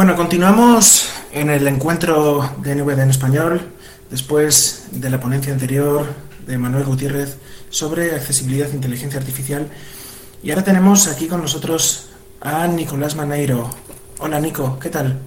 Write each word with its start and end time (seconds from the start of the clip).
Bueno, 0.00 0.16
continuamos 0.16 1.10
en 1.30 1.50
el 1.50 1.68
encuentro 1.68 2.54
de 2.62 2.74
NVD 2.74 3.00
en 3.00 3.10
español, 3.10 3.60
después 4.08 4.84
de 4.92 5.10
la 5.10 5.20
ponencia 5.20 5.52
anterior 5.52 6.06
de 6.46 6.56
Manuel 6.56 6.84
Gutiérrez 6.84 7.36
sobre 7.68 8.14
accesibilidad 8.14 8.70
e 8.70 8.76
inteligencia 8.76 9.20
artificial. 9.20 9.68
Y 10.42 10.52
ahora 10.52 10.64
tenemos 10.64 11.06
aquí 11.06 11.26
con 11.26 11.42
nosotros 11.42 12.08
a 12.40 12.66
Nicolás 12.66 13.14
Maneiro. 13.14 13.68
Hola 14.20 14.40
Nico, 14.40 14.78
¿qué 14.78 14.88
tal? 14.88 15.18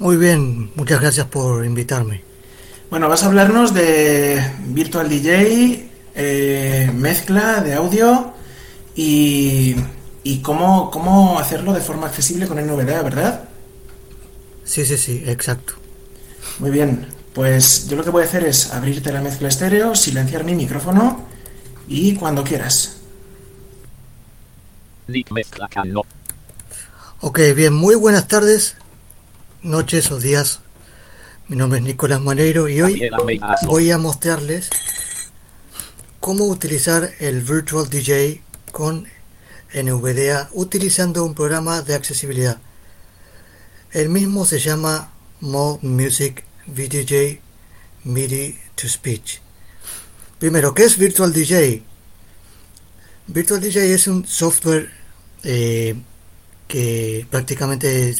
Muy 0.00 0.18
bien, 0.18 0.70
muchas 0.74 1.00
gracias 1.00 1.26
por 1.26 1.64
invitarme. 1.64 2.22
Bueno, 2.90 3.08
vas 3.08 3.22
a 3.22 3.28
hablarnos 3.28 3.72
de 3.72 4.38
Virtual 4.66 5.08
DJ, 5.08 5.90
eh, 6.14 6.90
mezcla 6.94 7.62
de 7.62 7.72
audio 7.72 8.34
y, 8.94 9.76
y 10.24 10.40
cómo, 10.40 10.90
cómo 10.90 11.38
hacerlo 11.38 11.74
de 11.74 11.82
forma 11.82 12.06
accesible 12.06 12.48
con 12.48 12.56
NVDA, 12.58 13.02
¿verdad? 13.02 13.44
Sí, 14.64 14.84
sí, 14.86 14.96
sí, 14.96 15.22
exacto. 15.26 15.74
Muy 16.58 16.70
bien, 16.70 17.06
pues 17.34 17.86
yo 17.88 17.96
lo 17.96 18.02
que 18.02 18.10
voy 18.10 18.22
a 18.22 18.26
hacer 18.26 18.44
es 18.44 18.72
abrirte 18.72 19.12
la 19.12 19.20
mezcla 19.20 19.48
estéreo, 19.48 19.94
silenciar 19.94 20.42
mi 20.44 20.54
micrófono 20.54 21.26
y 21.86 22.14
cuando 22.14 22.42
quieras. 22.42 22.96
Ok, 27.20 27.40
bien, 27.54 27.74
muy 27.74 27.94
buenas 27.94 28.26
tardes, 28.26 28.76
noches 29.62 30.10
o 30.10 30.18
días. 30.18 30.60
Mi 31.48 31.56
nombre 31.56 31.80
es 31.80 31.84
Nicolás 31.84 32.22
Maneiro 32.22 32.70
y 32.70 32.80
hoy 32.80 33.10
voy 33.66 33.90
a 33.90 33.98
mostrarles 33.98 34.70
cómo 36.20 36.46
utilizar 36.46 37.10
el 37.18 37.42
Virtual 37.42 37.90
DJ 37.90 38.40
con 38.72 39.06
NVDA 39.74 40.48
utilizando 40.52 41.24
un 41.24 41.34
programa 41.34 41.82
de 41.82 41.94
accesibilidad. 41.94 42.58
El 43.92 44.08
mismo 44.08 44.46
se 44.46 44.58
llama 44.58 45.12
Mod 45.40 45.82
Music 45.82 46.44
VDJ 46.66 47.40
MIDI 48.04 48.58
to 48.74 48.88
Speech. 48.88 49.40
Primero, 50.38 50.74
¿qué 50.74 50.84
es 50.84 50.96
Virtual 50.96 51.32
DJ? 51.32 51.82
Virtual 53.26 53.60
DJ 53.60 53.94
es 53.94 54.06
un 54.06 54.26
software 54.26 54.90
eh, 55.42 55.94
que 56.68 57.26
prácticamente 57.30 58.14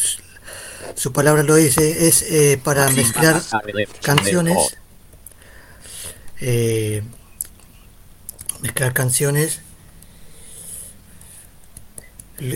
su 0.94 1.12
palabra 1.12 1.42
lo 1.42 1.56
dice, 1.56 2.06
es 2.06 2.22
eh, 2.22 2.60
para 2.62 2.88
mezclar 2.90 3.42
canciones, 4.02 4.76
eh, 6.40 7.02
mezclar 8.60 8.92
canciones 8.92 9.60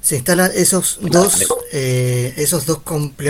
se 0.00 0.16
instalan 0.16 0.50
esos 0.54 0.98
dos 1.00 1.46
eh, 1.72 2.32
esos 2.36 2.66
dos 2.66 2.80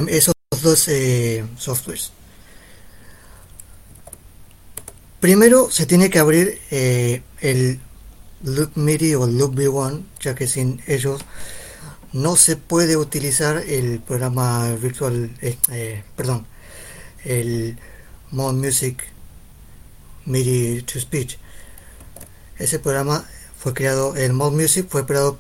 esos 0.09 0.34
dos 0.65 0.89
eh, 0.89 1.45
softwares. 1.57 2.13
Primero 5.21 5.71
se 5.71 5.87
tiene 5.87 6.11
que 6.11 6.19
abrir 6.19 6.61
eh, 6.71 7.23
el 7.41 7.81
Loop 8.43 8.77
MIDI 8.77 9.15
o 9.15 9.27
Loop 9.27 9.55
V1 9.55 10.03
ya 10.21 10.35
que 10.35 10.47
sin 10.47 10.83
ellos 10.87 11.23
no 12.13 12.37
se 12.37 12.57
puede 12.57 12.99
utilizar 12.99 13.57
el 13.57 14.01
programa 14.01 14.71
virtual 14.75 15.31
eh, 15.41 15.57
eh, 15.71 16.05
perdón 16.15 16.47
el 17.25 17.79
Mod 18.33 18.53
Music 18.53 19.03
MIDI 20.27 20.83
to 20.83 21.01
Speech. 21.01 21.39
Ese 22.59 22.79
programa 22.79 23.25
fue 23.59 23.73
creado 23.73 24.17
el 24.17 24.35
Mod 24.35 24.53
Music 24.53 24.87
fue 24.91 25.07
creado, 25.07 25.39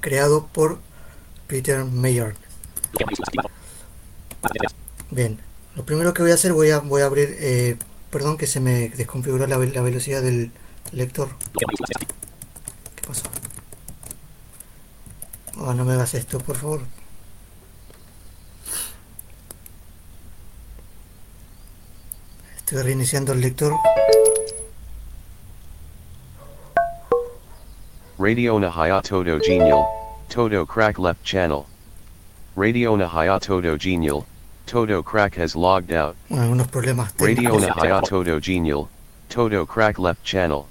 creado 0.00 0.48
por 0.52 0.80
Peter 1.46 1.84
Mayer 1.86 2.34
bien 5.10 5.38
lo 5.74 5.84
primero 5.84 6.12
que 6.12 6.22
voy 6.22 6.30
a 6.30 6.34
hacer 6.34 6.52
voy 6.52 6.70
a 6.70 6.78
voy 6.80 7.02
a 7.02 7.06
abrir 7.06 7.36
eh, 7.38 7.76
perdón 8.10 8.36
que 8.36 8.46
se 8.46 8.60
me 8.60 8.90
desconfiguró 8.90 9.46
la, 9.46 9.56
velocidad 9.56 10.20
del 10.22 10.52
lector. 10.92 11.30
¿qué 12.94 13.06
pasó? 13.08 13.24
Oh, 15.58 15.72
no 15.72 15.84
me 15.84 15.94
hagas 15.94 16.12
esto 16.14 16.38
por 16.38 16.56
favor. 16.56 16.80
Estoy 22.58 22.82
reiniciando 22.82 23.32
el 23.32 23.40
lector. 23.40 23.74
Radio 28.18 28.60
na 28.60 28.68
Hayatodo 28.68 29.40
Genial, 29.40 29.84
Todo 30.28 30.66
Crack 30.66 30.98
left 30.98 31.24
channel. 31.24 31.64
Radio 32.56 32.96
na 32.96 33.08
Hayatodo 33.08 33.76
Genial, 33.78 34.24
Todo 34.66 35.02
Crack 35.02 35.36
has 35.38 35.54
logged 35.54 35.92
out. 35.92 36.16
bueno, 36.28 36.44
algunos 36.44 36.68
problemas 36.68 37.12
Radio 37.18 37.34
técnicos. 37.52 37.62
na 37.62 37.74
Hayatodo 37.74 38.40
Genial, 38.40 38.88
Todo 39.28 39.66
Crack 39.66 39.98
left 39.98 40.22
channel. 40.24 40.64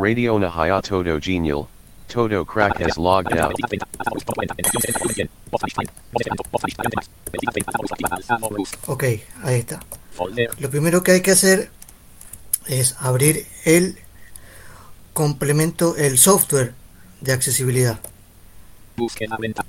Radio 0.00 0.38
na 0.38 0.48
Hayatodo 0.50 1.20
Genial, 1.20 1.66
Todo 2.12 2.44
Crack 2.44 2.80
has 2.80 2.96
logged 2.96 3.38
out. 3.38 3.54
ok 8.86 9.04
ahí 9.42 9.60
está 9.60 9.80
Lo 10.58 10.70
primero 10.70 11.02
que 11.02 11.12
hay 11.12 11.20
que 11.22 11.32
hacer 11.32 11.70
es 12.66 12.94
abrir 13.00 13.46
el 13.64 13.98
complemento, 15.12 15.96
el 15.96 16.18
software 16.18 16.72
de 17.20 17.32
accesibilidad. 17.32 17.98
Búsqueda 18.96 19.36
venta. 19.38 19.64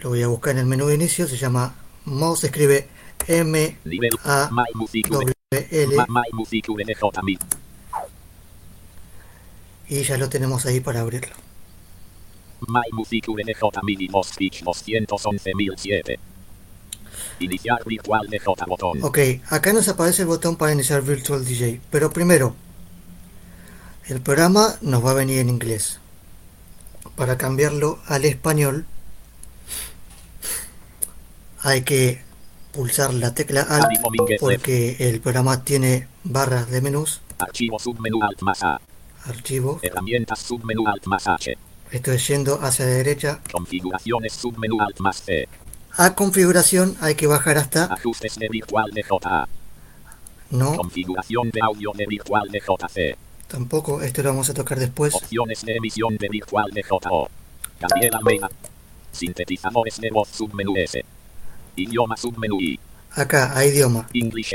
Lo 0.00 0.10
voy 0.10 0.22
a 0.22 0.28
buscar 0.28 0.52
en 0.52 0.58
el 0.60 0.66
menú 0.66 0.86
de 0.86 0.94
inicio, 0.94 1.26
se 1.28 1.36
llama 1.36 1.74
Mouse, 2.04 2.40
se 2.40 2.46
escribe 2.46 2.88
M. 3.26 3.76
A 4.24 4.50
L 5.50 5.96
y 9.90 10.04
ya 10.04 10.16
lo 10.16 10.28
tenemos 10.28 10.64
ahí 10.66 10.78
para 10.78 11.00
abrirlo. 11.00 11.34
My 12.68 12.82
Music 12.92 13.26
VDJ 13.26 13.82
MIDI 13.82 14.06
Boss 14.06 14.28
Speech 14.28 14.62
211007. 14.62 16.20
Iniciar 17.40 17.84
virtual 17.84 18.28
DJ 18.30 18.44
botón. 18.68 19.02
Ok, 19.02 19.18
acá 19.48 19.72
nos 19.72 19.88
aparece 19.88 20.22
el 20.22 20.28
botón 20.28 20.56
para 20.56 20.72
iniciar 20.72 21.02
Virtual 21.02 21.44
DJ, 21.44 21.80
pero 21.90 22.12
primero, 22.12 22.54
el 24.06 24.20
programa 24.20 24.76
nos 24.80 25.04
va 25.04 25.10
a 25.10 25.14
venir 25.14 25.40
en 25.40 25.48
inglés. 25.48 25.98
Para 27.16 27.36
cambiarlo 27.36 27.98
al 28.06 28.24
español, 28.24 28.86
hay 31.62 31.82
que 31.82 32.22
pulsar 32.72 33.12
la 33.14 33.34
tecla 33.34 33.62
Alt 33.62 33.88
porque 34.38 34.96
el 35.00 35.20
programa 35.20 35.64
tiene 35.64 36.08
barras 36.24 36.70
de 36.70 36.80
menús. 36.80 37.20
Archivo 37.38 37.78
submenú 37.78 38.22
Alt 38.22 38.42
más 38.42 38.62
A. 38.62 38.80
Archivo. 39.24 39.78
Herramientas 39.82 40.38
submenú 40.40 40.86
Alt 40.86 41.06
más 41.06 41.26
H. 41.26 41.56
Esto 41.90 42.12
es 42.12 42.26
yendo 42.28 42.60
hacia 42.62 42.86
la 42.86 42.92
derecha. 42.92 43.40
Configuraciones 43.50 44.32
submenú 44.32 44.80
Alt 44.80 45.00
más 45.00 45.16
C. 45.16 45.48
A 45.96 46.14
configuración 46.14 46.96
hay 47.00 47.14
que 47.14 47.26
bajar 47.26 47.58
hasta. 47.58 47.84
Ajustes 47.84 48.36
de 48.36 48.48
virtual 48.48 48.90
de 48.92 49.02
JA. 49.02 49.48
No. 50.50 50.76
Configuración 50.76 51.50
de 51.50 51.60
audio 51.60 51.92
de 51.94 52.06
virtual 52.06 52.48
de 52.50 52.60
JC. 52.60 53.16
Tampoco, 53.48 54.00
esto 54.00 54.22
lo 54.22 54.30
vamos 54.30 54.48
a 54.48 54.54
tocar 54.54 54.78
después. 54.78 55.14
Opciones 55.14 55.64
de 55.64 55.76
emisión 55.76 56.16
de 56.16 56.28
virtual 56.28 56.70
de 56.70 56.82
JO. 56.82 57.28
Gabriela 57.80 58.20
Mena. 58.24 58.48
Sintetizadores 59.10 60.00
de 60.00 60.10
voz 60.10 60.28
submenú 60.28 60.76
S. 60.76 61.04
Idioma 61.76 62.16
submenú. 62.16 62.58
Acá, 63.12 63.56
a 63.56 63.64
idioma. 63.64 64.06
English. 64.14 64.52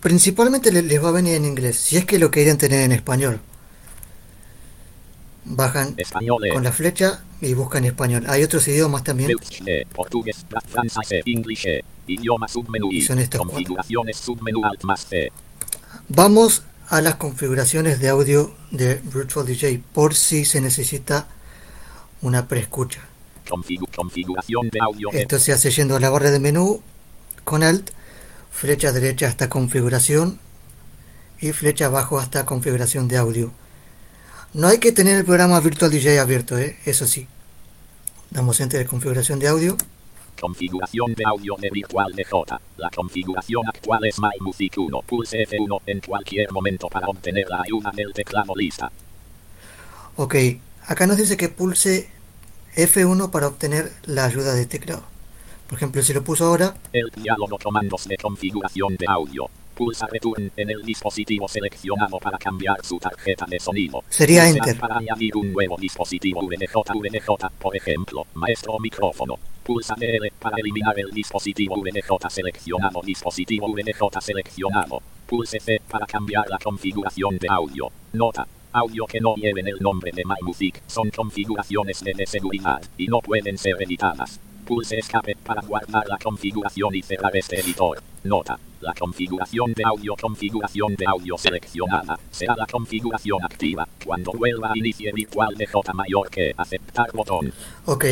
Principalmente 0.00 0.72
le- 0.72 0.82
les 0.82 1.02
va 1.02 1.08
a 1.10 1.12
venir 1.12 1.34
en 1.34 1.44
inglés, 1.44 1.76
si 1.78 1.96
es 1.96 2.04
que 2.06 2.18
lo 2.18 2.30
querían 2.30 2.56
tener 2.58 2.80
en 2.82 2.92
español. 2.92 3.40
Bajan 5.44 5.94
Español 5.96 6.42
con 6.52 6.64
la 6.64 6.72
flecha 6.72 7.22
y 7.40 7.54
buscan 7.54 7.84
español. 7.84 8.24
Hay 8.28 8.42
otros 8.42 8.66
idiomas 8.68 9.02
también. 9.04 9.32
Portugués, 9.94 10.44
francés 10.68 11.10
E. 11.64 11.84
Idioma 12.06 12.46
submenú. 12.48 12.90
Son 13.06 13.18
estos. 13.18 13.40
Configuraciones 13.40 14.16
submenú 14.16 14.64
Alt 14.64 14.84
más 14.84 15.06
C. 15.06 15.32
Vamos 16.08 16.62
a 16.88 17.00
las 17.00 17.14
configuraciones 17.16 18.00
de 18.00 18.08
audio 18.08 18.54
de 18.70 18.96
Virtual 18.96 19.46
DJ 19.46 19.80
por 19.92 20.14
si 20.14 20.44
se 20.44 20.60
necesita 20.60 21.28
una 22.20 22.46
preescucha. 22.46 23.00
Configu- 23.50 23.88
configuración 23.94 24.68
de 24.70 24.78
audio 24.80 25.10
Esto 25.12 25.38
se 25.38 25.52
hace 25.52 25.70
yendo 25.70 25.96
a 25.96 26.00
la 26.00 26.08
barra 26.10 26.30
de 26.30 26.38
menú 26.38 26.80
con 27.44 27.62
Alt, 27.62 27.90
flecha 28.50 28.92
derecha 28.92 29.26
hasta 29.28 29.48
configuración 29.48 30.38
y 31.40 31.52
flecha 31.52 31.86
abajo 31.86 32.18
hasta 32.18 32.46
configuración 32.46 33.08
de 33.08 33.16
audio. 33.16 33.52
No 34.52 34.68
hay 34.68 34.78
que 34.78 34.92
tener 34.92 35.16
el 35.16 35.24
programa 35.24 35.58
Virtual 35.60 35.90
DJ 35.90 36.18
abierto, 36.20 36.58
¿eh? 36.58 36.76
eso 36.84 37.06
sí. 37.06 37.26
Damos 38.30 38.60
enter 38.60 38.78
de 38.80 38.86
configuración 38.86 39.38
de 39.38 39.48
audio. 39.48 39.76
Configuración 40.40 41.12
de 41.14 41.24
audio 41.26 41.56
de 41.58 41.68
virtual 41.70 42.12
de 42.14 42.24
J. 42.24 42.60
La 42.78 42.88
configuración 42.90 43.66
actual 43.68 44.04
es 44.06 44.18
My 44.18 44.30
Music 44.40 44.72
1. 44.78 45.02
Pulse 45.02 45.46
F1 45.46 45.80
en 45.86 46.00
cualquier 46.00 46.50
momento 46.52 46.88
para 46.88 47.08
obtener 47.08 47.46
la 47.48 47.62
ayuda 47.62 47.90
del 47.94 48.12
teclado 48.12 48.54
lista. 48.56 48.90
Ok, 50.16 50.34
acá 50.86 51.06
nos 51.06 51.16
dice 51.18 51.36
que 51.36 51.48
pulse 51.48 52.08
F1 52.76 53.30
para 53.30 53.48
obtener 53.48 53.92
la 54.04 54.24
ayuda 54.24 54.54
de 54.54 54.66
teclado. 54.66 55.02
Por 55.68 55.76
ejemplo, 55.76 56.02
si 56.02 56.12
lo 56.12 56.24
puso 56.24 56.46
ahora, 56.46 56.74
El 56.92 57.10
diálogo 57.10 57.58
comandos 57.62 58.06
de 58.08 58.16
configuración 58.16 58.96
de 58.96 59.06
audio. 59.08 59.48
Pulsa 59.74 60.06
Return 60.08 60.52
en 60.56 60.70
el 60.70 60.82
dispositivo 60.82 61.48
seleccionado 61.48 62.18
para 62.18 62.36
cambiar 62.36 62.84
su 62.84 62.98
tarjeta 62.98 63.46
de 63.46 63.58
sonido. 63.58 64.04
Sería 64.10 64.42
Pulsa 64.42 64.58
Enter. 64.58 64.78
Para 64.78 64.98
añadir 64.98 65.36
un 65.36 65.52
nuevo 65.52 65.76
dispositivo 65.78 66.42
VNJ 66.42 66.74
VNJ, 66.94 67.50
por 67.58 67.74
ejemplo, 67.74 68.26
maestro 68.34 68.78
micrófono. 68.78 69.38
Pulsa 69.62 69.94
DL 69.96 70.32
para 70.38 70.56
eliminar 70.58 70.98
el 70.98 71.10
dispositivo 71.12 71.76
VNJ 71.80 72.28
seleccionado. 72.28 73.00
Dispositivo 73.02 73.68
VNJ 73.72 74.20
seleccionado. 74.20 75.00
Pulse 75.26 75.60
C 75.60 75.80
para 75.88 76.06
cambiar 76.06 76.48
la 76.48 76.58
configuración 76.58 77.38
de 77.38 77.48
audio. 77.48 77.90
Nota. 78.12 78.46
Audio 78.72 79.04
que 79.06 79.20
no 79.20 79.34
lleven 79.34 79.66
el 79.66 79.78
nombre 79.80 80.12
de 80.14 80.22
MyMusic 80.24 80.82
son 80.86 81.10
configuraciones 81.10 82.04
de, 82.04 82.24
seguridad 82.24 82.80
y 82.96 83.08
no 83.08 83.18
pueden 83.18 83.58
ser 83.58 83.74
editadas. 83.82 84.38
Pulse 84.64 84.98
escape 84.98 85.34
para 85.44 85.62
guardar 85.62 86.06
la 86.06 86.16
configuración 86.18 86.94
y 86.94 87.02
cerrar 87.02 87.36
este 87.36 87.58
editor. 87.58 88.00
Nota. 88.22 88.60
La 88.80 88.94
configuración 88.94 89.74
de 89.74 89.82
audio 89.84 90.14
configuración 90.18 90.94
de 90.94 91.04
audio 91.04 91.36
seleccionada 91.36 92.18
será 92.30 92.54
la 92.56 92.66
configuración 92.66 93.44
activa 93.44 93.88
cuando 94.06 94.32
vuelva 94.32 94.70
a 94.72 94.78
inicie 94.78 95.12
virtual 95.12 95.54
de 95.56 95.66
J 95.66 95.92
mayor 95.92 96.30
que 96.30 96.54
aceptar 96.56 97.10
botón. 97.12 97.52
ok, 97.86 98.04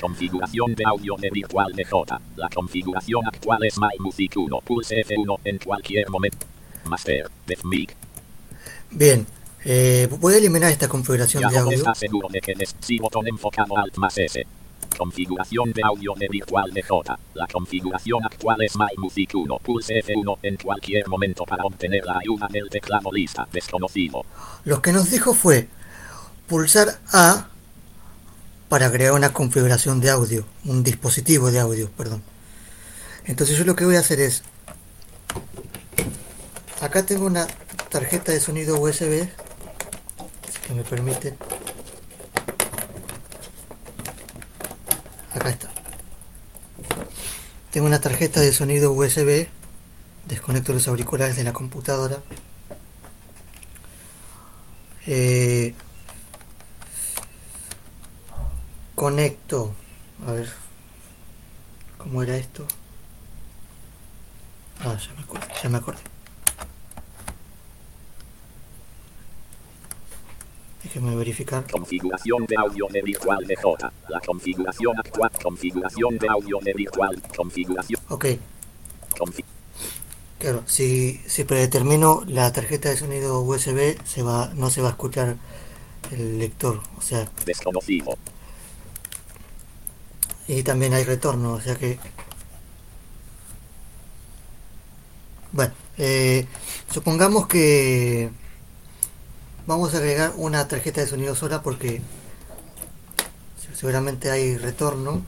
Configuración 0.00 0.76
de 0.76 0.84
audio 0.84 1.16
de 1.18 1.30
virtual 1.30 1.72
de 1.72 1.84
J. 1.84 2.20
La 2.36 2.48
configuración 2.48 3.26
actual 3.26 3.64
es 3.64 3.76
MyMusic 3.78 4.36
1. 4.36 4.60
Pulse 4.60 5.04
F1 5.04 5.40
en 5.44 5.58
cualquier 5.58 6.08
momento. 6.08 6.46
Master. 6.84 7.28
DefMic. 7.46 7.96
bien. 8.92 9.26
Eh, 9.64 10.08
voy 10.20 10.34
a 10.34 10.38
eliminar 10.38 10.70
esta 10.70 10.88
configuración 10.88 11.42
Ya 11.42 11.48
de 11.48 11.54
no 11.54 11.62
audio. 11.62 11.78
está 11.78 11.94
seguro 11.94 12.28
de 12.28 12.40
que 12.40 12.54
botón 13.00 13.26
enfocado 13.28 13.76
Alt 13.78 13.96
más 13.96 14.16
S. 14.18 14.46
Configuración 14.98 15.72
de 15.72 15.82
audio 15.82 16.12
de 16.16 16.28
virtual 16.28 16.70
de 16.70 16.82
J. 16.82 17.18
La 17.34 17.46
configuración 17.46 18.22
actual 18.24 18.62
es 18.62 18.76
MyMusic 18.76 19.34
1. 19.34 19.58
Pulse 19.58 20.02
F1 20.04 20.38
en 20.42 20.56
cualquier 20.56 21.08
momento 21.08 21.44
para 21.44 21.64
obtener 21.64 22.04
la 22.04 22.18
ayuda 22.18 22.46
del 22.50 22.68
teclado 22.68 23.10
lista 23.10 23.48
desconocido. 23.50 24.24
Lo 24.64 24.82
que 24.82 24.92
nos 24.92 25.10
dijo 25.10 25.34
fue 25.34 25.68
pulsar 26.46 27.00
A 27.12 27.48
para 28.68 28.92
crear 28.92 29.12
una 29.12 29.32
configuración 29.32 30.00
de 30.00 30.10
audio, 30.10 30.44
un 30.64 30.84
dispositivo 30.84 31.50
de 31.50 31.60
audio, 31.60 31.90
perdón. 31.96 32.22
Entonces 33.24 33.56
yo 33.56 33.64
lo 33.64 33.74
que 33.74 33.84
voy 33.84 33.96
a 33.96 34.00
hacer 34.00 34.20
es, 34.20 34.42
acá 36.80 37.04
tengo 37.06 37.26
una 37.26 37.46
tarjeta 37.88 38.32
de 38.32 38.40
sonido 38.40 38.78
USB, 38.78 39.28
que 40.66 40.74
me 40.74 40.82
permite, 40.82 41.34
acá 45.34 45.50
está. 45.50 45.70
Tengo 47.70 47.86
una 47.86 48.00
tarjeta 48.00 48.40
de 48.40 48.52
sonido 48.52 48.92
USB, 48.92 49.48
desconecto 50.26 50.72
los 50.72 50.88
auriculares 50.88 51.36
de 51.36 51.44
la 51.44 51.52
computadora. 51.52 52.18
Eh, 55.06 55.74
conecto. 58.94 59.74
A 60.26 60.32
ver 60.32 60.48
cómo 62.04 62.22
era 62.22 62.36
esto 62.36 62.66
ah 64.80 64.96
ya 64.96 65.14
me 65.14 65.22
acordé 65.22 65.46
ya 65.62 65.68
me 65.70 65.78
acordé 65.78 66.13
déjenme 70.84 71.16
verificar 71.16 71.64
Configuración 71.70 72.46
de 72.46 72.56
audio 72.56 72.86
de 72.90 73.02
virtual 73.02 73.44
de 73.46 73.56
J. 73.56 73.92
La 74.08 74.20
configuración 74.20 74.98
actual. 74.98 75.30
Configuración 75.42 76.18
de 76.18 76.28
audio 76.28 76.58
de 76.62 76.72
virtual. 76.72 77.22
Configuración. 77.36 78.00
ok 78.08 78.26
claro 80.38 80.62
si, 80.66 81.20
si 81.26 81.44
predetermino 81.44 82.22
la 82.26 82.52
tarjeta 82.52 82.90
de 82.90 82.96
sonido 82.96 83.40
USB 83.40 83.96
se 84.04 84.22
va 84.22 84.52
no 84.54 84.68
se 84.70 84.82
va 84.82 84.88
a 84.88 84.90
escuchar 84.90 85.36
el 86.12 86.38
lector 86.38 86.80
o 86.98 87.00
sea 87.00 87.28
desconocido. 87.44 88.16
Y 90.46 90.62
también 90.62 90.92
hay 90.92 91.04
retorno, 91.04 91.54
o 91.54 91.60
sea 91.60 91.74
que... 91.74 91.98
Bueno, 95.52 95.72
eh, 95.98 96.46
supongamos 96.92 97.46
que 97.46 98.30
vamos 99.66 99.94
a 99.94 99.98
agregar 99.98 100.32
una 100.36 100.66
tarjeta 100.68 101.00
de 101.00 101.06
sonido 101.06 101.34
sola 101.34 101.62
porque 101.62 102.00
seguramente 103.74 104.30
hay 104.30 104.56
retorno. 104.56 105.22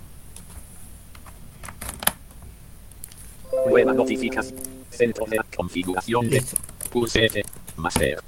Nueva 3.69 3.93
notificación. 3.93 4.61
Centro 4.91 5.27
de 5.27 5.39
configuración 5.55 6.29
de 6.31 6.37
Listo. 6.41 6.57
pulse 6.91 7.27
F. 7.27 7.45
Master. 7.77 8.23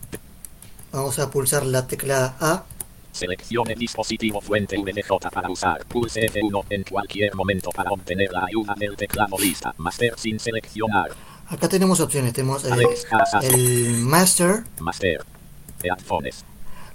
Vamos 0.93 1.19
a 1.19 1.31
pulsar 1.31 1.65
la 1.65 1.87
tecla 1.87 2.37
A. 2.41 2.65
Seleccione 3.13 3.75
dispositivo 3.75 4.41
fuente 4.41 4.77
VNJ 4.77 5.31
para 5.33 5.51
usar. 5.51 5.85
Pulse 5.87 6.27
F1 6.29 6.65
en 6.71 6.83
cualquier 6.85 7.35
momento 7.35 7.71
para 7.71 7.91
obtener 7.91 8.31
la 8.33 8.45
ayuda 8.45 8.75
del 8.77 8.97
teclado 8.97 9.39
lista. 9.39 9.75
Master 9.79 10.15
sin 10.19 10.39
seleccionar. 10.39 11.11
Acá 11.49 11.69
tenemos 11.69 12.01
opciones, 12.01 12.35
tenemos 12.35 12.65
el 12.65 13.97
master, 14.03 14.65
Master. 14.81 15.25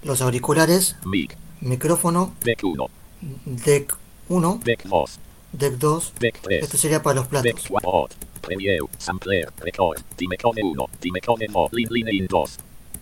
Los 0.03 0.21
auriculares, 0.21 0.95
Mic. 1.05 1.37
micrófono, 1.61 2.33
Deck 2.43 2.63
1. 2.63 2.87
deck 3.45 3.95
1, 4.29 4.59
Deck 4.63 4.83
2. 4.83 5.19
deck 5.53 5.73
2. 5.77 6.13
Deck 6.19 6.39
3. 6.41 6.63
Esto 6.63 6.77
sería 6.77 7.01
para 7.01 7.15
los 7.15 7.29
Deck 7.29 7.55
platos. 7.55 7.65
4. 7.69 8.07
Preview. 8.41 8.89
Sampler. 8.97 9.49
Record. 9.59 10.01
Timecone 10.17 10.61
1. 10.63 10.89
Timecone 10.99 11.47
2. 11.47 11.73
Lin 11.73 11.87
Line 11.89 12.11
in 12.13 12.27
2. 12.27 12.57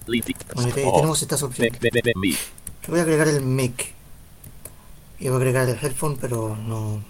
Liti. 0.08 0.36
Bueno, 0.56 0.72
tenemos 0.74 1.22
estas 1.22 1.42
opciones. 1.44 1.80
Deck 1.80 1.94
de 1.94 2.02
de 2.02 2.14
mic. 2.16 2.38
Yo 2.84 2.90
voy 2.90 3.00
a 3.00 3.04
agregar 3.04 3.28
el 3.28 3.42
mic. 3.42 3.94
Y 5.20 5.26
voy 5.26 5.34
a 5.34 5.38
agregar 5.38 5.70
el 5.70 5.78
headphone, 5.82 6.18
pero 6.18 6.56
no, 6.56 7.02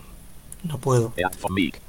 no 0.64 0.78
puedo. 0.78 1.14
Headphone 1.18 1.54
mic. 1.54 1.80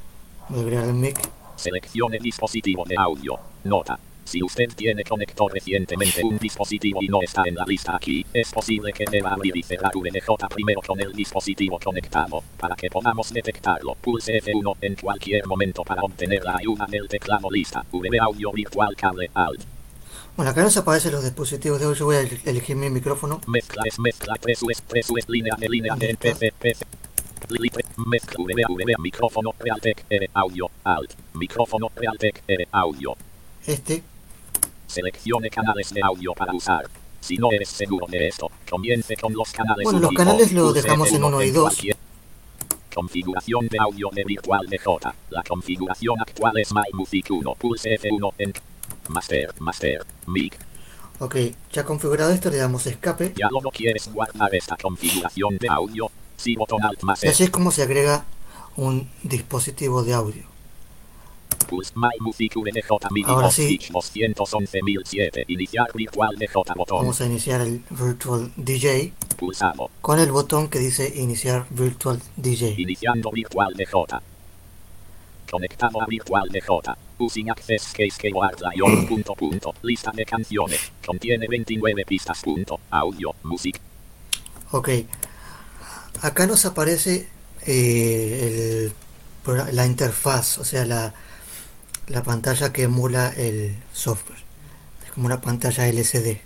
Voy 0.49 0.61
a 0.61 0.63
agregar 0.63 0.85
el 0.87 0.95
mic. 0.95 1.21
Seleccione 1.57 2.19
dispositivo 2.19 2.85
de 2.87 2.97
audio. 2.97 3.39
Nota. 3.65 3.99
Si 4.25 4.43
usted 4.43 4.69
tiene 4.75 5.05
conectado 5.05 5.49
recientemente 5.49 6.23
un 6.25 6.39
dispositivo 6.39 7.03
y 7.03 7.09
no 7.09 7.21
está 7.23 7.43
en 7.47 7.55
la 7.55 7.65
lista 7.65 7.97
aquí, 7.97 8.25
es 8.33 8.51
posible 8.51 8.93
que 8.93 9.05
deba 9.11 9.33
abrir 9.33 9.57
y 9.57 9.63
cerrar 9.63 9.93
VNJ 9.95 10.49
primero 10.55 10.81
con 10.81 11.01
el 11.01 11.13
dispositivo 11.13 11.79
conectado. 11.83 12.43
Para 12.59 12.75
que 12.75 12.89
podamos 12.89 13.33
detectarlo, 13.33 13.95
pulse 13.95 14.41
F1 14.41 14.77
en 14.81 14.95
cualquier 14.97 15.47
momento 15.47 15.83
para 15.83 16.03
obtener 16.03 16.43
la 16.45 16.57
ayuda 16.57 16.87
del 16.89 17.09
teclado 17.09 17.51
lista. 17.51 17.85
VB 17.93 18.21
audio 18.21 18.53
virtual 18.53 18.97
cable 18.97 19.31
alt. 19.35 19.63
Bueno, 20.37 20.51
acá 20.51 20.63
nos 20.63 20.77
aparecen 20.79 21.13
los 21.13 21.25
dispositivos 21.25 21.79
de 21.79 21.87
hoy. 21.87 21.95
Yo 21.95 22.07
voy 22.07 22.17
a 22.17 22.21
elegir 22.21 22.75
mi 22.77 22.89
micrófono. 22.89 23.41
Mezcla 23.47 23.83
es 23.85 23.99
mezcla, 23.99 24.37
tres 24.41 24.63
US, 24.63 24.83
tres 24.87 25.11
US, 25.11 25.29
línea 25.29 25.55
de 25.59 25.69
línea 25.69 25.95
de 25.95 26.17
PC, 26.17 26.53
PC. 26.59 26.87
Mezcla, 28.07 28.37
VB, 28.39 28.65
VB, 28.69 28.99
micrófono, 28.99 29.53
Realtek, 29.59 30.07
R, 30.09 30.31
audio, 30.33 30.71
alt. 30.85 31.13
Micrófono, 31.35 31.91
Realtek, 31.95 32.43
R, 32.47 32.69
audio. 32.73 33.15
Este, 33.67 34.03
Seleccione 34.87 35.49
canales 35.51 35.91
de 35.93 36.01
audio 36.03 36.33
para 36.35 36.53
usar. 36.53 36.89
Si 37.21 37.37
no 37.37 37.51
eres 37.53 37.69
seguro 37.69 38.07
de 38.09 38.29
esto, 38.29 38.51
comience 38.69 39.17
con 39.17 39.33
los 39.33 39.53
canales 39.53 39.85
Bueno, 39.85 40.01
los 40.01 40.13
canales 40.13 40.53
los 40.53 40.75
dejamos 40.75 41.09
en 41.13 41.23
F1 41.23 41.27
uno 41.29 41.43
y 41.43 41.51
dos. 41.51 41.63
cualquier- 41.75 41.97
Configuración 42.95 43.69
de 43.69 43.79
audio 43.79 44.11
de 44.13 44.23
Virtual 44.25 44.67
DJ. 44.69 45.15
La 45.31 45.43
configuración 45.43 46.21
actual 46.21 46.59
es 46.59 46.73
My 46.75 46.83
Music 46.93 47.27
1. 47.31 47.55
Pulse 47.55 47.95
F1 47.99 48.35
en 48.39 48.53
Master, 49.09 49.55
Master, 49.61 50.05
Mic. 50.27 50.59
ok, 51.19 51.37
ya 51.73 51.85
configurado 51.85 52.33
esto, 52.33 52.51
le 52.51 52.59
damos 52.59 52.87
escape. 52.87 53.33
Ya 53.37 53.49
no 53.51 53.71
quieres 53.71 54.13
guardar 54.13 54.55
esta 54.55 54.77
configuración 54.77 55.57
de 55.59 55.69
audio. 55.69 56.11
Si 56.37 56.55
botón 56.57 56.83
Alt 56.85 57.03
más 57.03 57.23
Y 57.25 57.29
así 57.29 57.45
es 57.45 57.51
como 57.51 57.71
se 57.71 57.83
agrega 57.83 58.25
un 58.77 59.09
dispositivo 59.23 60.03
de 60.03 60.13
audio. 60.15 60.43
Pulse 60.45 60.51
My 60.51 61.52
Music 61.52 61.52
VNJ 61.52 61.52
MIDI 61.52 61.52
Ahora 63.27 63.51
sí. 63.51 63.69
Pitch 63.69 63.91
211007. 63.93 65.45
Iniciar 65.49 65.89
Virtual 65.95 66.37
DJ 66.37 66.75
botón. 66.77 66.99
Vamos 66.99 67.21
a 67.21 67.27
iniciar 67.27 67.61
el 67.61 67.83
Virtual 67.91 68.53
DJ 68.57 69.13
Pulsado. 69.37 69.91
con 70.01 70.19
el 70.21 70.31
botón 70.31 70.69
que 70.69 70.79
dice 70.79 71.13
iniciar 71.17 71.67
Virtual 71.71 72.21
DJ. 72.37 72.75
Iniciando 72.79 73.31
Virtual 73.31 73.75
DJ. 73.75 74.21
Conectado 75.51 76.03
a 76.03 76.07
Virtual 76.07 76.49
DJ. 76.49 76.95
Using 77.19 77.51
Access 77.51 77.93
Case 77.93 78.15
que 78.19 78.31
guarda 78.31 78.71
yo. 78.75 78.87
punto 79.09 79.35
punto. 79.35 79.75
Lista 79.83 80.11
de 80.13 80.25
canciones. 80.25 80.93
Contiene 81.05 81.47
29 81.49 82.05
pistas. 82.07 82.41
Punto. 82.43 82.81
Audio. 82.91 83.35
Music. 83.43 83.81
Ok, 84.71 84.89
acá 86.23 86.47
nos 86.47 86.65
aparece 86.65 87.29
eh, 87.67 88.87
el 88.87 88.93
la 89.73 89.87
interfaz, 89.87 90.59
o 90.59 90.65
sea, 90.65 90.85
la, 90.85 91.13
la 92.07 92.23
pantalla 92.23 92.73
que 92.73 92.85
emula 92.85 93.29
el 93.31 93.77
software. 93.93 94.39
Es 95.05 95.13
como 95.13 95.27
una 95.27 95.41
pantalla 95.41 95.89
LCD. 95.89 96.39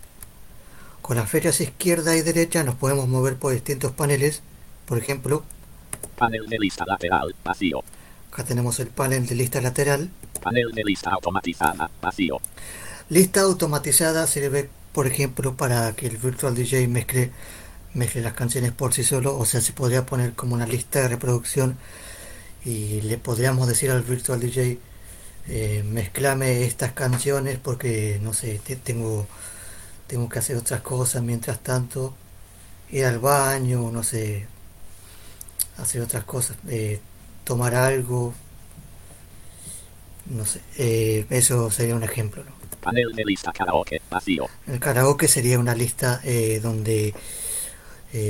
Con 1.02 1.16
las 1.16 1.30
flechas 1.30 1.60
izquierda 1.60 2.16
y 2.16 2.22
derecha 2.22 2.64
nos 2.64 2.74
podemos 2.74 3.08
mover 3.08 3.36
por 3.36 3.52
distintos 3.52 3.92
paneles. 3.92 4.42
Por 4.86 4.98
ejemplo, 4.98 5.44
Panel 6.16 6.46
de 6.46 6.58
lista 6.58 6.84
lateral. 6.86 7.34
Vacío. 7.44 7.84
acá 8.32 8.44
tenemos 8.44 8.80
el 8.80 8.88
panel 8.88 9.26
de 9.26 9.34
lista 9.34 9.60
lateral. 9.60 10.10
Panel 10.42 10.72
de 10.72 10.82
lista 10.84 11.10
automatizada. 11.10 11.90
Vacío. 12.00 12.40
Lista 13.08 13.42
automatizada 13.42 14.26
sirve, 14.26 14.68
por 14.92 15.06
ejemplo, 15.06 15.56
para 15.56 15.92
que 15.92 16.06
el 16.06 16.16
Virtual 16.16 16.54
DJ 16.54 16.88
mezcle, 16.88 17.30
mezcle 17.94 18.22
las 18.22 18.32
canciones 18.32 18.72
por 18.72 18.94
sí 18.94 19.04
solo. 19.04 19.36
O 19.38 19.44
sea, 19.44 19.60
se 19.60 19.72
podría 19.72 20.06
poner 20.06 20.32
como 20.32 20.54
una 20.54 20.66
lista 20.66 21.02
de 21.02 21.08
reproducción 21.08 21.76
y 22.64 23.02
le 23.02 23.18
podríamos 23.18 23.68
decir 23.68 23.90
al 23.90 24.02
Virtual 24.02 24.40
DJ, 24.40 24.78
eh, 25.48 25.82
mezclame 25.86 26.64
estas 26.64 26.92
canciones 26.92 27.58
porque, 27.62 28.18
no 28.22 28.32
sé, 28.34 28.60
te- 28.64 28.76
tengo, 28.76 29.26
tengo 30.06 30.28
que 30.28 30.38
hacer 30.38 30.56
otras 30.56 30.80
cosas 30.80 31.22
mientras 31.22 31.60
tanto, 31.60 32.14
ir 32.90 33.04
al 33.06 33.18
baño, 33.18 33.90
no 33.92 34.02
sé, 34.02 34.46
hacer 35.78 36.02
otras 36.02 36.24
cosas, 36.24 36.56
eh, 36.68 37.00
tomar 37.44 37.74
algo, 37.74 38.34
no 40.26 40.44
sé, 40.44 40.60
eh, 40.78 41.26
eso 41.30 41.70
sería 41.70 41.94
un 41.94 42.02
ejemplo, 42.02 42.42
¿no? 42.44 42.50
Panel 42.80 43.12
de 43.14 43.24
lista 43.24 43.52
karaoke. 43.52 44.00
Vacío. 44.10 44.48
El 44.68 44.78
karaoke 44.78 45.26
sería 45.28 45.58
una 45.58 45.74
lista 45.74 46.20
eh, 46.24 46.60
donde 46.62 47.14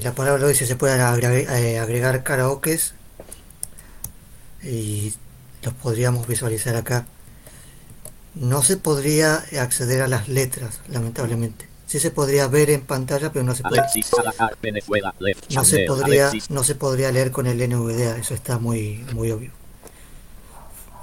la 0.02 0.12
palabra 0.12 0.40
lo 0.40 0.49
dice, 0.49 0.66
se 0.66 0.75
pueden 0.76 1.00
agregar, 1.00 1.35
eh, 1.61 1.78
agregar 1.78 2.25
karaokes 2.25 2.94
y 4.64 5.14
los 5.66 5.75
podríamos 5.75 6.26
visualizar 6.26 6.76
acá. 6.76 7.06
No 8.35 8.62
se 8.62 8.76
podría 8.76 9.44
acceder 9.61 10.00
a 10.00 10.08
las 10.08 10.28
letras, 10.28 10.80
lamentablemente. 10.88 11.68
Sí 11.87 11.99
se 11.99 12.11
podría 12.11 12.46
ver 12.46 12.70
en 12.70 12.82
pantalla, 12.82 13.32
pero 13.32 13.44
no 13.44 13.54
se 13.54 13.62
puede, 13.62 13.82
no 15.50 15.64
se 15.64 15.85
podría, 15.87 16.30
no 16.49 16.64
se 16.64 16.75
podría 16.75 17.12
leer 17.12 17.30
con 17.30 17.46
el 17.46 17.58
NVDA, 17.68 18.16
eso 18.16 18.35
está 18.35 18.58
muy, 18.58 19.04
muy 19.12 19.30
obvio. 19.30 19.50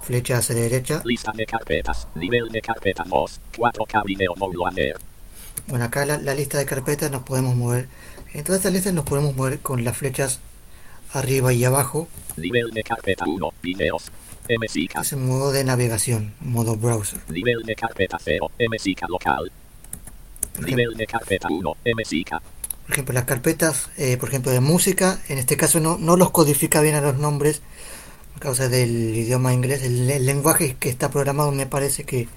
Flecha 0.02 0.38
hacia 0.38 0.56
la 0.56 0.62
derecha. 0.62 1.02
Lista 1.06 1.32
de 1.34 1.46
carpetas. 1.46 2.08
Nivel 2.16 2.50
de 2.50 2.62
carpeta 2.62 3.04
2. 3.06 3.42
4K 3.58 4.04
video 4.06 4.34
módulo 4.36 4.68
aner. 4.68 4.98
Bueno, 5.68 5.86
acá 5.86 6.06
la, 6.06 6.36
lista 6.36 6.58
de 6.58 6.66
carpetas 6.66 7.10
nos 7.10 7.24
podemos 7.24 7.56
mover. 7.56 7.88
En 8.34 8.44
todas 8.44 8.60
estas 8.60 8.74
listas 8.74 8.94
nos 8.94 9.06
podemos 9.06 9.36
mover 9.36 9.60
con 9.60 9.84
las 9.84 9.96
flechas 9.98 10.40
arriba 11.14 11.54
y 11.54 11.64
abajo. 11.64 12.08
Nivel 12.36 12.72
de 12.72 12.84
carpeta 12.84 13.26
1. 13.26 13.54
Videos. 13.62 14.12
MSICA. 14.50 15.02
Es 15.02 15.14
en 15.14 15.26
modo 15.28 15.52
de 15.52 15.64
navegación, 15.64 16.34
modo 16.42 16.76
browser. 16.76 17.20
Nivel 17.30 17.64
de 17.64 17.76
carpeta 17.76 18.18
0. 18.24 18.52
MSICA 18.70 19.08
local. 19.08 19.52
Por 20.56 20.66
ejemplo, 20.66 20.98
de 20.98 21.08
carpeta 21.08 21.48
1. 21.50 21.78
MSICA. 21.98 22.42
por 22.84 22.92
ejemplo, 22.92 23.14
las 23.14 23.24
carpetas, 23.24 23.90
eh, 23.98 24.18
por 24.18 24.30
ejemplo, 24.30 24.52
de 24.52 24.60
música, 24.60 25.20
en 25.30 25.38
este 25.38 25.56
caso 25.58 25.80
no, 25.80 25.98
no 25.98 26.18
los 26.18 26.32
codifica 26.32 26.82
bien 26.82 26.96
a 26.96 27.02
los 27.02 27.18
nombres 27.18 27.62
a 28.36 28.40
causa 28.40 28.68
del 28.70 29.16
idioma 29.16 29.54
inglés. 29.54 29.84
El, 29.84 30.10
el 30.10 30.26
lenguaje 30.26 30.76
que 30.80 30.90
está 30.90 31.10
programado 31.10 31.52
me 31.52 31.66
parece 31.66 32.04
que, 32.04 32.28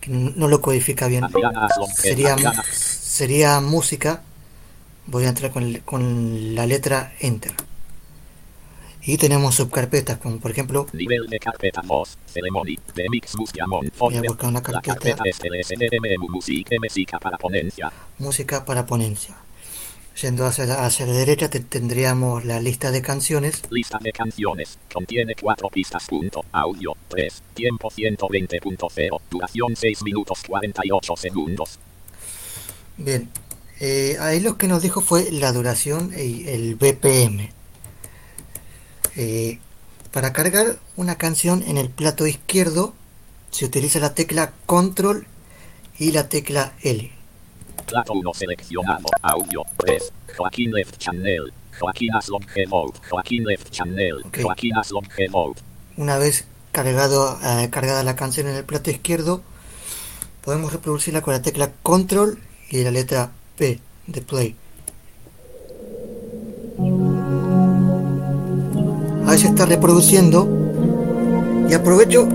que 0.00 0.10
no 0.10 0.48
lo 0.48 0.60
codifica 0.60 1.08
bien. 1.08 1.24
Sería, 1.94 2.36
sería 2.70 3.60
música. 3.60 4.22
Voy 5.06 5.24
a 5.24 5.28
entrar 5.30 5.50
con, 5.50 5.64
el- 5.64 5.82
con 5.82 6.54
la 6.54 6.66
letra 6.66 7.12
Enter. 7.20 7.52
Y 9.02 9.16
tenemos 9.16 9.54
subcarpetas, 9.54 10.18
como 10.18 10.38
por 10.38 10.50
ejemplo 10.50 10.86
Nivel 10.92 11.26
de 11.28 11.38
carpeta 11.38 11.80
2. 11.82 12.18
Ceremony. 12.26 12.76
De 12.94 13.08
Mix 13.10 13.34
Musdiamon. 13.36 13.90
Voy 13.98 14.16
a 14.16 14.22
buscar 14.22 14.50
una 14.50 14.58
La 14.60 14.62
carpeta. 14.82 14.94
carpeta 15.16 15.24
Music. 16.28 16.68
MSICA 16.80 17.18
para 17.18 17.38
ponencia. 17.38 17.90
música 18.18 18.64
para 18.64 18.84
ponencia. 18.84 19.36
Yendo 20.20 20.44
hacia 20.44 20.66
la, 20.66 20.84
hacia 20.84 21.06
la 21.06 21.12
derecha 21.14 21.48
te- 21.48 21.60
tendríamos 21.60 22.44
la 22.44 22.60
lista 22.60 22.90
de 22.90 23.00
canciones. 23.00 23.62
Lista 23.70 23.98
de 24.02 24.12
canciones. 24.12 24.78
Contiene 24.92 25.34
4 25.40 25.68
pistas. 25.70 26.06
Punto. 26.06 26.44
Audio 26.52 26.94
3. 27.08 27.42
Tiempo 27.54 27.90
120.0. 27.90 29.20
Duración 29.30 29.76
6 29.76 30.02
minutos 30.02 30.42
48 30.46 31.16
segundos. 31.16 31.78
Bien, 32.98 33.30
eh, 33.80 34.16
ahí 34.20 34.40
lo 34.40 34.58
que 34.58 34.68
nos 34.68 34.82
dijo 34.82 35.00
fue 35.00 35.30
la 35.32 35.52
duración 35.52 36.12
y 36.14 36.46
el 36.48 36.74
BPM. 36.74 37.50
Eh, 39.22 39.58
para 40.12 40.32
cargar 40.32 40.78
una 40.96 41.16
canción 41.16 41.62
en 41.66 41.76
el 41.76 41.90
plato 41.90 42.26
izquierdo 42.26 42.94
se 43.50 43.66
utiliza 43.66 43.98
la 43.98 44.14
tecla 44.14 44.54
Control 44.64 45.26
y 45.98 46.12
la 46.12 46.30
tecla 46.30 46.72
L. 46.80 47.12
Plato 47.86 48.14
1 48.14 48.32
seleccionado. 48.32 49.04
Audio 49.20 49.62
3. 49.76 50.10
Joaquín 50.38 50.72
Left 50.72 50.96
Channel. 50.96 51.52
Joaquín 51.78 52.14
Aslon 52.14 52.46
Mode. 52.68 52.98
Joaquín 53.10 53.44
Left 53.44 53.70
Channel. 53.70 54.22
Ok. 54.24 54.38
Joaquín 54.42 54.74
Aslon 54.78 55.06
Mode. 55.28 55.60
Una 55.98 56.16
vez 56.16 56.46
cargado, 56.72 57.38
eh, 57.44 57.68
cargada 57.70 58.02
la 58.02 58.16
canción 58.16 58.46
en 58.46 58.56
el 58.56 58.64
plato 58.64 58.90
izquierdo, 58.90 59.42
podemos 60.40 60.72
reproducirla 60.72 61.20
con 61.20 61.34
la 61.34 61.42
tecla 61.42 61.72
Control 61.82 62.38
y 62.70 62.82
la 62.84 62.90
letra 62.90 63.32
P 63.58 63.80
de 64.06 64.22
Play. 64.22 64.56
Ahí 69.30 69.38
se 69.38 69.46
está 69.46 69.64
reproduciendo 69.64 70.48
y 71.68 71.72
aprovecho 71.72 72.28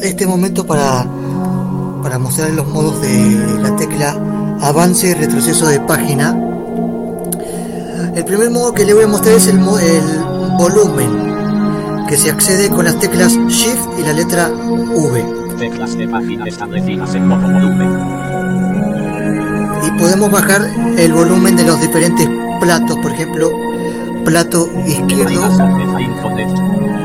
este 0.00 0.24
momento 0.24 0.64
para, 0.64 1.04
para 2.00 2.16
mostrar 2.20 2.50
los 2.50 2.68
modos 2.68 3.00
de 3.00 3.58
la 3.60 3.74
tecla 3.74 4.16
avance 4.60 5.08
y 5.08 5.14
retroceso 5.14 5.66
de 5.66 5.80
página. 5.80 6.40
El 8.14 8.24
primer 8.24 8.50
modo 8.50 8.72
que 8.72 8.84
le 8.84 8.94
voy 8.94 9.02
a 9.02 9.08
mostrar 9.08 9.34
es 9.34 9.48
el 9.48 9.58
volumen, 9.58 11.10
que 12.06 12.16
se 12.16 12.30
accede 12.30 12.70
con 12.70 12.84
las 12.84 12.96
teclas 13.00 13.36
Shift 13.48 13.98
y 13.98 14.02
la 14.02 14.12
letra 14.12 14.48
V. 14.48 15.24
Teclas 15.58 15.98
de 15.98 16.06
página 16.06 16.46
establecidas 16.46 17.16
en 17.16 17.26
modo 17.26 17.50
volumen. 17.50 17.98
Y 19.88 19.98
podemos 19.98 20.30
bajar 20.30 20.70
el 20.96 21.12
volumen 21.12 21.56
de 21.56 21.64
los 21.64 21.80
diferentes 21.80 22.28
platos, 22.60 22.96
por 22.98 23.10
ejemplo, 23.10 23.50
plato 24.26 24.68
izquierdo 24.84 25.40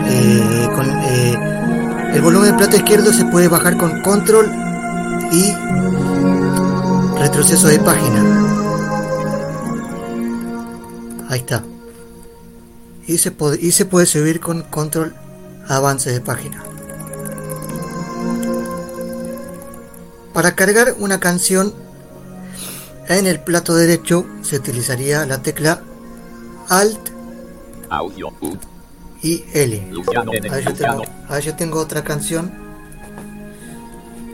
eh, 0.07 0.69
con, 0.75 0.89
eh, 0.89 2.11
El 2.15 2.21
volumen 2.21 2.47
del 2.47 2.55
plato 2.57 2.75
izquierdo 2.75 3.13
se 3.13 3.25
puede 3.25 3.47
bajar 3.47 3.77
con 3.77 4.01
control 4.01 4.51
y 5.31 5.53
retroceso 7.19 7.67
de 7.67 7.77
página. 7.79 8.23
Ahí 11.29 11.39
está. 11.39 11.63
Y 13.05 13.19
se, 13.19 13.29
puede, 13.29 13.61
y 13.61 13.71
se 13.71 13.85
puede 13.85 14.07
subir 14.07 14.39
con 14.39 14.63
control 14.63 15.13
avance 15.67 16.11
de 16.11 16.21
página. 16.21 16.63
Para 20.33 20.55
cargar 20.55 20.95
una 20.97 21.19
canción 21.19 21.71
en 23.07 23.27
el 23.27 23.39
plato 23.41 23.75
derecho 23.75 24.25
se 24.41 24.55
utilizaría 24.55 25.25
la 25.27 25.43
tecla 25.43 25.83
Alt 26.67 27.10
Audio. 27.91 28.31
Y 29.21 29.43
N. 29.53 29.91
Ahí 30.49 30.63
yo 30.63 30.73
tengo, 30.73 31.03
ahí 31.27 31.41
yo 31.43 31.55
tengo 31.55 31.79
otra 31.79 32.03
canción. 32.03 32.51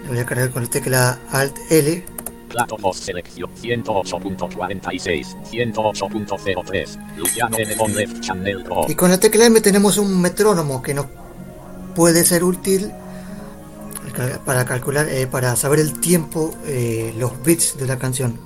La 0.04 0.10
voy 0.10 0.20
a 0.20 0.26
cargar 0.26 0.52
con 0.52 0.64
la 0.64 0.70
tecla 0.70 1.20
Alt 1.32 1.58
L. 1.70 2.06
Plato 2.50 2.78
voz 2.78 2.98
selección 2.98 3.50
108.46. 3.56 5.36
108.03. 5.74 7.18
Luciano 7.18 7.58
N. 7.58 7.76
On 7.80 7.96
left 7.96 8.22
channel 8.22 8.64
Pro. 8.64 8.86
Y 8.88 8.96
con 8.96 9.10
la 9.10 9.20
tecla 9.20 9.46
M 9.46 9.60
tenemos 9.60 9.98
un 9.98 10.22
metrónomo 10.22 10.82
que 10.82 10.94
nos 10.94 11.08
puede 11.96 12.24
ser 12.24 12.44
útil 12.44 12.92
para 14.46 14.66
calcular, 14.66 15.10
eh, 15.10 15.28
para 15.28 15.56
saber 15.56 15.80
el 15.80 16.00
tiempo, 16.00 16.52
eh, 16.66 17.14
los 17.18 17.44
bits 17.44 17.78
de 17.78 17.88
la 17.88 17.98
canción. 17.98 18.38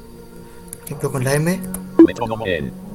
Por 0.72 0.86
ejemplo, 0.86 1.12
con 1.12 1.24
la 1.24 1.34
M, 1.36 1.60
Metrónomo 2.06 2.46
en. 2.48 2.91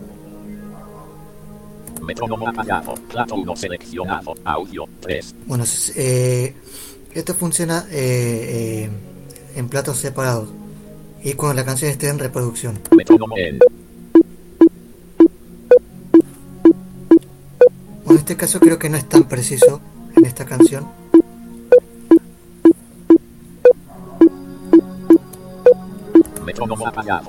Metrónomo 2.07 2.49
apagado. 2.49 2.95
Plato 3.09 3.35
1 3.35 3.57
seleccionado. 3.57 4.35
Audio 4.45 4.85
3. 5.01 5.35
bueno, 5.47 5.65
eh, 5.97 6.55
esto 7.13 7.35
funciona 7.35 7.87
eh, 7.91 8.87
eh, 8.87 8.91
en 9.57 9.69
platos 9.69 9.99
separados 9.99 10.49
y 11.23 11.33
cuando 11.33 11.55
la 11.55 11.65
canción 11.65 11.91
esté 11.91 12.09
en 12.09 12.19
reproducción. 12.19 12.79
Metrónomo 12.97 13.37
en. 13.37 13.59
Bueno, 18.05 18.11
en 18.11 18.17
este 18.17 18.37
caso 18.37 18.61
creo 18.61 18.79
que 18.79 18.89
no 18.89 18.97
es 18.97 19.09
tan 19.09 19.25
preciso 19.25 19.81
en 20.17 20.25
esta 20.25 20.45
canción. 20.45 20.87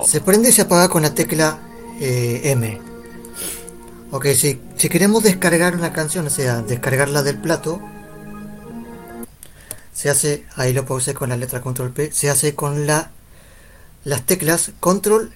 Se 0.04 0.20
prende 0.20 0.50
y 0.50 0.52
se 0.52 0.62
apaga 0.62 0.88
con 0.88 1.02
la 1.02 1.14
tecla 1.14 1.58
eh, 2.00 2.40
M. 2.44 2.87
Ok, 4.10 4.26
si, 4.34 4.60
si 4.76 4.88
queremos 4.88 5.22
descargar 5.22 5.74
una 5.74 5.92
canción, 5.92 6.26
o 6.26 6.30
sea, 6.30 6.62
descargarla 6.62 7.22
del 7.22 7.38
plato, 7.38 7.80
se 9.92 10.08
hace, 10.08 10.46
ahí 10.56 10.72
lo 10.72 10.86
pausé 10.86 11.12
con 11.12 11.28
la 11.28 11.36
letra 11.36 11.60
control 11.60 11.92
P, 11.92 12.12
se 12.12 12.30
hace 12.30 12.54
con 12.54 12.86
la 12.86 13.10
las 14.04 14.22
teclas 14.22 14.72
control 14.80 15.32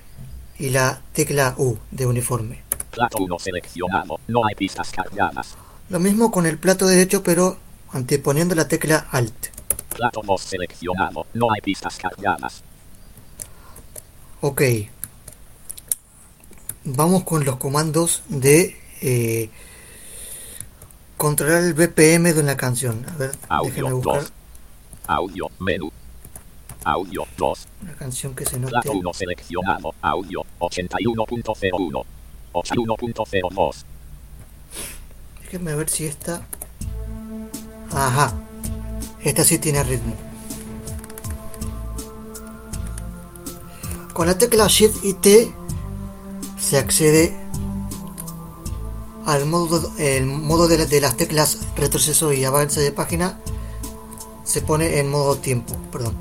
y 0.59 0.71
la 0.71 1.03
tecla 1.13 1.55
U 1.59 1.77
de 1.91 2.07
uniforme. 2.07 2.63
Plato 2.91 3.19
1 3.19 3.39
seleccionado. 3.39 4.19
No 4.29 4.47
hay 4.47 4.55
pistas 4.55 4.91
cargadas. 4.91 5.57
Lo 5.89 5.99
mismo 5.99 6.31
con 6.31 6.47
el 6.47 6.59
plato 6.59 6.87
derecho, 6.87 7.23
pero 7.23 7.59
anteponiendo 7.91 8.55
la 8.55 8.69
tecla 8.69 9.09
Alt. 9.11 9.49
Plato 9.95 10.23
2 10.25 10.41
seleccionado. 10.41 11.27
No 11.35 11.53
hay 11.53 11.61
pistas 11.61 11.99
cargadas. 11.99 12.63
Ok. 14.41 14.63
Vamos 16.85 17.23
con 17.23 17.45
los 17.45 17.57
comandos 17.57 18.23
de 18.29 18.77
eh, 19.01 19.51
controlar 21.17 21.63
el 21.63 21.75
BPM 21.75 22.35
de 22.35 22.41
una 22.41 22.57
canción. 22.57 23.07
A 23.09 23.17
ver, 23.17 23.31
Audio 23.49 23.71
déjenme 23.71 23.93
buscar 23.93 24.23
2. 24.23 24.33
Audio. 25.07 25.51
Menú. 25.61 25.93
Audio 26.85 27.25
2. 27.37 27.69
una 27.83 27.95
canción 27.95 28.35
que 28.35 28.45
se 28.45 28.59
note. 28.59 28.71
Plato 28.71 28.93
1 28.93 29.15
seleccionado. 29.15 29.95
Audio 30.03 30.45
81.01. 30.59 32.05
81.02. 32.53 33.85
Déjenme 35.43 35.75
ver 35.77 35.89
si 35.89 36.07
esta. 36.07 36.43
Ajá. 37.93 38.35
Esta 39.23 39.45
sí 39.45 39.59
tiene 39.59 39.85
ritmo. 39.85 40.17
Con 44.13 44.27
la 44.27 44.37
tecla 44.37 44.67
Shift 44.67 45.05
y 45.05 45.15
T 45.15 45.62
se 46.63 46.79
accede 46.79 47.37
al 49.27 49.47
modo, 49.47 49.93
el 49.99 50.27
modo 50.27 50.69
de, 50.69 50.79
la- 50.79 50.87
de 50.87 51.01
las 51.01 51.17
teclas 51.17 51.59
retroceso 51.77 52.33
y 52.33 52.45
avance 52.45 52.81
de 52.81 52.93
página. 52.93 53.39
Se 54.45 54.61
pone 54.63 54.99
en 54.99 55.11
modo 55.11 55.37
tiempo, 55.37 55.75
perdón. 55.91 56.15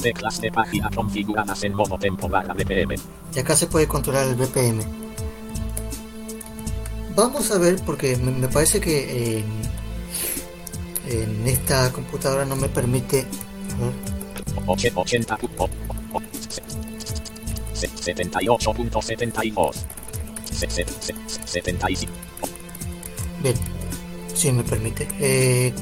Teclas 0.00 0.40
de 0.40 0.50
página 0.50 0.90
configuradas 0.90 1.62
en 1.64 1.74
modo 1.74 1.96
tempo 1.98 2.28
barra 2.28 2.54
BPM. 2.54 2.96
Y 3.34 3.38
acá 3.38 3.54
se 3.56 3.66
puede 3.68 3.86
controlar 3.86 4.26
el 4.28 4.34
BPM. 4.34 4.82
Vamos 7.14 7.50
a 7.50 7.58
ver, 7.58 7.76
porque 7.84 8.16
me, 8.16 8.30
me 8.32 8.48
parece 8.48 8.80
que 8.80 9.38
en, 9.38 9.44
en 11.20 11.46
esta 11.46 11.92
computadora 11.92 12.44
no 12.44 12.56
me 12.56 12.68
permite. 12.68 13.20
a 13.20 13.84
ver, 13.84 13.92
Oche- 14.66 14.92
80. 14.94 15.38
pu- 15.38 15.48
o- 15.58 15.64
o- 15.64 15.68
o- 15.68 15.70
se- 15.70 15.92
se- 15.92 16.01
78.72. 17.90 19.72
Se- 20.52 20.70
se- 20.70 20.86
se- 21.00 21.14
75. 21.46 22.12
Bien, 23.42 23.54
sí 24.34 24.52
me 24.52 24.62
permite. 24.62 25.08
Eh, 25.20 25.72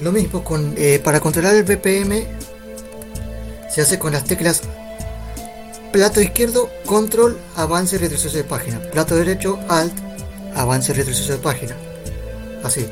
lo 0.00 0.12
mismo 0.12 0.44
con 0.44 0.74
eh, 0.76 1.00
para 1.02 1.18
controlar 1.20 1.54
el 1.56 1.64
BPM 1.64 2.24
se 3.70 3.80
hace 3.82 3.98
con 3.98 4.12
las 4.12 4.24
teclas 4.24 4.62
plato 5.92 6.20
izquierdo, 6.20 6.70
control, 6.86 7.38
avance 7.56 7.98
retroceso 7.98 8.36
de 8.36 8.44
página. 8.44 8.78
Plato 8.92 9.16
derecho, 9.16 9.58
alt, 9.68 9.92
avance 10.54 10.92
retroceso 10.92 11.32
de 11.32 11.38
página. 11.38 11.74
Así. 12.62 12.86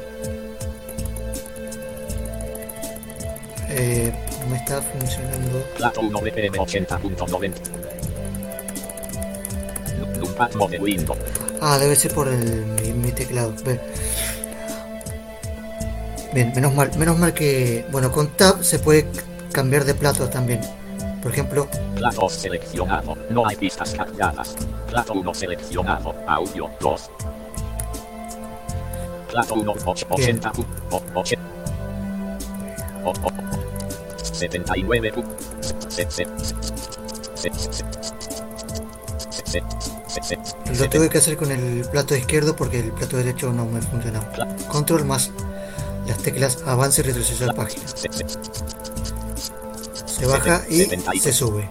Eh, 3.68 4.12
está 4.66 4.82
funcionando. 4.82 5.62
Plato 5.76 6.00
1 6.00 6.20
BPM 6.20 6.58
80.90. 6.58 7.54
Nu- 9.98 10.20
Numpad 10.20 10.52
mode 10.54 10.78
window. 10.80 11.16
Ah, 11.60 11.78
debe 11.78 11.94
ser 11.94 12.12
por 12.12 12.26
el, 12.28 12.66
mi, 12.66 12.92
mi 12.92 13.12
teclado. 13.12 13.52
Bien. 13.64 13.80
Bien, 16.34 16.52
menos 16.54 16.74
mal, 16.74 16.90
menos 16.98 17.16
mal 17.18 17.32
que, 17.32 17.86
bueno, 17.92 18.10
con 18.12 18.28
Tab 18.36 18.62
se 18.62 18.78
puede 18.78 19.06
cambiar 19.52 19.84
de 19.84 19.94
plato 19.94 20.28
también. 20.28 20.60
Por 21.22 21.30
ejemplo, 21.32 21.68
Plato 21.96 22.28
seleccionado. 22.28 23.16
No 23.30 23.46
hay 23.46 23.56
pistas 23.56 23.92
cargadas. 23.94 24.54
Plato 24.90 25.14
1 25.14 25.32
seleccionado. 25.34 26.14
Audio 26.26 26.68
2. 26.80 27.10
Plato 29.30 29.54
1 29.54 29.72
och- 29.72 29.96
80. 30.10 30.52
Lo 40.78 40.90
tuve 40.90 41.08
que 41.08 41.18
hacer 41.18 41.36
con 41.36 41.50
el 41.50 41.86
plato 41.90 42.16
izquierdo 42.16 42.56
porque 42.56 42.80
el 42.80 42.92
plato 42.92 43.16
derecho 43.16 43.52
no 43.52 43.66
me 43.66 43.80
funcionaba. 43.80 44.30
Control 44.68 45.04
más 45.04 45.30
las 46.06 46.18
teclas 46.18 46.62
avance 46.66 47.00
y 47.00 47.04
retroceso 47.04 47.46
de 47.46 47.52
página. 47.52 47.84
Se 50.06 50.26
baja 50.26 50.62
y 50.68 51.20
se 51.20 51.32
sube. 51.32 51.68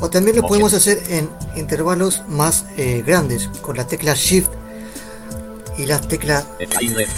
O 0.00 0.08
también 0.08 0.36
lo 0.36 0.46
podemos 0.46 0.72
hacer 0.72 1.02
en 1.08 1.28
intervalos 1.56 2.22
más 2.26 2.64
eh, 2.76 3.02
grandes 3.06 3.48
con 3.60 3.76
la 3.76 3.86
tecla 3.86 4.14
Shift 4.14 4.50
y 5.76 5.86
las 5.86 6.08
teclas 6.08 6.46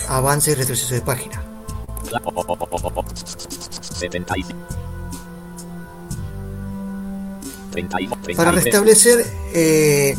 avance 0.08 0.50
y 0.50 0.54
retroceso 0.54 0.94
de 0.94 1.00
página. 1.00 1.41
Para 8.36 8.50
33. 8.50 8.64
restablecer 8.64 9.26
eh, 9.54 10.16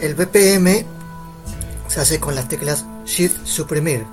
el 0.00 0.14
BPM 0.14 0.84
se 1.86 2.00
hace 2.00 2.18
con 2.18 2.34
las 2.34 2.48
teclas 2.48 2.84
Shift 3.06 3.46
suprimir. 3.46 4.04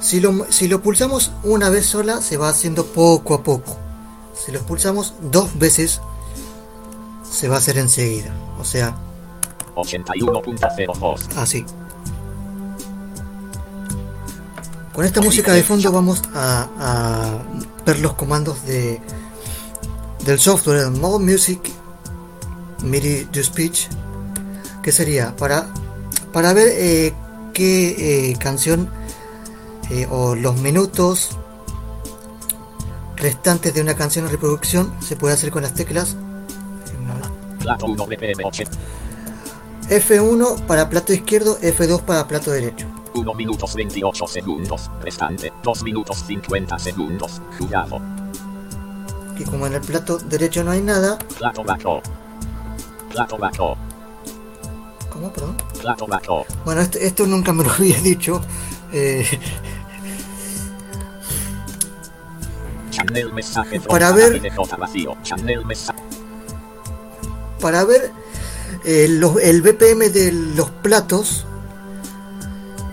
Si 0.00 0.20
lo, 0.20 0.46
si 0.50 0.68
lo 0.68 0.82
pulsamos 0.82 1.32
una 1.44 1.70
vez 1.70 1.86
sola 1.86 2.20
se 2.20 2.36
va 2.36 2.48
haciendo 2.48 2.86
poco 2.86 3.34
a 3.34 3.42
poco. 3.42 3.76
Si 4.34 4.52
lo 4.52 4.60
pulsamos 4.60 5.14
dos 5.20 5.58
veces 5.58 6.00
se 7.30 7.48
va 7.48 7.56
a 7.56 7.58
hacer 7.58 7.78
enseguida. 7.78 8.34
O 8.58 8.64
sea, 8.64 8.96
81.02. 9.74 11.36
así. 11.36 11.64
Con 14.98 15.04
esta 15.06 15.20
música 15.20 15.52
de 15.52 15.62
fondo 15.62 15.92
vamos 15.92 16.20
a, 16.34 16.66
a 16.76 17.84
ver 17.86 18.00
los 18.00 18.14
comandos 18.14 18.64
de 18.66 19.00
del 20.24 20.40
software 20.40 20.90
Mode 20.90 21.24
Music 21.24 21.60
MIDI 22.82 23.26
to 23.26 23.40
Speech 23.44 23.86
que 24.82 24.90
sería 24.90 25.36
para, 25.36 25.72
para 26.32 26.52
ver 26.52 26.66
eh, 26.72 27.14
qué 27.54 28.30
eh, 28.32 28.36
canción 28.40 28.90
eh, 29.88 30.08
o 30.10 30.34
los 30.34 30.56
minutos 30.56 31.30
restantes 33.14 33.72
de 33.74 33.82
una 33.82 33.94
canción 33.94 34.24
en 34.24 34.32
reproducción 34.32 34.92
se 35.00 35.14
puede 35.14 35.34
hacer 35.34 35.52
con 35.52 35.62
las 35.62 35.74
teclas 35.74 36.16
Plato 37.60 37.86
1 37.86 38.04
BPM 38.04 38.44
80. 38.44 38.72
F1 39.90 40.66
para 40.66 40.90
plato 40.90 41.12
izquierdo, 41.12 41.56
F2 41.60 42.02
para 42.02 42.26
plato 42.26 42.50
derecho. 42.50 42.97
1 43.18 43.34
minutos 43.34 43.74
28 43.74 44.26
segundos. 44.26 44.90
Restante 45.02 45.52
2 45.62 45.82
minutos 45.82 46.24
50 46.26 46.78
segundos. 46.78 47.40
Jugado. 47.58 48.00
Y 49.38 49.44
como 49.44 49.66
en 49.66 49.74
el 49.74 49.80
plato 49.80 50.18
derecho 50.18 50.64
no 50.64 50.70
hay 50.72 50.80
nada, 50.80 51.18
Plato 51.38 51.62
bajo. 51.64 52.00
Plato 53.10 53.38
bajo. 53.38 53.76
¿cómo? 55.10 55.32
Perdón. 55.32 55.56
Plato 55.80 56.06
bajo. 56.06 56.44
Bueno, 56.64 56.80
esto, 56.80 56.98
esto 56.98 57.26
nunca 57.26 57.52
me 57.52 57.64
lo 57.64 57.70
había 57.78 57.98
dicho. 58.00 58.40
Eh, 58.92 59.26
Channel 62.90 63.32
mensaje 63.32 63.80
Para 63.88 64.12
ver- 64.12 64.40
vacío. 64.78 65.16
Channel 65.22 65.64
mensaje. 65.64 65.98
para 67.60 67.84
ver 67.84 68.12
eh, 68.84 69.06
los- 69.08 69.40
el 69.40 69.62
BPM 69.62 70.10
de 70.10 70.32
los 70.32 70.70
platos, 70.70 71.44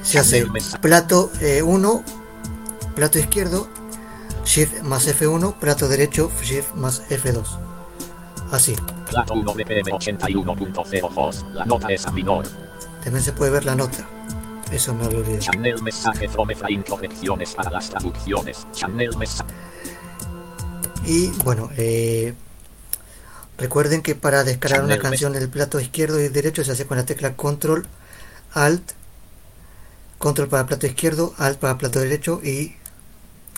se 0.06 0.20
hace 0.20 0.46
plato 0.82 1.32
1, 1.64 2.04
plato 2.96 3.20
izquierdo, 3.20 3.68
Shift 4.46 4.84
más 4.84 5.08
F1, 5.08 5.56
plato 5.56 5.88
derecho, 5.88 6.32
Shift 6.44 6.76
más 6.76 7.02
F2. 7.10 7.44
Así. 8.52 8.76
Plato 9.10 9.34
1 9.34 9.54
BPM 9.54 9.92
81.02. 9.92 11.54
La 11.54 11.66
nota 11.66 11.92
es 11.92 12.06
a 12.06 12.12
menor. 12.12 12.46
También 13.04 13.24
se 13.24 13.34
puede 13.34 13.52
ver 13.52 13.66
la 13.66 13.76
nota. 13.76 14.08
Eso 14.72 14.94
me 14.94 15.06
había 15.06 15.20
olvidado. 15.20 15.40
Channel 15.40 15.82
mensaje 15.82 16.30
from 16.30 16.52
Efraín 16.52 16.84
correcciones 16.84 17.56
para 17.56 17.72
las 17.72 17.90
traducciones. 17.90 18.68
Channel 18.72 19.18
mensaje. 19.18 19.52
Y 21.06 21.30
bueno, 21.44 21.70
eh, 21.78 22.36
recuerden 23.58 24.04
que 24.04 24.14
para 24.14 24.44
descargar 24.44 24.82
una 24.84 24.96
Channel 24.96 25.10
canción 25.10 25.34
del 25.34 25.50
plato 25.50 25.80
izquierdo 25.80 26.20
y 26.20 26.30
derecho 26.30 26.64
se 26.64 26.72
hace 26.72 26.86
con 26.86 26.98
la 26.98 27.06
tecla 27.06 27.36
Control, 27.36 27.88
Alt, 28.54 28.94
Control 30.26 30.48
para 30.50 30.66
plato 30.66 30.88
izquierdo, 30.88 31.36
Alt 31.38 31.60
para 31.60 31.78
plato 31.78 32.00
derecho 32.00 32.42
y 32.44 32.74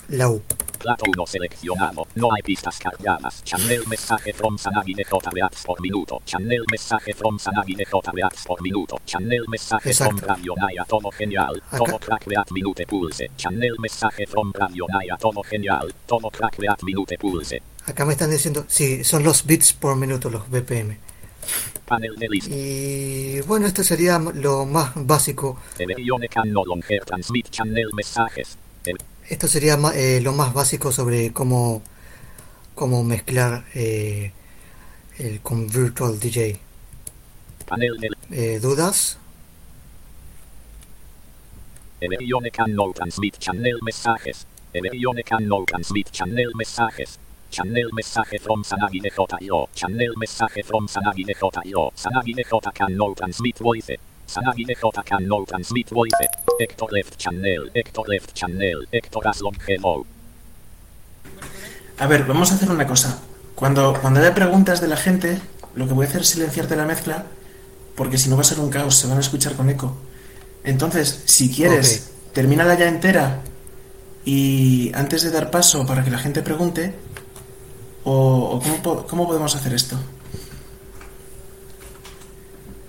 la 0.08 0.28
U. 0.28 0.42
Plato 0.78 1.06
1 1.08 1.26
seleccionado. 1.26 2.06
No 2.14 2.28
hay 2.34 2.42
pistas 2.42 2.78
cargadas. 2.78 3.42
Channel 3.42 3.86
mensaje 3.86 4.34
from 4.34 4.58
Sanagi 4.58 4.92
de 4.92 5.02
J 5.02 5.30
reacts 5.30 5.64
por 5.64 5.80
minuto. 5.80 6.20
Channel 6.26 6.62
mensaje 6.70 7.14
from 7.14 7.38
Sanagi 7.38 7.74
de 7.74 7.86
J 7.86 8.12
reacts 8.12 8.44
por 8.44 8.60
minuto. 8.60 9.00
Channel 9.06 9.46
mensaje 9.48 9.94
from 9.94 10.08
Exacto. 10.18 10.26
Radio 10.26 10.54
Naya. 10.58 10.84
Todo 10.86 11.10
genial. 11.10 11.62
Acá- 11.70 11.78
Todo 11.86 11.98
crack 12.00 12.26
react 12.26 12.50
minute 12.52 12.86
pulse. 12.86 13.30
Channel 13.38 13.74
mensaje 13.78 14.26
from 14.26 14.52
Radio 14.52 14.84
Naya. 14.92 15.16
Todo 15.18 15.42
genial. 15.44 15.94
Todo 16.06 16.30
crack 16.30 16.58
react 16.58 16.82
minute 16.82 17.16
pulse. 17.16 17.62
Acá 17.86 18.04
me 18.04 18.12
están 18.12 18.30
diciendo, 18.30 18.66
sí, 18.68 19.02
son 19.04 19.22
los 19.24 19.46
bits 19.46 19.72
por 19.72 19.96
minuto, 19.96 20.28
los 20.28 20.46
BPM. 20.50 20.98
Panel 21.86 22.16
de 22.16 22.28
lista. 22.28 22.54
Y 22.54 23.40
bueno, 23.42 23.66
esto 23.66 23.82
sería 23.82 24.18
lo 24.18 24.66
más 24.66 24.92
básico. 24.94 25.58
Esto 29.28 29.46
sería 29.46 29.78
eh, 29.94 30.20
lo 30.22 30.32
más 30.32 30.54
básico 30.54 30.90
sobre 30.90 31.32
cómo, 31.32 31.82
cómo 32.74 33.04
mezclar 33.04 33.64
eh, 33.74 34.32
el, 35.18 35.40
con 35.40 35.66
Virtual 35.68 36.18
DJ. 36.18 36.58
panel 37.66 37.98
de 37.98 38.10
Eh, 38.30 38.58
¿Dudas? 38.60 39.18
Mensajes. 43.82 44.46
Channel 46.12 46.52
mensajes. 46.54 47.18
Channel 47.50 47.88
mensaje 47.92 48.38
from 48.38 48.62
Sanagi 48.62 49.00
de 49.00 49.10
J.io. 49.10 49.68
Channel 49.74 50.14
mensaje 50.16 50.62
from 50.62 50.86
Sanagi 50.86 51.24
de 51.24 51.34
J.io. 51.34 51.92
Sanagi 51.94 52.34
de 52.34 52.44
J 52.44 52.72
can 52.72 52.96
no 52.96 53.14
transmit 53.14 53.58
voice. 53.58 53.98
Sanagi 54.26 54.64
de 54.64 54.74
J 54.74 55.02
can 55.02 55.26
no 55.26 55.44
transmit 55.44 55.88
voice. 55.90 56.28
Hector 56.60 56.92
left 56.92 57.16
channel. 57.16 57.70
Hector 57.74 58.08
left 58.08 58.34
channel. 58.34 58.86
Hector 58.92 59.26
as 59.26 59.40
long 59.40 59.56
hello. 59.66 60.04
A 61.98 62.06
ver, 62.06 62.24
vamos 62.24 62.52
a 62.52 62.54
hacer 62.54 62.70
una 62.70 62.86
cosa. 62.86 63.20
Cuando, 63.54 63.98
cuando 64.00 64.20
haya 64.20 64.34
preguntas 64.34 64.80
de 64.80 64.88
la 64.88 64.96
gente, 64.96 65.40
lo 65.74 65.88
que 65.88 65.94
voy 65.94 66.06
a 66.06 66.08
hacer 66.08 66.20
es 66.20 66.28
silenciarte 66.28 66.76
la 66.76 66.84
mezcla, 66.84 67.26
porque 67.96 68.18
si 68.18 68.28
no 68.28 68.36
va 68.36 68.42
a 68.42 68.44
ser 68.44 68.60
un 68.60 68.70
caos, 68.70 68.94
se 68.94 69.08
van 69.08 69.16
a 69.16 69.20
escuchar 69.20 69.54
con 69.54 69.68
eco. 69.68 69.96
Entonces, 70.62 71.22
si 71.24 71.50
quieres, 71.50 72.12
termínala 72.32 72.74
ya 72.74 72.88
entera 72.88 73.42
y 74.24 74.92
antes 74.94 75.22
de 75.22 75.30
dar 75.30 75.50
paso 75.50 75.86
para 75.86 76.04
que 76.04 76.10
la 76.10 76.18
gente 76.18 76.42
pregunte, 76.42 76.94
o, 78.10 78.60
cómo, 78.82 79.06
cómo 79.06 79.26
podemos 79.26 79.54
hacer 79.54 79.74
esto. 79.74 79.98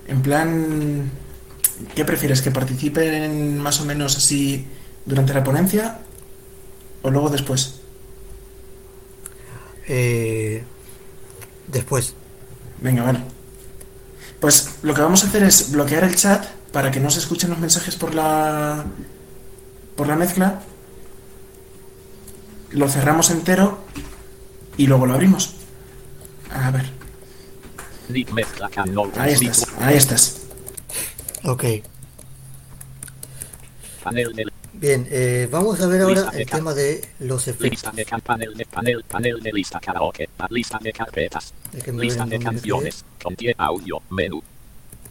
En 0.08 0.22
plan, 0.22 1.12
¿qué 1.94 2.06
prefieres? 2.06 2.42
¿Que 2.42 2.52
participen 2.52 3.60
más 3.60 3.82
o 3.82 3.86
menos 3.86 4.18
así 4.18 4.66
durante 5.06 5.34
la 5.34 5.44
ponencia 5.44 6.00
o 7.02 7.10
luego 7.10 7.30
después? 7.30 7.82
Eh, 9.88 10.64
después. 11.68 12.14
Venga, 12.82 13.04
vale. 13.04 13.20
Pues 14.40 14.76
lo 14.84 14.94
que 14.94 15.02
vamos 15.02 15.24
a 15.24 15.28
hacer 15.28 15.44
es 15.44 15.72
bloquear 15.72 16.06
el 16.06 16.16
chat 16.16 16.46
para 16.72 16.92
que 16.92 17.02
no 17.02 17.10
se 17.10 17.20
escuchen 17.20 17.50
los 17.50 17.60
mensajes 17.60 17.96
por 17.96 18.16
la 18.16 18.86
por 19.98 20.08
la 20.08 20.16
mezcla. 20.16 20.62
Lo 22.72 22.88
cerramos 22.88 23.32
entero 23.32 23.80
y 24.80 24.88
luego 24.88 25.06
lo 25.06 25.14
abrimos. 25.14 25.56
A 26.52 26.72
ver, 26.72 26.86
ahí 29.18 29.34
estás, 29.34 29.68
ahí 29.82 29.98
estás. 29.98 30.42
Ok. 31.44 31.66
Panel 34.04 34.34
de 34.34 34.46
Bien, 34.72 35.06
eh, 35.12 35.50
vamos 35.52 35.82
a 35.82 35.88
ver 35.88 36.02
ahora 36.02 36.32
el 36.34 36.46
tema 36.46 36.74
de 36.74 37.06
los 37.20 37.50
efectos. 37.50 37.70
lista 37.70 37.92
de 37.92 38.06
panel 38.24 38.56
de 38.56 38.66
panel 38.66 39.04
panel 39.04 39.42
de 39.42 39.52
lista 39.52 39.82
karaoke. 39.82 40.30
Lista 40.50 40.80
de 40.82 40.94
carpetas. 40.94 41.54
Lista 41.94 42.26
de 42.26 42.40
canciones. 42.40 43.04
Contiene 43.22 43.56
audio. 43.58 44.02
Menú. 44.10 44.42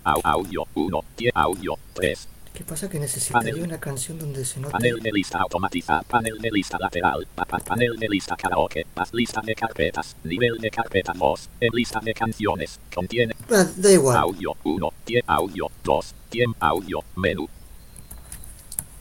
Au, 0.05 0.21
audio 0.25 0.65
1. 0.75 1.05
Tiene 1.15 1.33
audio 1.35 1.75
3. 1.93 2.29
¿Qué 2.55 2.65
pasa? 2.65 2.89
Que 2.89 2.99
necesitaría 2.99 3.53
Panel. 3.53 3.65
una 3.67 3.79
canción 3.79 4.19
donde 4.19 4.45
se 4.45 4.59
note. 4.59 4.73
Panel 4.73 4.99
de 5.01 5.13
lista 5.13 5.39
automatizada. 5.39 6.03
Panel 6.03 6.39
de 6.41 6.51
lista 6.51 6.77
lateral. 6.79 7.27
pa- 7.35 7.45
pa- 7.45 7.59
panel 7.59 7.97
de 7.97 8.09
lista 8.09 8.35
karaoke. 8.37 8.85
Pas- 8.95 9.11
lista 9.13 9.41
de 9.45 9.55
carpetas. 9.55 10.17
Nivel 10.25 10.59
de 10.59 10.71
carpeta 10.71 11.13
2. 11.15 11.49
En 11.61 11.71
lista 11.73 12.01
de 12.01 12.13
canciones. 12.15 12.81
Contiene 12.93 13.35
Ah, 13.51 13.65
da 13.77 13.93
igual. 13.93 14.17
audio 14.17 14.57
1. 14.65 14.93
Tiene 15.05 15.23
audio 15.29 15.71
2. 15.85 16.15
Tiene 16.31 16.53
audio. 16.59 17.05
Menú. 17.17 17.49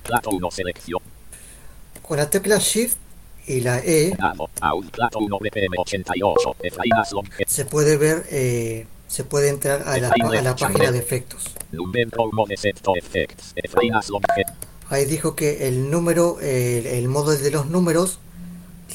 Plato 0.03 0.29
1 0.29 0.51
selección. 0.51 1.01
Con 2.01 2.17
la 2.17 2.29
tecla 2.29 2.57
Shift 2.59 2.97
y 3.47 3.61
la 3.61 3.79
E. 3.79 4.15
Plato 4.91 5.19
1 5.19 5.39
BPM 5.39 5.75
88. 5.79 6.55
Efraín 6.61 6.91
Longe. 7.11 7.43
se 7.47 7.65
puede 7.65 7.97
ver, 7.97 8.25
eh, 8.29 8.85
se 9.07 9.23
puede 9.23 9.49
entrar 9.49 9.83
a 9.87 9.97
la, 9.97 10.09
a 10.09 10.41
la 10.41 10.55
página 10.55 10.91
de 10.91 10.99
efectos. 10.99 11.55
Ahí 14.89 15.05
dijo 15.05 15.35
que 15.35 15.67
el 15.67 15.89
número, 15.89 16.37
eh, 16.41 16.97
el 16.97 17.07
modo 17.07 17.35
de 17.35 17.51
los 17.51 17.67
números 17.67 18.19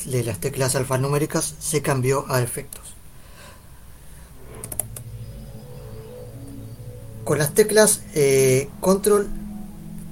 de 0.06 0.24
las 0.24 0.38
teclas 0.38 0.74
alfanuméricas 0.74 1.54
se 1.58 1.82
cambió 1.82 2.24
a 2.28 2.42
efectos. 2.42 2.94
Con 7.24 7.38
las 7.38 7.54
teclas 7.54 8.02
eh, 8.14 8.68
control, 8.80 9.28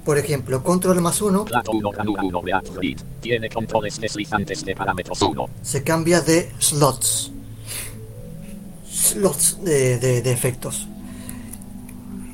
por 0.05 0.17
ejemplo, 0.17 0.63
control 0.63 1.01
más 1.01 1.21
1 1.21 1.45
Plato 1.45 1.71
1 1.71 1.91
ranura 1.91 2.23
1 2.23 2.41
Beat 2.41 2.67
Read. 2.75 2.97
Tiene 3.19 3.49
controles 3.49 3.99
deslizantes 3.99 4.63
de 4.63 4.75
parámetros 4.75 5.21
1. 5.21 5.49
se 5.61 5.83
cambia 5.83 6.21
de 6.21 6.51
slots. 6.59 7.31
Slots 9.01 9.63
de, 9.63 9.97
de- 9.99 10.21
de 10.21 10.31
efectos. 10.31 10.87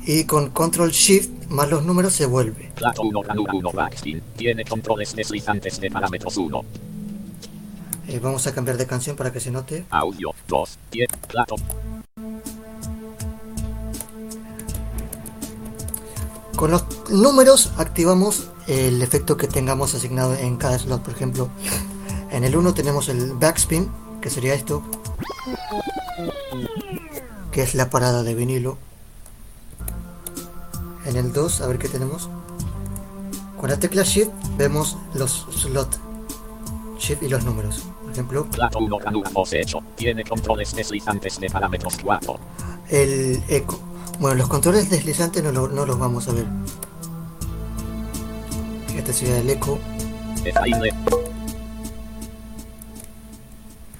Y 0.04 0.24
con 0.24 0.50
control 0.50 0.90
shift 0.90 1.30
más 1.48 1.68
los 1.70 1.82
números 1.84 2.12
se 2.12 2.26
vuelve. 2.26 2.70
Plato 2.74 3.02
1 3.02 3.22
ranura 3.22 3.52
1 3.54 3.70
Backspin. 3.72 4.22
Tiene 4.36 4.64
controles 4.64 5.14
deslizantes 5.16 5.80
de 5.80 5.90
parámetros 5.90 6.36
1. 6.36 6.62
Eh, 8.08 8.18
vamos 8.22 8.46
a 8.46 8.54
cambiar 8.54 8.76
de 8.76 8.86
canción 8.86 9.16
para 9.16 9.32
que 9.32 9.40
se 9.40 9.50
note. 9.50 9.84
Audio 9.90 10.30
2. 10.48 10.78
Tiene 10.90 11.08
plato. 11.28 11.56
Con 16.56 16.70
los 16.72 16.84
números 17.10 17.72
activamos 17.76 18.48
el 18.66 19.00
efecto 19.02 19.36
que 19.36 19.46
tengamos 19.46 19.94
asignado 19.94 20.34
en 20.34 20.56
cada 20.56 20.78
slot. 20.78 21.02
Por 21.02 21.14
ejemplo, 21.14 21.48
en 22.30 22.44
el 22.44 22.56
1 22.56 22.74
tenemos 22.74 23.08
el 23.08 23.32
backspin, 23.34 23.88
que 24.20 24.28
sería 24.30 24.54
esto, 24.54 24.82
que 27.52 27.62
es 27.62 27.74
la 27.74 27.90
parada 27.90 28.22
de 28.22 28.34
vinilo. 28.34 28.78
en 31.04 31.16
el 31.16 31.32
2, 31.32 31.60
a 31.62 31.66
ver 31.66 31.78
qué 31.78 31.88
tenemos. 31.88 32.28
Con 33.58 33.70
la 33.70 33.78
tecla 33.78 34.02
Shift 34.02 34.30
vemos 34.56 34.96
los 35.14 35.46
slots. 35.50 35.98
Shift 36.98 37.22
y 37.22 37.28
los 37.28 37.44
números. 37.44 37.82
Por 38.02 38.12
ejemplo, 38.12 38.44
Plato 38.50 38.78
1 38.78 38.98
ranura 38.98 39.30
hecho. 39.52 39.80
Tiene 39.96 40.22
controles 40.24 40.74
deslizantes 40.74 41.40
de 41.40 41.48
parámetros 41.50 41.96
4. 42.02 42.38
el 42.90 43.42
eco. 43.48 43.78
Bueno, 44.18 44.36
los 44.36 44.48
controles 44.48 44.90
deslizantes 44.90 45.42
no, 45.42 45.52
lo- 45.52 45.68
no 45.68 45.86
los 45.86 45.98
vamos 45.98 46.28
a 46.28 46.32
ver. 46.32 46.46
Este 48.96 49.12
sería 49.12 49.38
el 49.38 49.48
eco. 49.50 49.78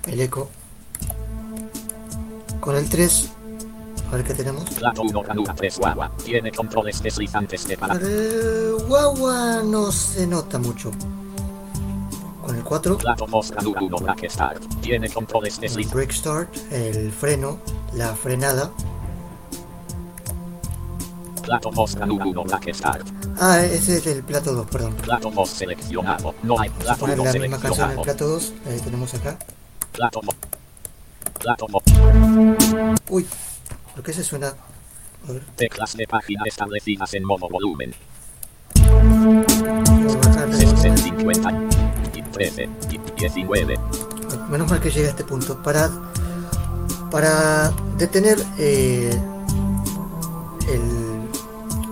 El 0.06 0.20
eco. 0.20 0.48
Con 2.68 2.76
el 2.76 2.86
3, 2.86 3.30
a 4.12 4.16
ver 4.16 4.24
qué 4.26 4.34
tenemos. 4.34 4.68
Plato 4.68 5.00
1 5.00 5.22
ranura 5.22 5.54
3 5.54 5.78
guagua. 5.78 6.12
Tiene 6.22 6.52
controles 6.52 7.02
deslizantes 7.02 7.66
de. 7.66 7.78
Eh, 8.02 8.72
guagua 8.86 9.62
no 9.62 9.90
se 9.90 10.26
nota 10.26 10.58
mucho. 10.58 10.90
Con 12.44 12.54
el 12.54 12.62
4, 12.62 12.98
Plato 12.98 13.26
2 13.26 13.50
ranura 13.52 13.80
1 13.80 13.96
bracket 13.96 14.30
start. 14.30 14.62
Tiene 14.82 15.08
controles 15.08 15.54
el 15.54 15.60
deslizantes. 15.62 15.94
brake 15.94 16.12
start, 16.12 16.56
el 16.70 17.10
freno, 17.10 17.58
la 17.94 18.14
frenada. 18.14 18.70
Plato 21.42 21.70
2 21.74 21.94
ranura 21.94 22.26
1 22.26 22.44
bracket 22.44 22.74
start. 22.74 23.06
Ah, 23.40 23.64
ese 23.64 23.96
es 23.96 24.06
el 24.08 24.22
plato 24.22 24.52
2, 24.52 24.66
perdón. 24.66 24.92
Plato 24.96 25.30
2 25.30 25.48
seleccionado. 25.48 26.34
No 26.42 26.60
hay 26.60 26.68
plato 26.68 27.00
Poner 27.00 27.18
1 27.18 27.32
la 27.32 27.40
misma 27.40 27.60
canción 27.60 27.92
en 27.92 27.98
el 27.98 28.04
plato 28.04 28.28
2, 28.28 28.52
ahí 28.66 28.80
tenemos 28.80 29.14
acá. 29.14 29.38
Plato 29.92 30.20
2. 30.22 30.57
Plato 31.38 31.66
2. 31.70 31.82
Uy, 33.10 33.26
¿por 33.94 34.04
qué 34.04 34.12
se 34.12 34.24
suena? 34.24 34.48
A 35.28 35.32
ver, 35.32 35.42
Teclas 35.56 35.96
de 35.96 36.06
página 36.06 36.42
establecidas 36.46 37.12
en 37.14 37.24
modo 37.24 37.48
volumen. 37.48 37.92
voy 38.74 40.12
a 40.12 40.28
bajar 40.28 40.48
el 40.48 40.66
volumen. 40.66 40.98
50. 40.98 41.52
Y 42.14 42.22
13. 42.22 42.68
Y 42.90 42.98
19. 43.20 43.78
Menos 44.50 44.70
mal 44.70 44.80
que 44.80 44.90
llegue 44.90 45.06
a 45.06 45.10
este 45.10 45.24
punto. 45.24 45.62
Para, 45.62 45.90
para 47.10 47.70
detener 47.98 48.38
eh, 48.58 49.10
el. 50.72 50.82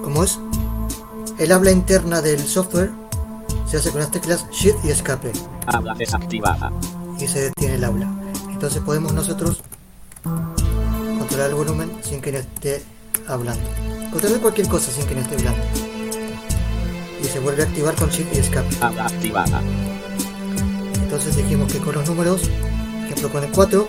¿Cómo 0.02 0.22
es? 0.24 0.38
El 1.38 1.52
habla 1.52 1.70
interna 1.70 2.22
del 2.22 2.40
software 2.40 2.90
se 3.66 3.76
hace 3.76 3.90
con 3.90 4.00
las 4.00 4.10
teclas 4.10 4.48
Shift 4.50 4.82
y 4.84 4.90
Escape 4.90 5.32
Habla 5.66 5.92
desactivada. 5.94 6.72
y 7.18 7.26
se 7.26 7.40
detiene 7.50 7.74
el 7.74 7.84
habla. 7.84 8.08
Entonces 8.56 8.80
podemos 8.82 9.12
nosotros 9.12 9.60
controlar 11.18 11.50
el 11.50 11.54
volumen 11.56 11.92
sin 12.02 12.22
que 12.22 12.32
no 12.32 12.38
esté 12.38 12.82
hablando. 13.28 13.68
Controlar 14.10 14.40
cualquier 14.40 14.66
cosa 14.66 14.90
sin 14.90 15.06
que 15.06 15.14
no 15.14 15.20
esté 15.20 15.34
hablando. 15.34 15.62
Y 17.20 17.24
se 17.24 17.38
vuelve 17.38 17.62
a 17.62 17.66
activar 17.66 17.94
con 17.96 18.08
Shift 18.08 18.34
y 18.34 18.38
Escape. 18.38 18.74
Habla 18.80 19.04
activada. 19.08 19.60
Entonces 21.02 21.36
dijimos 21.36 21.70
que 21.70 21.80
con 21.80 21.94
los 21.96 22.08
números, 22.08 22.48
ejemplo 23.04 23.30
con 23.30 23.44
el 23.44 23.50
4, 23.50 23.86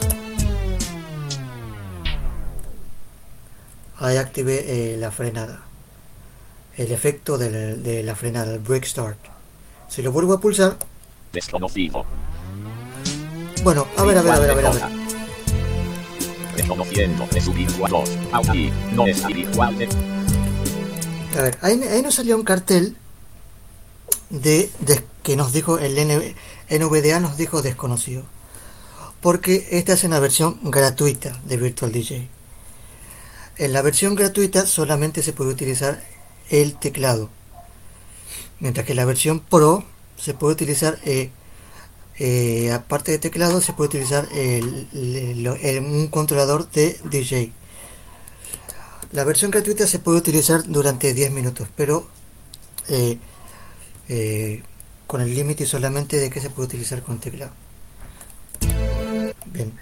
ahí 4.00 4.18
activé 4.18 4.94
eh, 4.94 4.98
la 4.98 5.12
frenada. 5.12 5.62
El 6.76 6.92
efecto 6.92 7.38
del- 7.38 7.82
de 7.84 8.04
la 8.04 8.16
frenada, 8.18 8.54
el 8.54 8.60
break 8.60 8.84
start. 8.84 9.18
Si 9.88 10.02
lo 10.02 10.12
vuelvo 10.12 10.34
a 10.34 10.42
pulsar, 10.42 10.76
Desconocido. 11.32 12.04
Bueno, 13.68 13.86
a 13.98 14.04
ver, 14.04 14.18
a 14.18 14.22
ver, 14.22 14.32
a 14.32 14.40
ver, 14.40 14.50
a 14.52 14.54
ver, 14.56 14.66
a 14.66 14.70
ver. 14.72 14.84
Reconociendo 16.56 17.28
de 17.34 17.42
su 17.42 17.52
virtual 17.52 17.92
2. 17.92 18.10
Audi. 18.32 18.72
No 18.94 19.06
es 19.06 19.26
virtual 19.28 19.78
de. 19.78 19.90
A 21.38 21.42
ver, 21.42 21.58
ahí, 21.62 21.84
ahí 21.84 22.02
nos 22.02 22.16
salió 22.16 22.38
un 22.38 22.44
cartel 22.46 22.96
de, 24.30 24.72
de- 24.80 25.04
que 25.22 25.36
nos 25.36 25.52
dijo 25.52 25.80
el 25.80 25.96
NVDA 26.70 27.20
nos 27.20 27.36
dijo 27.36 27.62
desconocido. 27.62 28.24
Porque 29.20 29.68
esta 29.72 29.92
es 29.92 30.04
una 30.06 30.20
versión 30.22 30.60
gratuita 30.64 31.38
de 31.44 31.58
Virtual 31.58 31.92
DJ. 31.92 32.30
En 33.58 33.74
la 33.74 33.82
versión 33.82 34.16
gratuita 34.16 34.66
solamente 34.66 35.22
se 35.24 35.34
puede 35.34 35.50
utilizar 35.52 36.02
el 36.50 36.76
teclado. 36.80 37.30
Mientras 38.62 38.86
que 38.86 38.94
en 38.94 38.98
la 38.98 39.04
versión 39.04 39.42
Pro 39.42 39.84
se 40.16 40.34
puede 40.34 40.54
utilizar, 40.54 41.00
eh, 41.04 41.32
eh, 42.20 42.72
aparte 42.72 43.12
de 43.12 43.20
teclado, 43.20 43.62
se 43.62 43.74
puede 43.74 43.90
utilizar 43.90 44.28
el- 44.34 44.88
el- 44.94 45.44
lo- 45.44 45.56
el- 45.56 45.80
un 45.84 46.08
controlador 46.08 46.70
de 46.72 47.00
DJ. 47.10 47.52
La 49.12 49.24
versión 49.24 49.52
gratuita 49.52 49.88
se 49.88 50.00
puede 50.00 50.18
utilizar 50.18 50.64
durante 50.68 51.14
10 51.14 51.32
minutos, 51.32 51.68
pero 51.76 52.08
eh, 52.90 53.18
eh, 54.10 54.64
con 55.08 55.22
el 55.22 55.34
límite 55.34 55.66
solamente 55.66 56.18
de 56.18 56.30
que 56.30 56.42
se 56.42 56.50
puede 56.50 56.68
utilizar 56.68 57.02
con 57.04 57.20
teclado. 57.20 57.52
Bien, 59.46 59.74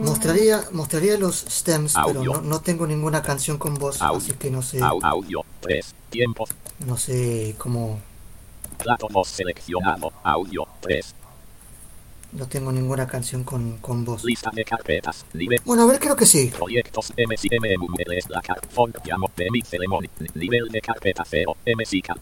mostraría, 0.00 0.64
mostraría 0.72 1.18
los 1.18 1.36
stems, 1.48 1.94
pero 2.06 2.22
no, 2.24 2.40
no 2.40 2.60
tengo 2.60 2.86
ninguna 2.86 3.22
canción 3.22 3.58
con 3.58 3.74
voz, 3.74 4.00
Audio. 4.00 4.18
así 4.18 4.32
que 4.32 4.50
no 4.50 4.62
sé, 4.62 4.80
Au- 4.80 5.00
Audio. 5.02 5.44
3. 5.60 5.94
Tiempo. 6.10 6.46
no 6.86 6.96
sé 6.96 7.54
cómo, 7.58 8.00
Plato 8.78 9.08
2 9.10 9.28
seleccionado. 9.28 10.12
Audio. 10.22 10.66
3. 10.80 11.14
no 12.32 12.46
tengo 12.46 12.70
ninguna 12.72 13.06
canción 13.06 13.42
con, 13.42 13.78
con 13.78 14.04
voz. 14.04 14.22
Lista 14.24 14.50
de 14.52 14.64
carpetas. 14.64 15.24
Nivel. 15.32 15.60
Bueno, 15.64 15.84
a 15.84 15.86
ver, 15.86 15.98
creo 15.98 16.14
que 16.14 16.26
sí. 16.26 16.52
Proyectos 16.56 17.12
MCMM 17.16 17.86
es 18.12 18.28
la 18.28 18.42
car 18.42 18.60
font 18.70 18.94
llamo 19.04 19.30
de 19.36 19.50
mi 19.50 19.62
ceremonia. 19.62 20.10
Nivel 20.34 20.68
de 20.68 20.80
carpeta 20.80 21.24
0. 21.26 21.56
MCK. 21.66 22.18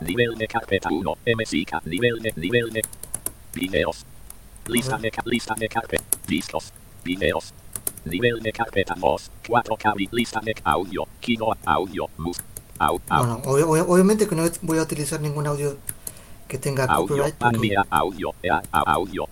Nivel 0.00 0.34
de 0.36 0.46
carpeta 0.46 0.88
1. 0.90 1.14
MCK. 1.26 1.84
Nivel 1.86 2.20
de 2.22 2.32
nivel 2.36 2.70
de 2.70 2.82
videos. 3.54 4.04
Lista 4.66 4.96
de 4.98 5.12
lista 5.26 5.54
de 5.54 5.68
carpeta. 5.68 6.04
Discos. 6.26 6.72
Videos. 7.04 7.52
Nivel 8.06 8.40
de 8.40 8.52
carpeta 8.52 8.94
2. 8.96 9.30
4K. 9.46 9.94
vi- 9.94 10.08
Lista 10.10 10.40
de 10.40 10.54
audio. 10.64 11.06
Kino 11.20 11.48
audio. 11.66 12.08
Mus. 12.16 12.38
Au, 12.78 12.98
au, 13.10 13.18
Bueno, 13.26 13.42
obvio- 13.44 13.68
obvio- 13.68 13.86
obviamente 13.88 14.26
que 14.26 14.34
no 14.34 14.44
voy 14.62 14.78
a 14.78 14.82
utilizar 14.82 15.20
ningún 15.20 15.46
audio 15.46 15.76
que 16.50 16.58
tenga 16.58 16.84
audio. 16.84 17.06
copyright. 17.24 17.54
Envía 17.54 17.86
audio. 17.90 18.34
Ea, 18.42 18.60
a- 18.72 18.92
audio. 18.92 19.26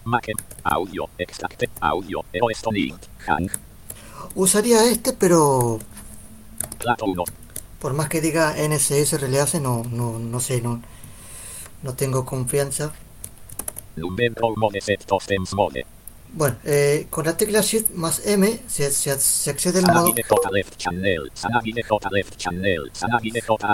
Audio. 0.65 1.09
Extracte. 1.19 1.69
Audio. 1.81 2.25
Eoesto 2.33 2.71
link. 2.71 2.97
Hang. 3.27 3.51
Usaría 4.35 4.85
este, 4.85 5.13
pero 5.13 5.79
Plato 6.79 7.05
1. 7.07 7.25
por 7.81 7.93
más 7.95 8.09
que 8.09 8.21
diga 8.21 8.55
NCS 8.57 9.19
Release, 9.21 9.61
no, 9.61 9.83
no, 9.91 10.19
no 10.19 10.41
sé, 10.41 10.63
no, 10.63 10.81
no 11.83 11.95
tengo 11.95 12.25
confianza. 12.25 12.93
Numero 13.97 14.55
mode 14.57 14.81
set 14.81 15.05
mode. 15.55 15.85
Bueno, 16.33 16.57
eh, 16.65 17.07
con 17.11 17.25
la 17.25 17.37
tecla 17.37 17.63
Shift 17.63 17.91
más 17.93 18.27
M 18.27 18.61
se, 18.69 18.91
se, 18.91 19.19
se 19.19 19.51
accede 19.51 19.79
al 19.81 19.87
modo, 19.87 20.15
Tota 20.29 20.51
Tota 20.51 20.51
Tota 21.89 22.11
se 23.23 23.43
Tota 23.43 23.69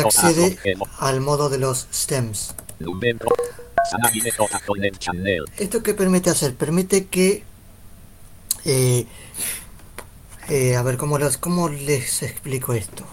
accede 0.00 0.58
al 0.98 1.20
modo 1.20 1.48
de 1.50 1.58
los 1.58 1.86
stems. 1.92 2.54
Tota. 2.78 3.34
¿Esto 5.58 5.82
qué 5.82 5.94
permite 5.94 6.30
hacer? 6.30 6.54
Permite 6.54 7.06
que, 7.06 7.44
eh, 8.64 9.06
eh, 10.48 10.76
a 10.76 10.82
ver, 10.82 10.96
¿cómo, 10.96 11.18
los, 11.18 11.36
¿cómo 11.36 11.68
les 11.68 12.22
explico 12.22 12.72
esto? 12.72 13.04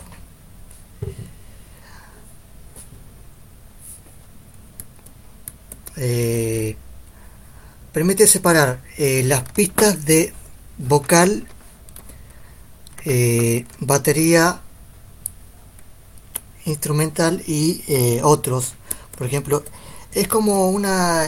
Eh, 5.97 6.77
permite 7.97 8.27
separar 8.27 8.79
eh, 8.99 9.23
las 9.25 9.41
pistas 9.53 10.05
de 10.05 10.31
vocal, 10.77 11.47
eh, 13.05 13.65
batería, 13.79 14.61
instrumental 16.65 17.41
y 17.47 17.83
eh, 17.87 18.21
otros. 18.21 18.75
Por 19.17 19.25
ejemplo, 19.25 19.63
es 20.13 20.27
como 20.27 20.69
una... 20.69 21.27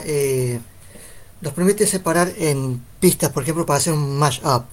nos 1.42 1.54
permite 1.54 1.88
separar 1.88 2.32
en 2.38 2.80
pistas, 3.00 3.32
por 3.32 3.42
ejemplo, 3.42 3.66
para 3.66 3.78
hacer 3.78 3.94
un 3.94 4.20
mashup. 4.20 4.66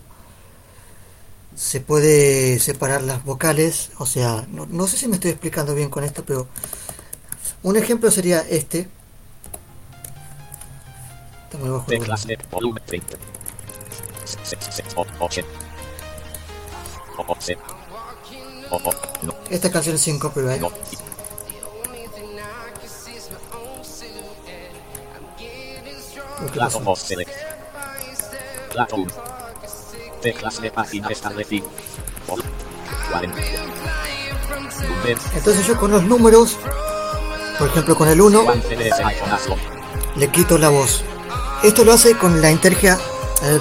Se 1.55 1.81
puede 1.81 2.59
separar 2.59 3.01
las 3.05 3.25
vocales, 3.25 3.89
o 3.97 4.05
sea, 4.05 4.47
no 4.51 4.87
sé 4.87 4.99
si 4.99 5.09
me 5.09 5.15
estoy 5.15 5.31
explicando 5.31 5.75
bien 5.75 5.89
con 5.89 6.05
esto, 6.05 6.27
pero 6.27 6.47
un 7.63 7.77
ejemplo 7.77 8.11
sería 8.11 8.41
este. 8.41 8.87
Está 11.47 11.59
muy 11.59 11.69
bajo 11.71 11.85
el 11.93 11.99
Teclas 11.99 12.23
volumen. 12.27 12.39
de 12.39 12.49
volumen 12.51 12.83
30. 12.87 13.17
Se- 14.25 14.57
se- 14.57 14.73
se- 14.73 14.85
o- 14.97 15.07
oche. 15.21 15.45
O- 17.17 17.23
o- 17.33 17.37
se- 17.41 17.57
o- 18.71 18.77
o- 18.77 18.95
no, 19.23 19.35
Esta 19.51 19.71
canción 19.71 19.95
es 19.95 20.03
sin 20.03 20.19
copyright. 20.19 20.61
no. 20.61 20.71
Plato. 26.53 26.81
2 26.81 26.99
select. 26.99 27.31
Plato 28.73 28.97
1. 28.97 29.13
Teclas 30.21 30.61
de 30.61 30.71
página 30.71 31.09
establecidas. 31.09 31.69
Entonces 35.35 35.67
yo 35.67 35.77
con 35.79 35.91
los 35.91 36.03
números, 36.03 36.59
por 37.59 37.69
ejemplo 37.69 37.97
con 37.97 38.09
el 38.09 38.21
1, 38.21 38.45
le 40.17 40.29
quito 40.29 40.59
la 40.59 40.69
voz. 40.69 41.05
Esto 41.62 41.85
lo 41.85 41.92
hace 41.92 42.16
con 42.16 42.40
la 42.40 42.51
inteligencia, 42.51 42.99
eh, 43.42 43.59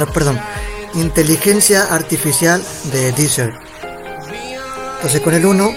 inteligencia 0.96 1.84
artificial 1.86 2.64
de 2.92 3.12
Deezer. 3.14 3.54
Entonces 4.96 5.22
con 5.22 5.34
el 5.34 5.46
1, 5.46 5.76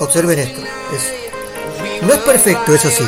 observen 0.00 0.38
esto. 0.38 0.60
no 2.02 2.12
es 2.12 2.20
perfecto, 2.20 2.74
eso 2.74 2.90
sí. 2.90 3.04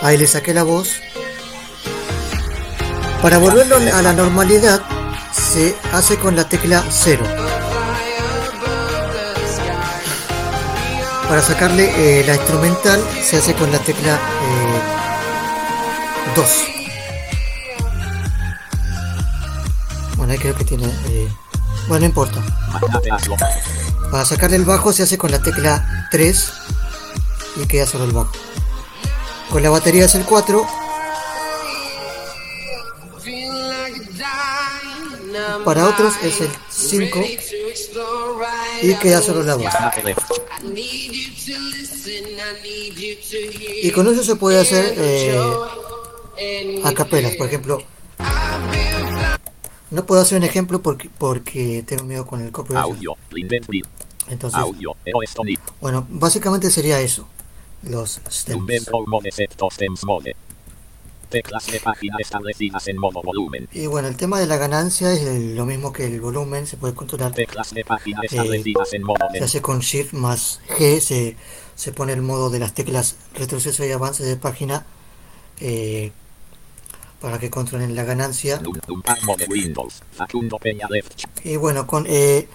Ahí 0.00 0.18
le 0.18 0.26
saqué 0.26 0.52
la 0.52 0.64
voz. 0.64 1.00
Para 3.22 3.38
volverlo 3.38 3.76
a 3.76 4.02
la 4.02 4.12
normalidad, 4.12 4.82
se 5.32 5.76
hace 5.92 6.16
con 6.16 6.34
la 6.34 6.48
tecla 6.48 6.84
0. 6.90 7.24
Para 11.32 11.40
sacarle 11.40 11.90
eh, 11.96 12.24
la 12.26 12.34
instrumental, 12.34 13.02
se 13.24 13.38
hace 13.38 13.54
con 13.54 13.72
la 13.72 13.78
tecla 13.78 14.20
2. 16.36 16.46
Eh, 16.46 16.84
bueno, 20.18 20.34
ahí 20.34 20.38
creo 20.38 20.54
que 20.54 20.64
tiene... 20.64 20.84
Eh, 20.84 21.28
bueno, 21.88 22.00
no 22.00 22.04
importa. 22.04 22.38
Para 24.10 24.26
sacarle 24.26 24.56
el 24.56 24.66
bajo 24.66 24.92
se 24.92 25.04
hace 25.04 25.16
con 25.16 25.30
la 25.30 25.40
tecla 25.40 26.06
3 26.10 26.52
y 27.62 27.66
queda 27.66 27.86
solo 27.86 28.04
el 28.04 28.12
bajo. 28.12 28.32
Con 29.48 29.62
la 29.62 29.70
batería 29.70 30.04
es 30.04 30.14
el 30.14 30.26
4. 30.26 30.66
Para 35.64 35.88
otros 35.88 36.12
es 36.22 36.42
el 36.42 36.50
5 36.68 37.20
y 38.82 38.94
queda 38.96 39.22
solo 39.22 39.42
la 39.42 39.56
voz. 39.56 39.72
Y 43.82 43.90
con 43.90 44.06
eso 44.08 44.22
se 44.22 44.36
puede 44.36 44.60
hacer 44.60 44.94
eh, 44.96 46.80
a 46.84 46.92
capelas, 46.92 47.36
por 47.36 47.46
ejemplo. 47.46 47.82
No 49.90 50.06
puedo 50.06 50.22
hacer 50.22 50.38
un 50.38 50.44
ejemplo 50.44 50.80
porque, 50.80 51.10
porque 51.18 51.84
tengo 51.86 52.04
miedo 52.04 52.26
con 52.26 52.40
el 52.40 52.50
copyright. 52.50 52.96
Entonces, 54.28 54.60
bueno, 55.80 56.06
básicamente 56.08 56.70
sería 56.70 57.00
eso 57.00 57.28
los 57.82 58.20
stems. 58.30 58.86
Teclas 61.32 61.66
de 61.66 61.80
página 61.80 62.16
establecidas 62.20 62.86
en 62.88 62.98
modo 62.98 63.22
volumen. 63.22 63.66
Y 63.72 63.86
bueno, 63.86 64.06
el 64.08 64.16
tema 64.16 64.38
de 64.38 64.46
la 64.46 64.58
ganancia 64.58 65.10
es 65.12 65.22
lo 65.56 65.64
mismo 65.64 65.90
que 65.90 66.04
el 66.04 66.20
volumen, 66.20 66.66
se 66.66 66.76
puede 66.76 66.94
controlar. 66.94 67.32
Teclas 67.32 67.72
de 67.72 67.86
página 67.86 68.20
eh, 68.20 68.26
establecidas 68.30 68.92
en 68.92 69.02
modo 69.02 69.26
Se 69.32 69.42
hace 69.42 69.62
con 69.62 69.80
Shift 69.80 70.12
más 70.12 70.60
G, 70.68 71.00
se, 71.00 71.36
se 71.74 71.92
pone 71.92 72.12
el 72.12 72.20
modo 72.20 72.50
de 72.50 72.58
las 72.58 72.74
teclas 72.74 73.16
retroceso 73.34 73.82
y 73.86 73.92
avance 73.92 74.22
de 74.24 74.36
página 74.36 74.84
eh, 75.58 76.12
para 77.18 77.38
que 77.38 77.48
controlen 77.48 77.96
la 77.96 78.04
ganancia. 78.04 78.60
Y 81.44 81.56
bueno, 81.56 81.86
con 81.86 82.04
eh, 82.08 82.46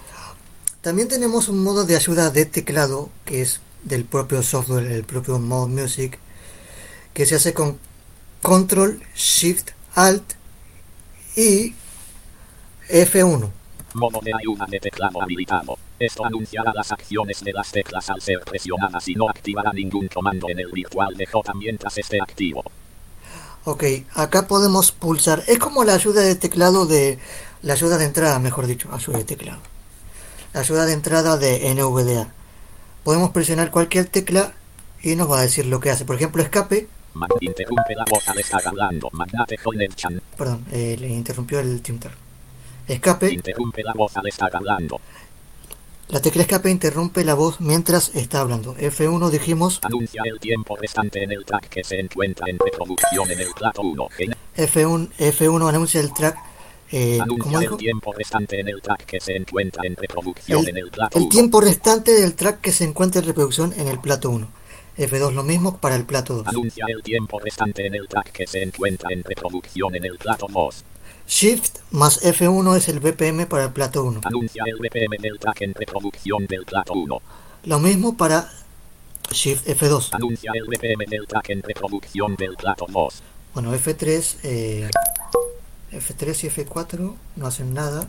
también 0.82 1.08
tenemos 1.08 1.48
un 1.48 1.64
modo 1.64 1.84
de 1.84 1.96
ayuda 1.96 2.30
de 2.30 2.44
teclado 2.44 3.10
que 3.24 3.42
es 3.42 3.60
del 3.82 4.04
propio 4.04 4.40
software, 4.44 4.86
el 4.86 5.02
propio 5.02 5.40
Mode 5.40 5.82
Music, 5.82 6.18
que 7.12 7.26
se 7.26 7.34
hace 7.34 7.52
con 7.52 7.87
Control, 8.42 9.00
Shift, 9.14 9.70
Alt 9.94 10.34
y 11.36 11.74
F1. 12.88 13.50
Modo 13.94 14.20
de 14.22 14.32
ayuda 14.34 14.66
de 14.68 14.80
teclado 14.80 15.22
habilitado. 15.22 15.78
Esto 15.98 16.24
anunciará 16.24 16.72
las 16.72 16.92
acciones 16.92 17.42
de 17.42 17.52
las 17.52 17.72
teclas 17.72 18.08
al 18.10 18.20
ser 18.20 18.40
presionadas 18.40 19.08
y 19.08 19.14
no 19.14 19.28
activará 19.28 19.72
ningún 19.72 20.08
comando 20.08 20.48
en 20.48 20.60
el 20.60 20.70
virtual 20.70 21.14
de 21.16 21.26
J 21.26 21.54
mientras 21.54 21.98
esté 21.98 22.20
activo. 22.20 22.62
Ok, 23.64 23.84
acá 24.14 24.46
podemos 24.46 24.92
pulsar. 24.92 25.42
Es 25.48 25.58
como 25.58 25.84
la 25.84 25.94
ayuda 25.94 26.22
de 26.22 26.34
teclado 26.36 26.86
de. 26.86 27.18
La 27.62 27.72
ayuda 27.72 27.98
de 27.98 28.04
entrada, 28.04 28.38
mejor 28.38 28.66
dicho, 28.66 28.88
ayuda 28.92 29.18
de 29.18 29.24
teclado. 29.24 29.60
La 30.52 30.60
ayuda 30.60 30.86
de 30.86 30.92
entrada 30.92 31.36
de 31.36 31.74
NVDA 31.74 32.32
podemos 33.02 33.30
presionar 33.30 33.70
cualquier 33.70 34.06
tecla 34.06 34.52
y 35.02 35.16
nos 35.16 35.30
va 35.30 35.38
a 35.38 35.42
decir 35.42 35.66
lo 35.66 35.80
que 35.80 35.90
hace. 35.90 36.04
Por 36.04 36.16
ejemplo, 36.16 36.42
escape. 36.42 36.88
Interrumpe 37.40 37.94
la 37.94 38.04
voz 38.10 38.28
al 38.28 38.38
estar 38.38 38.66
hablando. 38.66 39.10
Perdón, 40.36 40.64
eh, 40.72 40.96
le 40.98 41.08
interrumpió 41.08 41.60
el 41.60 41.80
Timtar. 41.82 42.12
Escape. 42.86 43.32
Interrumpe 43.32 43.82
la 43.82 43.92
voz 43.92 44.16
al 44.16 44.26
estar 44.26 44.54
hablando. 44.54 45.00
La 46.08 46.22
tecla 46.22 46.42
escape 46.42 46.70
interrumpe 46.70 47.22
la 47.22 47.34
voz 47.34 47.60
mientras 47.60 48.14
está 48.14 48.40
hablando. 48.40 48.74
F1 48.76 49.28
dijimos. 49.30 49.78
Anuncia 49.82 50.22
el 50.24 50.40
tiempo 50.40 50.76
restante 50.76 51.22
en 51.22 51.32
el 51.32 51.44
track 51.44 51.68
que 51.68 51.84
se 51.84 52.00
encuentra 52.00 52.46
en 52.48 52.58
reproducción 52.58 53.30
en 53.30 53.40
el 53.40 53.52
plato 53.52 53.82
1. 53.82 54.08
F1, 54.56 55.10
F1 55.18 55.68
anuncia 55.68 56.00
el 56.00 56.14
track 56.14 56.38
eh, 56.90 57.18
el 57.18 57.76
tiempo 57.76 58.14
restante 58.14 58.60
en 58.60 58.68
el 58.68 58.80
track 58.80 59.04
que 59.04 59.20
se 59.20 59.36
encuentra 59.36 59.86
en 59.86 59.94
reproducción 59.94 60.60
el, 60.60 60.68
en 60.70 60.76
el 60.78 60.90
plato 60.90 61.18
El 61.18 61.28
tiempo 61.28 61.60
restante 61.60 62.12
del 62.12 62.34
track 62.34 62.62
que 62.62 62.72
se 62.72 62.84
encuentra 62.84 63.20
en 63.20 63.26
reproducción 63.26 63.74
en 63.76 63.88
el 63.88 63.98
plato 63.98 64.30
1. 64.30 64.48
F2 64.98 65.32
lo 65.32 65.44
mismo 65.44 65.78
para 65.78 65.94
el 65.94 66.04
plato 66.04 66.34
2. 66.34 66.48
Anuncia 66.48 66.84
el 66.88 67.02
tiempo 67.02 67.38
restante 67.38 67.86
en 67.86 67.94
el 67.94 68.08
track 68.08 68.32
que 68.32 68.46
se 68.46 68.62
encuentra 68.62 69.10
en 69.12 69.22
reproducción 69.22 69.94
en 69.94 70.04
el 70.04 70.18
plato 70.18 70.46
2. 70.52 70.84
Shift 71.26 71.78
más 71.92 72.22
F1 72.22 72.76
es 72.76 72.88
el 72.88 73.00
BPM 73.00 73.46
para 73.46 73.64
el 73.64 73.72
plato 73.72 74.04
1. 74.04 74.20
Anuncia 74.24 74.64
el 74.66 74.76
BPM 74.76 75.20
del 75.20 75.38
track 75.38 75.62
en 75.62 75.74
reproducción 75.74 76.46
del 76.46 76.64
plato 76.64 76.94
1. 76.94 77.22
Lo 77.64 77.78
mismo 77.78 78.16
para 78.16 78.50
Shift 79.30 79.68
F2. 79.68 80.08
Anuncia 80.12 80.52
el 80.54 80.64
BPM 80.64 81.04
del 81.08 81.26
track 81.26 81.50
en 81.50 81.62
reproducción 81.62 82.34
del 82.36 82.56
plato 82.56 82.86
2. 82.88 83.22
Bueno, 83.54 83.74
F3 83.74 84.36
eh, 84.42 84.90
F3 85.92 86.44
y 86.44 86.64
F4 86.64 87.14
no 87.36 87.46
hacen 87.46 87.72
nada. 87.74 88.08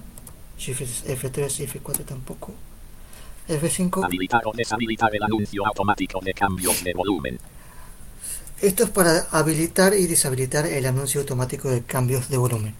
F3 0.57 1.59
y 1.59 1.67
F4 1.67 2.05
tampoco. 2.05 2.53
F5. 3.49 4.05
Habilitar 4.05 4.41
o 4.45 4.51
deshabilitar 4.53 5.15
el 5.15 5.23
anuncio 5.23 5.65
automático 5.65 6.19
de 6.21 6.33
cambios 6.33 6.83
de 6.83 6.93
volumen. 6.93 7.39
Esto 8.61 8.83
es 8.83 8.89
para 8.89 9.27
habilitar 9.31 9.93
y 9.93 10.05
deshabilitar 10.05 10.67
el 10.67 10.85
anuncio 10.85 11.21
automático 11.21 11.69
de 11.69 11.81
cambios 11.83 12.29
de 12.29 12.37
volumen. 12.37 12.75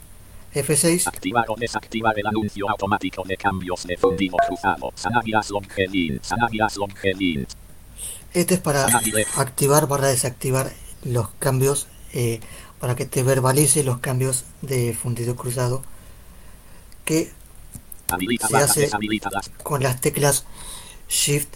F6. 0.53 1.07
Activar 1.07 1.45
o 1.47 1.55
desactivar 1.55 2.17
el 2.19 2.27
anuncio 2.27 2.69
automático 2.69 3.23
de 3.23 3.37
cambios 3.37 3.85
de 3.85 3.97
fundido 3.97 4.37
cruzado. 4.47 4.91
Sanagias 4.95 5.49
Longelin. 5.49 6.19
Sanagias 6.21 6.77
Longelin. 6.77 7.47
Esto 8.33 8.53
es 8.53 8.59
para 8.59 8.85
activar 9.37 9.87
barra 9.87 10.07
desactivar 10.07 10.71
los 11.03 11.29
cambios 11.39 11.87
eh, 12.13 12.39
para 12.79 12.95
que 12.95 13.05
te 13.05 13.23
verbalice 13.23 13.83
los 13.83 13.99
cambios 13.99 14.45
de 14.61 14.93
fundido 14.93 15.35
cruzado 15.35 15.81
que 17.05 17.31
se 18.47 18.57
hace 18.57 18.89
con 19.63 19.83
las 19.83 20.01
teclas 20.01 20.45
Shift 21.09 21.49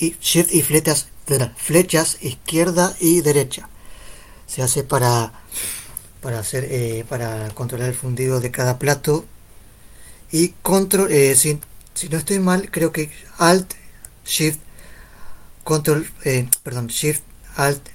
y, 0.00 0.16
Shift 0.20 0.52
y 0.52 0.62
flechas, 0.62 1.08
flechas 1.56 2.18
izquierda 2.22 2.94
y 3.00 3.20
derecha. 3.20 3.68
Se 4.46 4.62
hace 4.62 4.84
para 4.84 5.32
para 6.20 6.40
hacer 6.40 6.66
eh, 6.70 7.04
para 7.08 7.50
controlar 7.50 7.88
el 7.88 7.94
fundido 7.94 8.40
de 8.40 8.50
cada 8.50 8.78
plato 8.78 9.24
y 10.32 10.48
control 10.62 11.12
eh, 11.12 11.36
si, 11.36 11.60
si, 11.94 12.08
no 12.08 12.18
estoy 12.18 12.40
mal 12.40 12.68
creo 12.70 12.90
que 12.90 13.12
Alt 13.38 13.74
Shift 14.24 14.58
Control 15.62 16.10
eh, 16.24 16.48
perdón 16.64 16.88
Shift 16.88 17.22
Alt 17.56 17.88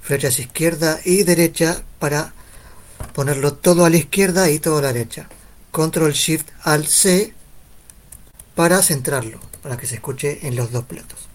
flechas 0.00 0.38
izquierda 0.38 1.00
y 1.04 1.24
derecha 1.24 1.82
para 1.98 2.32
ponerlo 3.12 3.54
todo 3.54 3.84
a 3.84 3.90
la 3.90 3.96
izquierda 3.96 4.48
y 4.50 4.58
todo 4.58 4.78
a 4.78 4.82
la 4.82 4.92
derecha. 4.92 5.28
Control 5.76 6.14
Shift 6.14 6.48
Alt 6.62 6.86
C 6.86 7.34
para 8.54 8.80
centrarlo, 8.80 9.38
para 9.62 9.76
que 9.76 9.86
se 9.86 9.96
escuche 9.96 10.46
en 10.46 10.56
los 10.56 10.72
dos 10.72 10.84
platos. 10.84 11.28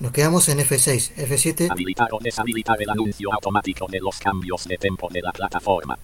Nos 0.00 0.10
quedamos 0.12 0.48
en 0.48 0.60
F6, 0.60 1.12
F7. 1.16 1.70
Habilitar 1.70 2.08
o 2.12 2.18
deshabilitar 2.18 2.80
el 2.80 2.88
anuncio 2.88 3.30
automático 3.30 3.86
de 3.86 4.00
los 4.00 4.18
cambios 4.20 4.64
de 4.64 4.78
tempo 4.78 5.10
de 5.10 5.20
la 5.20 5.32
plataforma. 5.32 5.98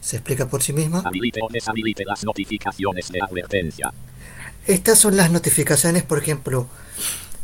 Se 0.00 0.18
explica 0.18 0.46
por 0.46 0.62
sí 0.62 0.72
misma. 0.72 1.02
Habilite 1.04 1.40
o 1.42 1.48
deshabilite 1.50 2.04
las 2.04 2.22
notificaciones 2.22 3.10
de 3.10 3.20
advertencia. 3.20 3.92
Estas 4.64 4.96
son 4.96 5.16
las 5.16 5.32
notificaciones, 5.32 6.04
por 6.04 6.18
ejemplo, 6.18 6.68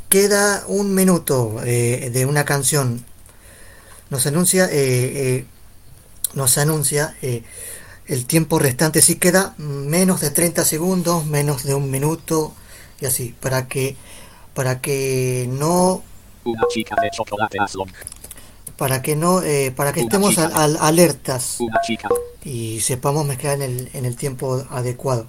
queda 0.08 0.62
un 0.68 0.94
minuto 0.94 1.60
eh, 1.64 2.10
de 2.12 2.24
una 2.24 2.44
canción 2.44 3.04
nos 4.10 4.26
anuncia, 4.26 4.66
eh, 4.66 5.38
eh, 5.38 5.44
nos 6.34 6.56
anuncia 6.58 7.16
eh, 7.22 7.42
el 8.10 8.26
tiempo 8.26 8.58
restante, 8.58 9.00
si 9.02 9.14
queda 9.16 9.54
menos 9.58 10.20
de 10.20 10.30
30 10.30 10.64
segundos, 10.64 11.26
menos 11.26 11.62
de 11.64 11.74
un 11.74 11.90
minuto 11.90 12.52
y 13.00 13.06
así, 13.06 13.34
para 13.40 13.68
que, 13.68 13.96
para 14.54 14.80
que 14.80 15.48
no... 15.50 16.02
Una 16.44 16.62
chica 16.68 16.96
de 17.00 17.10
chocolate 17.10 17.58
para 18.76 19.02
que 19.02 19.14
no 19.14 19.42
eh, 19.42 19.72
para 19.76 19.92
que 19.92 20.00
estemos 20.00 20.38
al, 20.38 20.52
al- 20.54 20.78
alertas 20.80 21.56
Una 21.60 21.78
chica. 21.86 22.08
y 22.44 22.80
sepamos 22.80 23.26
mezclar 23.26 23.56
en 23.56 23.62
el, 23.62 23.90
en 23.92 24.06
el 24.06 24.16
tiempo 24.16 24.64
adecuado. 24.70 25.26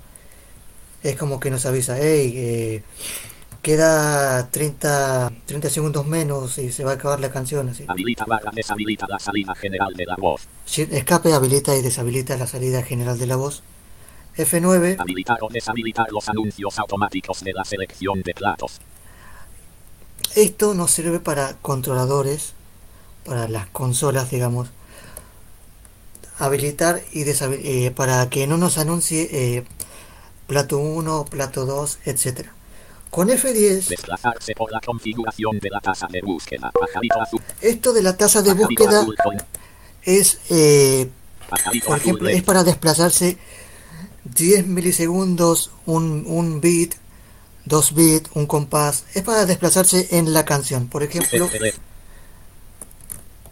Es 1.03 1.17
como 1.17 1.39
que 1.39 1.49
nos 1.51 1.65
avisa, 1.65 1.97
hey, 1.99 2.33
eh, 2.35 2.83
queda 3.61 4.49
30, 4.49 5.31
30 5.45 5.69
segundos 5.69 6.05
menos 6.05 6.57
y 6.57 6.71
se 6.71 6.83
va 6.83 6.91
a 6.91 6.93
acabar 6.95 7.19
la 7.19 7.31
canción. 7.31 7.69
Así. 7.69 7.85
Habilita 7.87 8.25
barra 8.25 8.51
deshabilita 8.53 9.07
la 9.07 9.19
salida 9.19 9.55
general 9.55 9.93
de 9.93 10.05
la 10.05 10.15
voz. 10.15 10.47
Shift 10.67 10.93
escape 10.93 11.33
habilita 11.33 11.75
y 11.75 11.81
deshabilita 11.81 12.37
la 12.37 12.47
salida 12.47 12.81
general 12.83 13.19
de 13.19 13.27
la 13.27 13.35
voz. 13.35 13.63
F9 14.37 14.95
Habilitar 14.97 15.37
o 15.41 15.49
deshabilitar 15.49 16.07
los 16.11 16.29
anuncios 16.29 16.79
automáticos 16.79 17.43
de 17.43 17.53
la 17.53 17.65
selección 17.65 18.21
de 18.21 18.33
platos. 18.33 18.79
Esto 20.35 20.73
nos 20.73 20.91
sirve 20.91 21.19
para 21.19 21.57
controladores, 21.61 22.53
para 23.25 23.49
las 23.49 23.67
consolas, 23.67 24.31
digamos. 24.31 24.69
Habilitar 26.39 27.01
y 27.11 27.23
deshabilitar, 27.23 27.93
para 27.93 28.29
que 28.29 28.47
no 28.47 28.57
nos 28.57 28.77
anuncie 28.77 29.29
eh, 29.31 29.65
plato 30.47 30.77
1, 30.77 31.25
plato 31.25 31.65
2, 31.65 31.99
etc. 32.05 32.47
Con 33.11 33.27
F10, 33.29 33.87
Desplazarse 33.89 34.55
por 34.55 34.71
la 34.71 34.79
configuración 34.79 35.59
de 35.59 35.69
la 35.69 35.79
tasa 35.81 36.07
de 36.09 36.21
búsqueda. 36.21 36.71
Pajarito 36.71 37.21
azul. 37.21 37.41
esto 37.61 37.93
de 37.93 38.01
la 38.01 38.15
tasa 38.17 38.41
de 38.41 38.55
Pajarito 38.55 38.83
búsqueda 38.83 39.01
azul 39.01 39.15
con- 39.23 39.37
es, 40.03 40.39
eh, 40.49 41.09
por 41.85 41.97
ejemplo, 41.97 42.27
de- 42.29 42.35
es 42.37 42.43
para 42.43 42.63
desplazarse 42.63 43.37
10 44.23 44.65
milisegundos, 44.65 45.71
un, 45.85 46.23
un 46.25 46.61
bit, 46.61 46.95
2 47.65 47.93
bits, 47.93 48.29
un 48.33 48.45
compás. 48.47 49.03
Es 49.13 49.23
para 49.23 49.45
desplazarse 49.45 50.07
en 50.17 50.31
la 50.33 50.45
canción. 50.45 50.87
Por 50.87 51.03
ejemplo, 51.03 51.49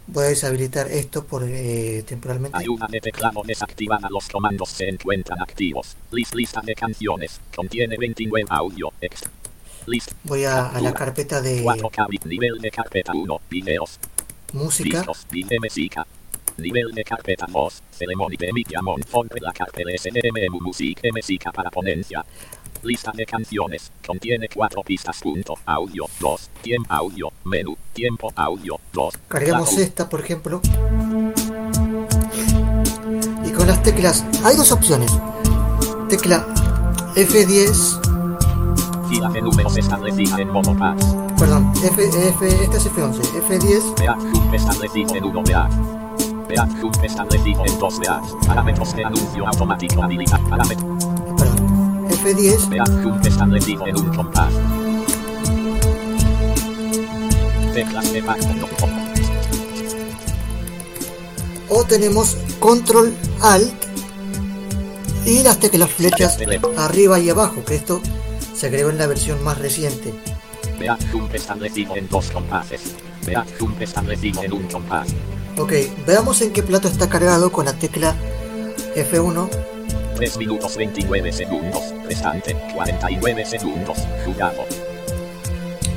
voy 0.08 0.24
a 0.24 0.28
deshabilitar 0.30 0.88
esto 0.90 1.26
por 1.26 1.44
eh, 1.46 2.04
temporalmente. 2.08 2.58
Ayuda 2.58 2.88
de 2.90 3.02
teclado 3.02 3.42
desactivada. 3.46 4.08
Los 4.10 4.28
comandos 4.30 4.70
se 4.70 4.88
encuentran 4.90 5.40
activos. 5.42 5.98
List 6.12 6.34
lista 6.34 6.62
de 6.64 6.74
canciones. 6.76 7.40
Contiene 7.56 7.98
29 7.98 8.48
audio. 8.50 8.92
Ext. 9.02 9.26
List. 9.90 10.12
Voy 10.24 10.46
a, 10.46 10.68
a 10.68 10.80
la 10.82 10.94
carpeta 10.94 11.42
de 11.42 11.64
4K 11.64 12.08
bit. 12.10 12.26
Nivel 12.26 12.60
de 12.60 12.72
carpeta 12.72 13.12
1. 13.14 13.42
Videos. 13.50 14.00
música. 14.54 15.04
De 15.32 15.60
música. 15.60 16.06
Nivel 16.58 16.92
de 16.92 17.04
carpeta 17.04 17.48
2. 17.50 17.84
Celemoni 17.92 18.38
de 18.38 18.54
Mikiamon. 18.54 19.02
Fonte 19.04 19.40
la 19.42 19.52
carpeta 19.52 19.90
SNM 19.98 20.52
Music. 20.62 21.00
Música 21.14 21.52
para 21.52 21.70
ponencia. 21.72 22.24
Lista 22.84 23.12
de 23.14 23.26
canciones. 23.26 23.92
Contiene 24.06 24.48
4 24.48 24.84
pistas. 24.84 25.20
Punto. 25.22 25.56
Audio 25.66 26.06
2. 26.20 26.50
Tiempo 26.62 26.94
audio. 26.94 27.32
Menú. 27.46 27.78
Tiempo 27.94 28.32
audio 28.36 28.80
2. 28.94 29.14
Cargamos 29.28 29.78
esta, 29.78 30.08
por 30.08 30.22
ejemplo. 30.22 30.62
Y 33.46 33.52
con 33.52 33.68
las 33.68 33.82
teclas, 33.84 34.24
hay 34.44 34.56
dos 34.56 34.72
opciones. 34.72 35.12
Tecla 36.10 36.46
F10, 37.16 38.09
Fila 39.10 39.30
de 39.30 39.42
números 39.42 39.76
establecida 39.76 40.40
en 40.40 40.50
modo 40.50 40.78
pass. 40.78 41.16
perdón, 41.40 41.74
F, 41.84 42.30
F, 42.30 42.64
este 42.64 42.78
es 42.78 42.92
F11, 42.92 43.22
F10, 43.48 43.96
Beat 43.98 44.54
establecido 44.54 45.16
en 45.16 45.24
1 45.26 45.44
Beat. 45.44 45.72
Beat 46.48 47.04
establecido 47.04 47.66
en 47.66 47.80
2 47.80 48.00
Beat. 48.00 48.24
Parámetros 48.46 48.96
de 48.96 49.06
anuncio 49.06 49.48
automático 49.48 50.04
habilitar. 50.04 50.40
Parámetros. 50.48 51.06
perdón, 51.38 52.08
F10, 52.10 52.70
Beat 52.70 53.26
establecido 53.26 53.88
en 53.88 53.98
un 53.98 54.16
compás. 54.16 54.54
Teclas 57.74 58.14
de 58.14 58.22
no 58.22 58.70
o 61.70 61.84
tenemos 61.84 62.36
Control 62.60 63.14
Alt 63.42 63.74
y 65.26 65.44
las 65.44 65.60
teclas 65.60 65.90
flechas 65.90 66.38
arriba 66.78 67.20
y 67.20 67.30
abajo, 67.30 67.64
que 67.64 67.76
esto 67.76 68.02
se 68.60 68.68
agregó 68.68 68.90
en 68.90 68.98
la 68.98 69.08
versión 69.08 69.42
más 69.42 69.58
reciente. 69.58 70.14
Beat 70.78 71.00
establecido 71.34 71.96
en 71.96 72.10
dos 72.10 72.30
compases. 72.30 72.94
Beat 73.26 73.48
establecido 73.80 74.44
en 74.44 74.52
un 74.52 74.64
compás. 74.64 75.08
Ok, 75.58 75.72
veamos 76.06 76.42
en 76.42 76.52
qué 76.52 76.62
plato 76.62 76.90
está 76.90 77.08
cargado 77.08 77.54
con 77.54 77.66
la 77.66 77.74
tecla 77.74 78.14
F1 78.96 79.50
3 80.16 80.38
minutos 80.38 80.76
29 80.76 81.32
segundos. 81.32 81.84
Restante 82.06 82.54
49 82.76 83.46
segundos. 83.46 83.98
Jugado. 84.26 84.66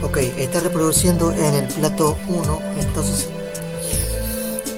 Ok, 0.02 0.18
está 0.38 0.60
reproduciendo 0.60 1.32
en 1.32 1.54
el 1.54 1.66
plato 1.66 2.16
1, 2.28 2.60
entonces 2.80 3.28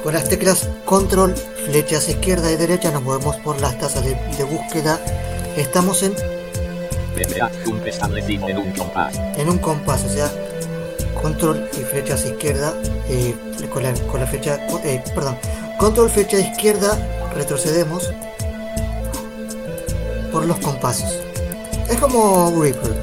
con 0.03 0.15
las 0.15 0.29
teclas 0.29 0.71
control, 0.87 1.35
flechas 1.67 2.09
izquierda 2.09 2.51
y 2.51 2.57
derecha 2.57 2.91
nos 2.91 3.03
movemos 3.03 3.37
por 3.37 3.61
las 3.61 3.79
tazas 3.79 4.05
de, 4.05 4.15
de 4.15 4.45
búsqueda. 4.45 4.99
Estamos 5.57 6.03
en, 6.03 6.15
en 7.17 8.59
un 8.59 8.73
compás. 8.73 9.21
en 9.37 9.49
un 9.49 9.59
compás, 9.59 10.05
o 10.05 10.09
sea, 10.09 10.33
control 11.21 11.69
y 11.73 11.83
flechas 11.85 12.25
izquierda, 12.27 12.75
eh, 13.09 13.35
con, 13.73 13.83
la, 13.83 13.95
con 14.11 14.21
la 14.21 14.27
flecha, 14.27 14.61
eh, 14.85 15.03
perdón, 15.15 15.37
control 15.79 16.11
flecha 16.11 16.39
izquierda, 16.39 16.99
retrocedemos 17.35 18.11
por 20.33 20.47
los 20.47 20.59
compases. 20.59 21.21
Es 21.89 21.99
como 21.99 22.53
Reaper, 22.61 22.95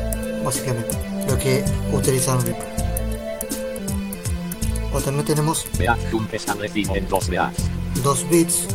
básicamente, 0.43 0.95
lo 1.27 1.37
que 1.37 1.63
utiliza 1.91 2.35
un 2.35 2.45
Reaper. 2.45 2.71
O 4.93 4.99
también 4.99 5.25
tenemos 5.25 5.65
Beat 5.77 6.33
establecido 6.33 6.95
en 6.95 7.07
2 7.07 7.29
Beats. 7.29 7.63
2 8.03 8.29
bits, 8.29 8.67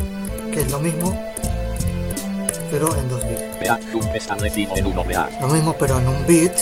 que 0.52 0.62
es 0.62 0.70
lo 0.70 0.80
mismo, 0.80 1.18
pero 2.78 2.94
en 2.94 3.08
2 3.08 3.22
bits. 3.26 3.42
Beat 3.60 4.14
establecido 4.14 4.76
en 4.76 4.86
1 4.86 5.04
Beat. 5.04 5.40
Lo 5.40 5.48
mismo, 5.48 5.74
pero 5.78 5.98
en 5.98 6.08
un 6.08 6.26
bit. 6.26 6.52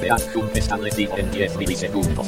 Beat 0.00 0.56
establecido 0.56 1.18
en 1.18 1.30
10 1.30 1.56
milisegundos. 1.56 2.26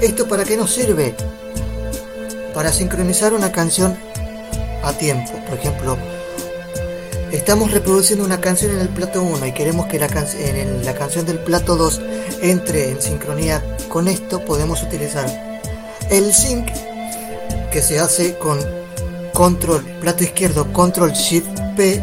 ¿Esto 0.00 0.26
para 0.26 0.44
qué 0.44 0.56
nos 0.56 0.72
sirve? 0.72 1.14
Para 2.54 2.72
sincronizar 2.72 3.34
una 3.34 3.52
canción 3.52 3.94
a 4.82 4.92
tiempo. 4.94 5.32
Por 5.46 5.58
ejemplo, 5.58 5.98
estamos 7.32 7.70
reproduciendo 7.72 8.24
una 8.24 8.40
canción 8.40 8.72
en 8.72 8.80
el 8.80 8.88
plato 8.88 9.22
1 9.22 9.44
y 9.46 9.52
queremos 9.52 9.86
que 9.86 9.98
la, 9.98 10.08
can- 10.08 10.26
en 10.38 10.56
el- 10.56 10.84
la 10.86 10.94
canción 10.94 11.26
del 11.26 11.38
plato 11.40 11.76
2 11.76 12.00
entre 12.40 12.90
en 12.92 13.02
sincronía 13.02 13.62
con 13.90 14.08
esto, 14.08 14.42
podemos 14.46 14.82
utilizar 14.82 15.60
el 16.10 16.32
sync 16.32 16.70
que 17.70 17.82
se 17.82 18.00
hace 18.00 18.36
con 18.38 18.58
control, 19.32 19.84
plato 20.00 20.24
izquierdo, 20.24 20.72
control 20.72 21.12
shift 21.12 21.48
P, 21.76 22.02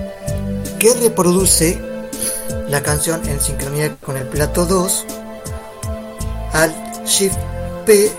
que 0.80 0.94
reproduce 0.96 1.80
la 2.70 2.82
canción 2.82 3.22
en 3.28 3.40
sincronía 3.42 3.96
con 3.98 4.18
el 4.18 4.26
plato 4.28 4.66
2, 4.66 5.06
alt 6.54 7.06
shift 7.06 7.38
P, 7.86 8.12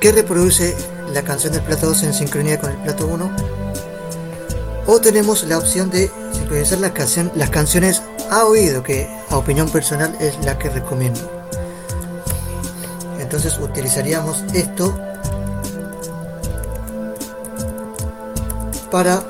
que 0.00 0.12
reproduce 0.12 0.76
la 1.12 1.22
canción 1.22 1.52
del 1.52 1.62
plato 1.62 1.86
2 1.88 2.02
en 2.04 2.14
sincronía 2.14 2.60
con 2.60 2.70
el 2.70 2.78
plato 2.78 3.06
1. 3.06 3.30
O 4.86 5.00
tenemos 5.00 5.44
la 5.44 5.58
opción 5.58 5.90
de 5.90 6.10
sincronizar 6.32 6.78
la 6.78 6.92
canción, 6.92 7.30
las 7.34 7.50
canciones 7.50 8.02
a 8.30 8.44
oído, 8.44 8.82
que 8.82 9.08
a 9.30 9.36
opinión 9.36 9.68
personal 9.68 10.16
es 10.20 10.38
la 10.44 10.58
que 10.58 10.70
recomiendo. 10.70 11.20
Entonces 13.18 13.58
utilizaríamos 13.58 14.42
esto 14.52 14.98
para 18.92 19.24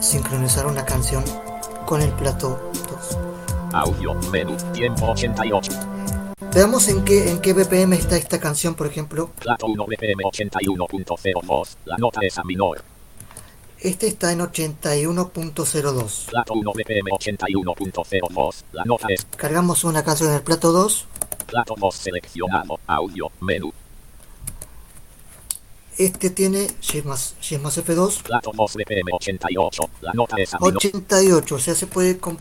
sincronizar 0.00 0.66
una 0.66 0.84
canción 0.84 1.24
con 1.86 2.02
el 2.02 2.12
plato 2.12 2.70
2. 2.90 3.18
Audio, 3.72 4.14
menú, 4.30 4.54
tiempo 4.74 5.06
88. 5.06 5.72
Veamos 6.54 6.88
en 6.88 7.02
qué, 7.06 7.30
en 7.30 7.40
qué 7.40 7.54
BPM 7.54 7.94
está 7.94 8.18
esta 8.18 8.38
canción, 8.38 8.74
por 8.74 8.86
ejemplo. 8.86 9.30
Plato 9.40 9.64
1 9.64 9.86
BPM 9.86 10.22
81.02. 10.24 11.76
La 11.86 11.96
nota 11.96 12.20
es 12.22 12.36
a 12.36 12.44
menor. 12.44 12.82
Este 13.80 14.08
está 14.08 14.30
en 14.30 14.40
81.02. 14.40 16.26
Plato 16.26 16.52
1 16.52 16.72
BPM 16.74 17.08
81.02. 17.12 18.62
La 18.72 18.84
nota 18.84 19.06
es 19.08 19.26
Cargamos 19.36 19.84
una 19.84 20.04
canción 20.04 20.28
en 20.28 20.36
el 20.36 20.42
plato 20.42 20.70
2. 20.70 21.06
plato 21.46 21.74
2 21.78 21.94
seleccionado. 21.94 22.78
Audio, 22.86 23.30
menú. 23.40 23.72
Este 25.98 26.30
tiene 26.30 26.66
Shift 26.80 27.06
más, 27.06 27.34
Shift 27.40 27.62
más 27.62 27.78
F2. 27.78 28.22
Plato 28.22 28.50
2 28.54 28.74
BPM 28.76 29.12
88. 29.12 29.82
La 30.00 30.12
nota 30.12 30.36
es 30.38 30.52
a 30.54 30.58
menor. 30.58 30.76
88, 30.78 31.54
o 31.54 31.58
sea, 31.58 31.74
se 31.74 31.86
puede 31.86 32.20
comp- 32.20 32.40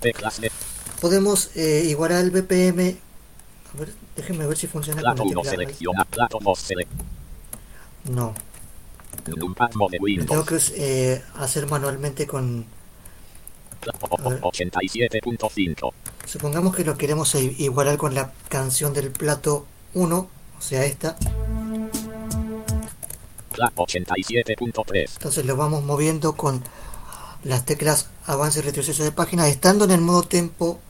Teclas 0.00 0.40
de 0.40 0.50
podemos 1.00 1.50
eh, 1.56 1.84
igualar 1.86 2.22
el 2.24 2.30
BPM. 2.30 2.96
A 3.74 3.78
ver, 3.78 3.92
déjenme 4.16 4.46
ver 4.46 4.56
si 4.56 4.66
funciona 4.68 5.00
plato 5.00 5.22
con 5.22 5.32
1 5.32 5.36
la 5.36 5.42
tecla. 5.50 5.64
selecciona. 5.64 6.04
Plato 6.04 6.38
2 6.40 6.58
select. 6.58 6.90
No, 8.04 8.34
lo 9.26 9.52
tengo 10.26 10.44
que 10.44 10.58
eh, 10.76 11.22
hacer 11.36 11.66
manualmente 11.66 12.26
con 12.26 12.64
Plato 13.80 14.06
87.5. 14.08 15.92
Supongamos 16.26 16.74
que 16.74 16.84
lo 16.84 16.96
queremos 16.96 17.34
igualar 17.34 17.96
con 17.98 18.14
la 18.14 18.32
canción 18.48 18.92
del 18.94 19.10
plato 19.10 19.66
1, 19.94 20.16
o 20.16 20.60
sea 20.60 20.84
esta. 20.84 21.16
87.3. 23.52 25.10
Entonces 25.14 25.44
lo 25.44 25.56
vamos 25.56 25.84
moviendo 25.84 26.36
con 26.36 26.62
las 27.44 27.64
teclas 27.64 28.10
avance 28.26 28.60
y 28.60 28.62
retroceso 28.62 29.04
de 29.04 29.12
página, 29.12 29.48
estando 29.48 29.84
en 29.84 29.90
el 29.90 30.00
modo 30.00 30.22
tempo 30.22 30.80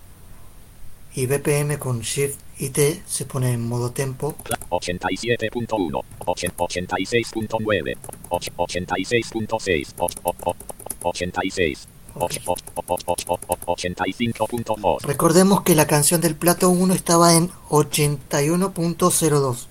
y 1.15 1.27
BPM 1.27 1.79
con 1.79 2.01
Shift 2.01 2.39
y 2.59 2.71
T 2.71 3.03
se 3.07 3.27
pone 3.27 3.53
en 3.53 3.69
modo 3.69 3.91
tempo. 3.91 4.35
87.1, 4.71 6.03
86.9, 6.21 7.97
86.6, 8.29 10.57
86. 11.03 11.89
85.2 12.15 15.03
Recordemos 15.03 15.63
que 15.63 15.75
la 15.75 15.87
canción 15.87 16.21
del 16.21 16.37
plato 16.37 16.69
1 16.69 16.93
estaba 16.93 17.35
en 17.35 17.49
81.02. 17.71 19.69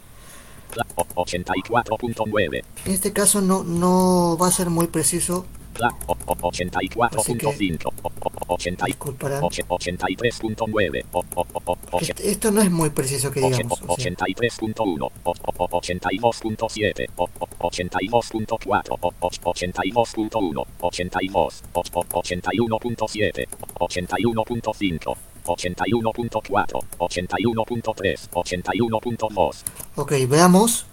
84.9. 1.16 2.64
En 2.86 2.92
este 2.92 3.14
caso 3.14 3.42
no, 3.42 3.64
no 3.64 4.38
va 4.40 4.48
a 4.48 4.52
ser 4.52 4.70
muy 4.70 4.86
preciso 4.88 5.46
84.5, 5.74 7.94
83.9, 9.68 11.06
esto 12.24 12.52
no 12.52 12.62
es 12.62 12.70
muy 12.70 12.90
preciso 12.90 13.32
que 13.32 13.40
digamos. 13.40 13.82
83.1, 13.82 15.10
82.7, 15.24 17.08
82.4, 17.60 19.00
82.1, 19.20 20.66
82, 20.82 21.64
81.7, 21.74 23.48
81.5. 23.80 25.18
81.4, 25.46 26.42
81.3, 26.98 28.30
81.2. 28.32 29.56
Ok, 29.96 30.14
veamos. 30.30 30.86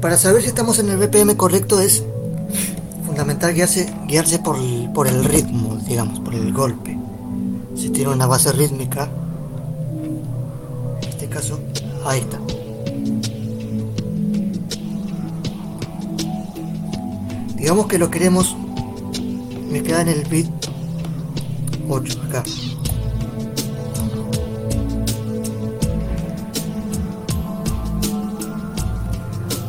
Para 0.00 0.16
saber 0.16 0.42
si 0.42 0.48
estamos 0.48 0.80
en 0.80 0.90
el 0.90 0.96
BPM 0.96 1.36
correcto 1.36 1.80
es 1.80 2.02
fundamental 3.06 3.54
guiarse, 3.54 3.88
guiarse 4.08 4.40
por, 4.40 4.56
el, 4.56 4.90
por 4.92 5.06
el 5.06 5.24
ritmo, 5.24 5.76
digamos, 5.86 6.18
por 6.18 6.34
el 6.34 6.52
golpe. 6.52 6.98
Si 7.76 7.90
tiene 7.90 8.10
una 8.10 8.26
base 8.26 8.50
rítmica, 8.50 9.08
caso, 11.32 11.58
ahí 12.04 12.20
está. 12.20 12.40
Digamos 17.56 17.86
que 17.86 17.98
lo 17.98 18.10
queremos 18.10 18.56
me 19.70 19.82
queda 19.82 20.02
en 20.02 20.08
el 20.08 20.24
bit 20.24 20.50
8 21.88 22.20
acá. 22.28 22.44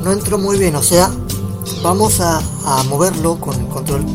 no 0.03 0.11
entró 0.11 0.37
muy 0.37 0.57
bien, 0.57 0.75
o 0.75 0.83
sea, 0.83 1.09
vamos 1.81 2.19
a, 2.19 2.41
moverlo 2.89 3.39
con 3.39 3.59
el 3.59 3.67
control. 3.67 4.05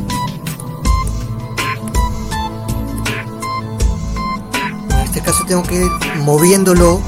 En 4.91 4.99
este 4.99 5.23
caso 5.23 5.45
tengo 5.47 5.63
que 5.63 5.77
ir 5.77 5.91
moviéndolo. 6.25 7.01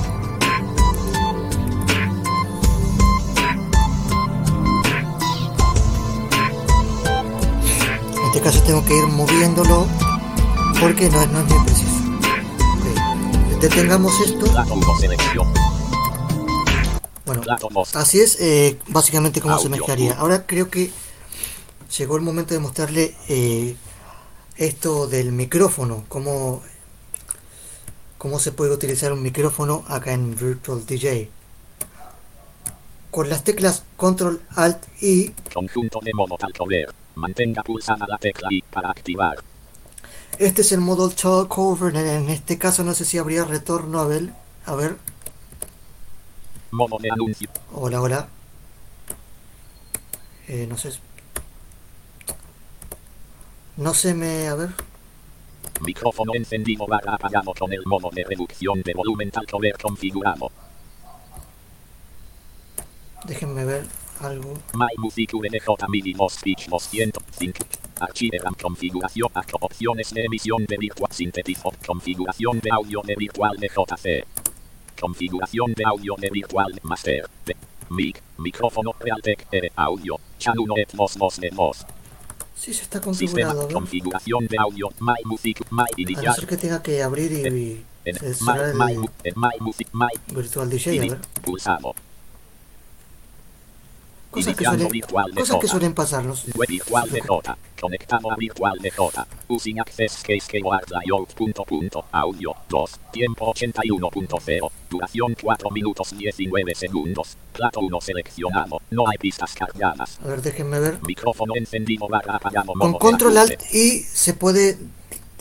Este 8.41 8.53
caso 8.53 8.67
tengo 8.67 8.85
que 8.87 8.97
ir 8.97 9.07
moviéndolo 9.07 9.87
porque 10.81 11.11
no, 11.11 11.21
es 11.21 11.29
muy 11.29 11.65
preciso. 11.65 12.01
Detengamos 13.61 14.19
esto. 14.21 14.47
Bueno, 17.27 17.43
así 17.93 18.21
es 18.21 18.41
eh, 18.41 18.79
básicamente 18.89 19.43
como 19.43 19.59
se 19.59 19.69
mezclaría. 19.69 20.15
Ahora 20.15 20.47
creo 20.47 20.71
que 20.71 20.91
llegó 21.99 22.17
el 22.17 22.23
momento 22.23 22.55
de 22.55 22.61
mostrarle 22.61 23.15
eh, 23.29 23.77
esto 24.57 25.07
del 25.07 25.33
micrófono, 25.33 26.05
cómo, 26.09 26.63
cómo 28.17 28.39
se 28.39 28.53
puede 28.53 28.73
utilizar 28.73 29.13
un 29.13 29.23
micrófono 29.23 29.85
acá 29.87 30.13
en 30.13 30.35
Virtual 30.35 30.87
DJ. 30.87 31.29
Con 33.11 33.29
las 33.29 33.45
teclas 33.45 33.85
Control 33.99 34.41
Alt 34.57 34.79
y 35.03 35.31
conjunto 35.53 36.01
de 36.03 36.15
modo 36.15 36.39
mantenga 37.21 37.63
pulsada 37.63 38.07
la 38.09 38.19
tecla 38.19 38.49
I 38.51 38.63
para 38.63 38.91
activar. 38.91 39.37
Este 40.39 40.63
es 40.63 40.73
el 40.73 40.81
modo 40.81 41.11
talk 41.11 41.49
cover. 41.49 41.95
En 41.95 42.31
este 42.31 42.59
caso 42.59 42.83
no 42.83 42.95
sé 42.95 43.05
si 43.05 43.19
habría 43.19 43.45
retorno 43.45 44.01
a 44.01 44.07
ver. 44.07 44.31
A 44.67 44.75
ver. 44.75 44.97
Modo 46.73 46.99
de 46.99 47.11
anuncio. 47.11 47.51
Hola, 47.73 48.01
hola. 48.01 48.29
Eh, 50.49 50.67
no 50.69 50.77
sé. 50.77 50.93
No 53.77 53.95
se 53.95 54.15
me. 54.15 54.49
A 54.49 54.55
ver. 54.55 54.71
Micrófono 55.83 56.35
encendido 56.35 56.87
barra 56.87 57.15
apagado 57.15 57.53
con 57.59 57.73
el 57.73 57.85
modo 57.87 58.11
de 58.11 58.25
reducción 58.25 58.83
de 58.83 58.95
volumen 58.95 59.31
tal 59.31 59.47
como 59.47 59.69
configurado. 59.81 60.51
Déjenme 63.27 63.65
ver 63.65 64.00
algo. 64.21 64.55
My 64.75 64.93
Music 64.99 65.33
VNJ 65.33 65.89
MIDI 65.89 66.15
Speech 66.29 66.69
205. 66.69 67.65
Archiveram 68.01 68.55
configuración 68.55 69.29
a 69.35 69.43
opciones 69.61 70.13
de 70.13 70.25
emisión 70.25 70.65
de 70.67 70.77
virtual 70.79 71.13
sintetizador. 71.13 71.75
Configuración 71.87 72.61
de 72.61 72.71
audio 72.71 73.03
de 73.05 73.15
virtual 73.17 73.57
de 73.59 73.69
JC. 73.69 74.27
Configuración 75.01 75.73
de 75.75 75.85
audio 75.85 76.15
de 76.19 76.31
Virtual 76.31 76.79
Master. 76.83 77.29
De 77.47 77.57
mic, 77.91 78.23
micrófono 78.39 78.95
Realtek 79.01 79.47
R 79.51 79.73
audio. 79.77 80.17
Channel 80.39 80.61
1 80.61 80.75
voz 80.95 81.17
voz 81.17 81.37
de 81.39 81.51
voz. 81.51 81.87
Sí, 82.55 82.75
se 82.75 82.83
está 82.83 83.01
configurado. 83.01 83.53
Sistema, 83.53 83.73
configuración 83.73 84.47
de 84.47 84.59
audio. 84.59 84.91
My 85.01 85.15
Music, 85.25 85.63
My 85.71 85.85
inicial. 85.97 86.27
A 86.27 86.31
no 86.31 86.35
ser 86.35 86.47
que 86.47 86.57
tenga 86.59 86.83
que 86.83 87.03
abrir 87.03 87.33
y, 87.33 87.37
y 87.37 87.85
en, 88.05 88.17
my, 88.41 88.97
my, 88.97 89.09
en 89.25 89.35
my 89.37 89.61
Music, 89.61 89.89
My 89.93 90.35
Virtual 90.35 90.69
DJ, 90.69 90.99
a 90.99 91.01
ver. 91.01 91.19
Pulsado. 91.43 91.95
Cosas 94.31 94.55
que, 94.55 94.65
suelen, 94.65 94.89
cosas 95.35 95.57
que 95.61 95.67
suelen 95.67 95.93
pasarnos. 95.93 96.45
Web 96.55 96.69
virtual 96.69 97.11
de 97.11 97.21
Jota. 97.21 97.59
Conectado 97.81 98.31
a 98.31 98.37
virtual 98.37 98.79
de 98.79 98.91
Jota. 98.93 99.27
Using 99.49 99.81
access 99.81 100.23
case 100.23 100.61
layout 100.89 101.35
punto 101.35 101.65
punto. 101.65 102.05
Audio 102.13 102.55
2. 102.69 103.01
Tiempo 103.11 103.53
81.0. 103.53 104.71
Duración 104.89 105.37
4 105.43 105.71
minutos 105.71 106.17
19 106.17 106.75
segundos. 106.77 107.37
Plato 107.53 107.81
1 107.81 108.01
seleccionado. 108.01 108.81
No 108.91 109.09
hay 109.09 109.19
pistas 109.19 109.53
cargadas. 109.53 110.21
A 110.25 110.29
ver, 110.29 110.43
déjenme 110.43 110.79
ver. 110.79 110.99
Micrófono 111.03 111.57
encendido 111.57 112.07
barra 112.07 112.37
apagado. 112.37 112.73
Con 112.75 112.93
control 112.95 113.37
alt 113.37 113.61
y 113.73 113.99
se 113.99 114.35
puede 114.35 114.79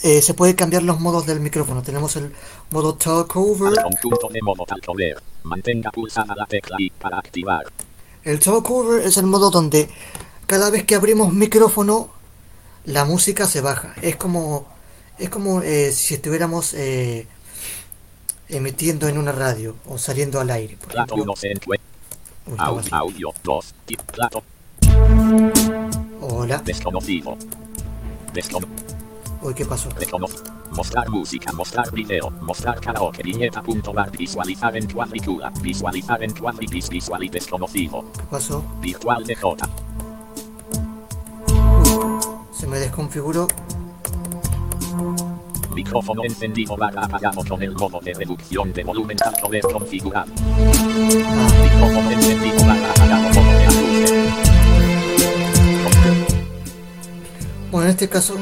eh, 0.02 0.22
se 0.22 0.34
puede 0.34 0.56
cambiar 0.56 0.82
los 0.82 1.00
modos 1.00 1.28
del 1.28 1.42
micrófono. 1.42 1.84
Tenemos 1.84 2.16
el 2.16 2.34
modo 2.72 2.96
talk 2.96 3.36
over. 3.36 3.80
conjunto 3.84 4.30
de 4.30 4.42
modo 4.42 4.66
talk 4.66 4.84
over. 4.88 5.22
Mantenga 5.44 5.92
pulsada 5.92 6.34
la 6.36 6.48
tecla 6.48 6.78
I 6.80 6.90
para 6.90 7.20
activar. 7.20 7.66
El 8.30 8.40
talkover 8.40 9.08
es 9.08 9.18
el 9.18 9.26
modo 9.26 9.50
donde 9.50 9.90
cada 10.46 10.70
vez 10.70 10.84
que 10.84 10.94
abrimos 10.94 11.34
micrófono 11.34 12.10
la 12.86 13.04
música 13.04 13.48
se 13.48 13.60
baja. 13.60 13.96
Es 14.04 14.18
como 14.18 14.68
es 15.18 15.32
como 15.32 15.64
eh, 15.64 15.92
si 15.92 16.14
estuviéramos 16.14 16.76
eh, 16.76 17.26
emitiendo 18.48 19.08
en 19.08 19.18
una 19.18 19.32
radio 19.32 19.78
o 19.88 19.98
saliendo 19.98 20.40
al 20.40 20.52
aire. 20.52 20.78
Por 20.78 20.90
plato 20.90 21.16
audio 22.92 23.34
2. 23.44 23.76
Plato. 24.14 24.44
Hola. 26.22 26.62
Desconocido. 26.64 27.36
Desconocido. 28.32 28.89
Uy, 29.42 29.54
¿qué 29.54 29.66
pasó? 29.66 29.90
Mostrar 30.72 31.10
música, 31.10 31.54
mostrar 31.54 31.90
video, 31.92 32.30
mostrar 32.42 32.80
karaoke, 32.82 33.24
viñeta.bar, 33.24 34.12
visualizar 34.12 34.76
en 34.76 34.92
cuadrícula, 34.92 35.52
visualizar 35.62 36.22
en 36.24 36.34
cuadripis, 36.34 36.90
visual 36.90 37.24
y 37.24 37.30
desconocido. 37.30 38.04
¿Qué 38.14 38.24
pasó? 38.30 38.64
Virtual 38.82 39.26
de 39.26 39.36
J. 39.36 39.70
Se 42.52 42.68
me 42.68 42.80
desconfiguró. 42.80 43.48
Micrófono 45.74 46.24
encendido 46.26 46.76
barra 46.76 47.06
apagado 47.06 47.42
con 47.48 47.64
el 47.64 47.72
modo 47.74 48.02
de 48.02 48.14
reducción 48.14 48.74
de 48.74 48.84
volumen 48.84 49.18
al 49.26 49.36
poder 49.42 49.62
configurar. 49.62 50.28
Micrófono 50.28 52.12
encendido 52.12 52.66
barra 52.66 52.79
En 57.82 57.90
este 57.90 58.10
caso... 58.10 58.36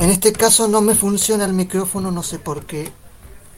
En, 0.00 0.10
este 0.10 0.32
caso 0.32 0.68
no 0.68 0.80
me 0.80 0.94
funciona 0.94 1.44
el 1.44 1.52
micrófono, 1.52 2.10
no 2.10 2.22
sé 2.22 2.38
por 2.38 2.66
qué. 2.66 2.90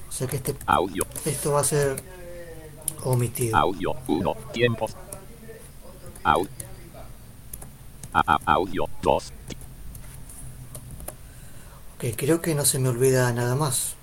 O 0.09 0.13
sea 0.13 0.27
que 0.27 0.37
este, 0.37 0.55
Audio. 0.67 1.05
esto 1.25 1.53
va 1.53 1.61
a 1.61 1.65
ser 1.65 2.03
omitido. 3.05 3.57
Audio 3.57 3.95
1. 4.07 4.35
Tiempos. 4.53 4.97
Au. 6.25 6.47
A- 8.13 8.39
audio 8.45 8.85
2. 9.03 9.33
Ok, 11.97 12.05
creo 12.17 12.41
que 12.41 12.55
no 12.55 12.65
se 12.65 12.79
me 12.79 12.89
olvida 12.89 13.33
nada 13.33 13.55
más. 13.55 13.95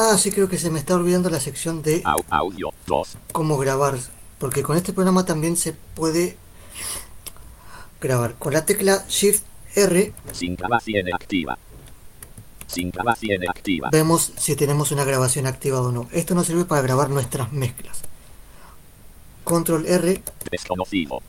Ah, 0.00 0.16
sí, 0.16 0.30
creo 0.30 0.48
que 0.48 0.58
se 0.58 0.70
me 0.70 0.78
está 0.78 0.94
olvidando 0.94 1.28
la 1.28 1.40
sección 1.40 1.82
de 1.82 2.04
Au- 2.04 2.24
audio 2.30 2.70
2. 2.86 3.16
cómo 3.32 3.58
grabar, 3.58 3.98
porque 4.38 4.62
con 4.62 4.76
este 4.76 4.92
programa 4.92 5.24
también 5.24 5.56
se 5.56 5.72
puede 5.72 6.36
grabar 8.00 8.34
con 8.34 8.52
la 8.52 8.64
tecla 8.64 9.04
Shift 9.08 9.42
R. 9.74 10.12
Sin 10.32 10.54
grabación 10.54 11.12
activa. 11.12 11.58
Sin 12.68 12.90
grabación 12.92 13.48
activa. 13.48 13.88
Vemos 13.90 14.32
si 14.36 14.54
tenemos 14.54 14.92
una 14.92 15.02
grabación 15.04 15.46
activada 15.46 15.88
o 15.88 15.90
no. 15.90 16.08
Esto 16.12 16.34
nos 16.36 16.46
sirve 16.46 16.64
para 16.64 16.82
grabar 16.82 17.10
nuestras 17.10 17.52
mezclas. 17.52 18.02
Control 19.42 19.84
R. 19.86 20.22
Desconocido. 20.50 21.20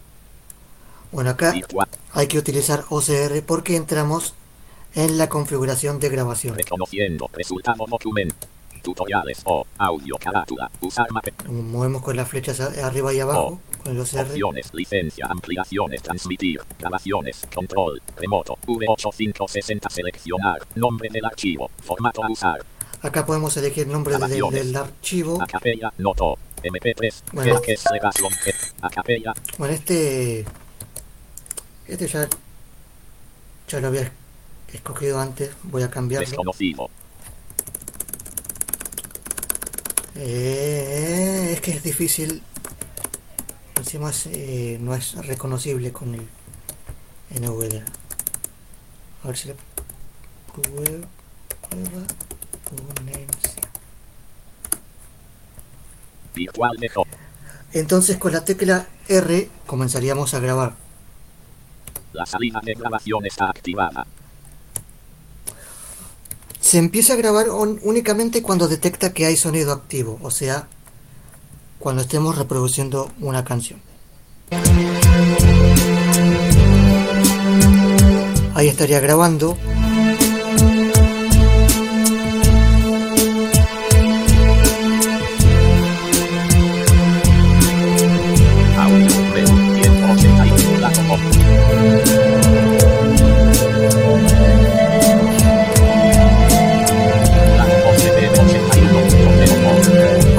Bueno, 1.11 1.31
acá 1.31 1.55
hay 2.13 2.27
que 2.27 2.37
utilizar 2.37 2.85
OCR 2.89 3.41
porque 3.47 3.75
entramos 3.75 4.35
en 4.93 5.17
la 5.17 5.27
configuración 5.27 5.99
de 5.99 6.09
grabación. 6.09 6.55
Reconociendo. 6.55 7.29
Resultado 7.33 7.85
documento. 7.87 8.45
Tutoriales 8.81 9.41
o 9.45 9.65
audio 9.77 10.17
carátula. 10.17 10.69
Usar 10.81 11.11
mape. 11.11 11.33
Movemos 11.49 12.01
con 12.01 12.15
las 12.15 12.27
flechas 12.27 12.59
arriba 12.59 13.13
y 13.13 13.19
abajo 13.19 13.59
con 13.83 13.91
el 13.93 13.99
OCR. 14.01 14.21
Opciones, 14.21 14.73
licencia, 14.73 15.27
ampliaciones, 15.29 16.01
transmitir, 16.01 16.61
grabaciones, 16.79 17.47
control, 17.53 18.01
remoto, 18.17 18.57
V8560 18.65 19.89
seleccionar, 19.89 20.59
nombre 20.75 21.09
del 21.09 21.25
archivo, 21.25 21.69
formato 21.83 22.23
a 22.23 22.29
usar, 22.29 22.63
Acá 23.01 23.25
podemos 23.25 23.55
elegir 23.55 23.83
el 23.87 23.93
nombre 23.93 24.17
del, 24.17 24.49
del 24.51 24.75
archivo. 24.75 25.41
acapella, 25.41 25.93
noto, 25.99 26.37
MP3, 26.61 27.23
Bueno. 27.31 27.61
que 27.61 27.71
es 27.73 27.85
acapella, 28.81 29.33
Bueno, 29.57 29.73
este. 29.73 30.45
Este 31.87 32.07
ya. 32.07 32.27
Ya 33.69 33.79
lo 33.79 33.87
había 33.87 34.11
escogido 34.73 35.19
antes. 35.19 35.51
Voy 35.63 35.83
a 35.83 35.89
cambiarlo. 35.89 36.27
desconocido, 36.27 36.89
Eh, 40.21 41.51
es 41.53 41.61
que 41.61 41.71
es 41.71 41.81
difícil. 41.81 42.43
Encima 43.77 44.11
eh, 44.25 44.77
no 44.81 44.93
es 44.93 45.15
reconocible 45.25 45.93
con 45.93 46.13
el 46.13 46.27
NVDA. 47.39 47.85
A 49.23 49.27
ver 49.27 49.37
si 49.37 49.47
le 49.47 49.55
prueba. 50.53 51.07
Entonces 57.71 58.17
con 58.17 58.33
la 58.33 58.43
tecla 58.43 58.87
R 59.07 59.49
comenzaríamos 59.65 60.33
a 60.33 60.39
grabar. 60.39 60.75
la 62.11 62.25
salida 62.25 62.59
de 62.63 62.73
grabación 62.73 63.25
está 63.25 63.49
activada, 63.49 64.05
Se 66.69 66.77
empieza 66.77 67.13
a 67.13 67.15
grabar 67.15 67.47
únicamente 67.49 68.43
cuando 68.43 68.67
detecta 68.67 69.11
que 69.11 69.25
hay 69.25 69.35
sonido 69.35 69.71
activo, 69.71 70.19
o 70.21 70.29
sea, 70.29 70.67
cuando 71.79 72.03
estemos 72.03 72.37
reproduciendo 72.37 73.09
una 73.21 73.43
canción. 73.43 73.81
Ahí 78.53 78.67
estaría 78.67 78.99
grabando. 78.99 79.57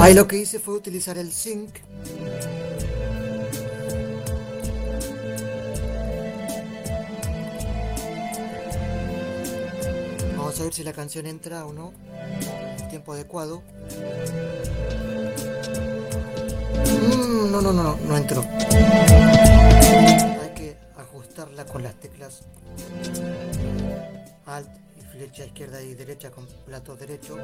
Ahí 0.01 0.15
lo 0.15 0.27
que 0.27 0.35
hice 0.35 0.57
fue 0.57 0.73
utilizar 0.73 1.19
el 1.19 1.31
sync. 1.31 1.75
Vamos 10.35 10.59
a 10.59 10.63
ver 10.63 10.73
si 10.73 10.83
la 10.83 10.91
canción 10.91 11.27
entra 11.27 11.67
o 11.67 11.73
no. 11.73 11.93
El 12.79 12.89
tiempo 12.89 13.13
adecuado. 13.13 13.61
Mm, 16.87 17.51
no, 17.51 17.61
no, 17.61 17.71
no, 17.71 17.83
no, 17.83 17.95
no 17.97 18.17
entró. 18.17 18.41
Hay 18.41 20.49
que 20.55 20.77
ajustarla 20.97 21.67
con 21.67 21.83
las 21.83 21.93
teclas 21.99 22.41
Alt 24.47 24.67
y 24.99 25.03
flecha 25.15 25.45
izquierda 25.45 25.79
y 25.83 25.93
derecha 25.93 26.31
con 26.31 26.47
plato 26.65 26.95
derecho. 26.95 27.37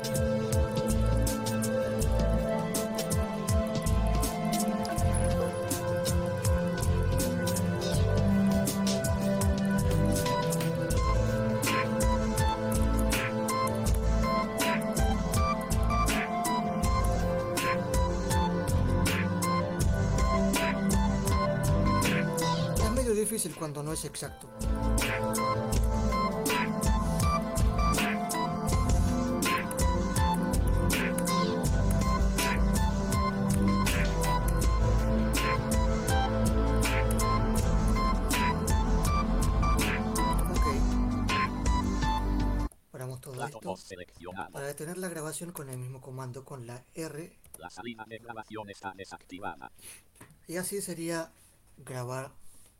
Es 22.77 22.91
medio 22.91 23.13
difícil 23.13 23.55
cuando 23.55 23.81
no 23.83 23.93
es 23.93 24.05
exacto. 24.05 24.47
Para 44.51 44.67
detener 44.67 44.97
la 44.97 45.09
grabación 45.09 45.51
con 45.51 45.69
el 45.69 45.77
mismo 45.77 45.99
comando, 45.99 46.45
con 46.45 46.67
la 46.67 46.83
R, 46.93 47.33
La 47.57 47.69
salida 47.69 48.05
de 48.07 48.19
grabación 48.19 48.69
está 48.69 48.93
desactivada. 48.95 49.71
y 50.47 50.57
así 50.57 50.81
sería 50.81 51.31
grabar 51.77 52.31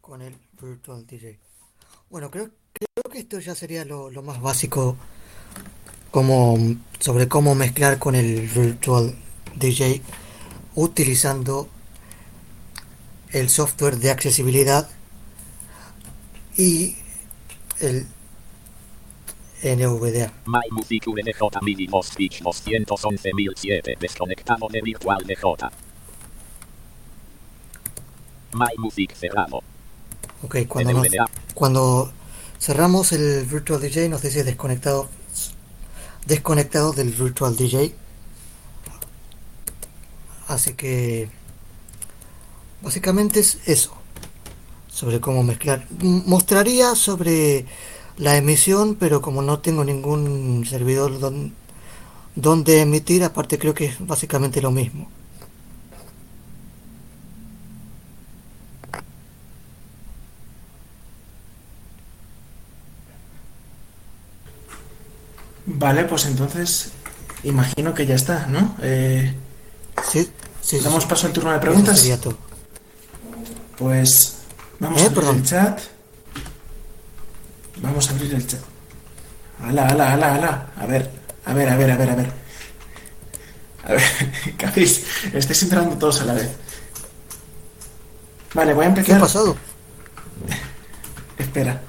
con 0.01 0.21
el 0.21 0.37
Virtual 0.61 1.05
DJ. 1.05 1.39
Bueno, 2.09 2.29
creo, 2.31 2.51
creo 2.73 3.11
que 3.11 3.19
esto 3.19 3.39
ya 3.39 3.55
sería 3.55 3.83
lo, 3.85 4.09
lo 4.11 4.21
más 4.21 4.39
básico 4.39 4.95
como 6.11 6.57
sobre 6.99 7.27
cómo 7.27 7.55
mezclar 7.55 7.97
con 7.99 8.15
el 8.15 8.47
Virtual 8.47 9.15
DJ 9.55 10.01
utilizando 10.75 11.67
el 13.31 13.49
software 13.49 13.97
de 13.97 14.11
accesibilidad 14.11 14.89
y 16.55 16.95
el 17.79 18.07
NVDA. 19.63 20.31
My 20.45 20.61
Music 20.71 21.03
VDJ 21.07 21.61
MIDI 21.61 21.87
Boss 21.87 22.11
Pitch 22.15 22.41
211007 22.41 23.97
desconectado 23.99 24.67
de 24.69 24.81
Virtual 24.81 25.23
DJ. 25.25 25.69
My 28.53 28.67
Music 28.77 29.13
cerrado. 29.15 29.61
Ok, 30.43 30.57
cuando, 30.67 30.93
nos- 30.93 31.07
cuando 31.53 32.11
cerramos 32.59 33.11
el 33.11 33.45
Virtual 33.45 33.81
DJ 33.81 34.09
nos 34.09 34.21
dice 34.21 34.43
desconectado 34.43 35.09
desconectado 36.25 36.91
del 36.93 37.11
Virtual 37.11 37.55
DJ. 37.55 37.95
Así 40.47 40.73
que 40.73 41.29
básicamente 42.81 43.39
es 43.39 43.59
eso 43.65 43.93
sobre 44.89 45.19
cómo 45.19 45.43
mezclar. 45.43 45.85
Mostraría 45.99 46.95
sobre 46.95 47.65
la 48.17 48.35
emisión, 48.35 48.95
pero 48.95 49.21
como 49.21 49.41
no 49.41 49.59
tengo 49.59 49.83
ningún 49.83 50.65
servidor 50.67 51.19
donde 52.35 52.81
emitir, 52.81 53.23
aparte 53.23 53.59
creo 53.59 53.73
que 53.73 53.85
es 53.85 54.05
básicamente 54.05 54.61
lo 54.61 54.71
mismo. 54.71 55.09
Vale, 65.69 66.05
pues 66.05 66.25
entonces 66.25 66.91
imagino 67.43 67.93
que 67.93 68.05
ya 68.05 68.15
está, 68.15 68.47
¿no? 68.47 68.75
Eh, 68.81 69.33
sí, 70.09 70.27
sí. 70.61 70.79
Damos 70.79 71.05
paso 71.05 71.27
al 71.27 71.33
turno 71.33 71.51
de 71.51 71.59
preguntas. 71.59 72.07
Pues 73.77 74.37
vamos 74.79 75.01
eh, 75.01 75.05
a 75.05 75.09
ver 75.09 75.35
el 75.35 75.43
chat. 75.43 75.96
Vamos 77.81 78.09
a 78.09 78.13
abrir 78.13 78.33
el 78.33 78.45
chat. 78.47 78.59
Ala, 79.63 79.87
ala, 79.87 80.13
ala, 80.13 80.35
ala. 80.35 80.67
A 80.77 80.85
ver, 80.85 81.09
a 81.45 81.53
ver, 81.53 81.69
a 81.69 81.77
ver, 81.77 81.91
a 81.91 81.97
ver, 81.97 82.09
a 82.09 82.15
ver. 82.15 82.31
A 83.85 83.91
ver, 83.93 84.01
¿qué 84.57 84.65
hacéis? 84.65 85.05
Estáis 85.33 85.63
entrando 85.63 85.97
todos 85.97 86.21
a 86.21 86.25
la 86.25 86.33
vez. 86.33 86.49
Vale, 88.53 88.73
voy 88.73 88.85
a 88.85 88.93
¿Qué 88.93 88.99
ha 88.99 89.01
empezar. 89.01 89.19
pasado? 89.19 89.57
Espera. 91.37 91.81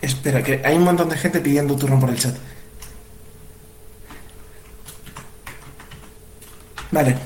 Espera, 0.00 0.42
que 0.42 0.60
hay 0.64 0.76
un 0.76 0.84
montón 0.84 1.08
de 1.08 1.16
gente 1.16 1.40
pidiendo 1.40 1.76
turno 1.76 1.98
por 1.98 2.10
el 2.10 2.18
chat. 2.18 2.34
Vale. 6.90 7.16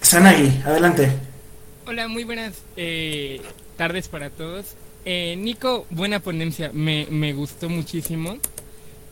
Sanagi, 0.00 0.62
adelante. 0.64 1.10
Hola, 1.86 2.06
muy 2.08 2.24
buenas 2.24 2.54
eh, 2.76 3.40
tardes 3.76 4.08
para 4.08 4.30
todos. 4.30 4.74
Eh, 5.04 5.34
Nico, 5.38 5.86
buena 5.90 6.20
ponencia, 6.20 6.70
me, 6.72 7.06
me 7.10 7.32
gustó 7.32 7.68
muchísimo. 7.68 8.36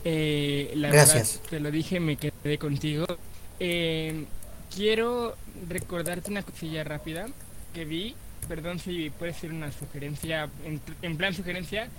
Eh, 0.03 0.71
la 0.75 0.89
Gracias. 0.89 1.35
verdad, 1.35 1.49
te 1.49 1.59
lo 1.59 1.71
dije, 1.71 1.99
me 1.99 2.15
quedé 2.15 2.57
contigo. 2.57 3.05
Eh, 3.59 4.25
quiero 4.75 5.35
recordarte 5.69 6.31
una 6.31 6.43
cosilla 6.43 6.83
rápida 6.83 7.27
que 7.73 7.85
vi. 7.85 8.15
Perdón 8.47 8.79
si 8.79 9.09
puede 9.11 9.33
ser 9.33 9.51
una 9.53 9.71
sugerencia, 9.71 10.49
en, 10.65 10.81
en 11.01 11.17
plan 11.17 11.33
sugerencia. 11.33 11.89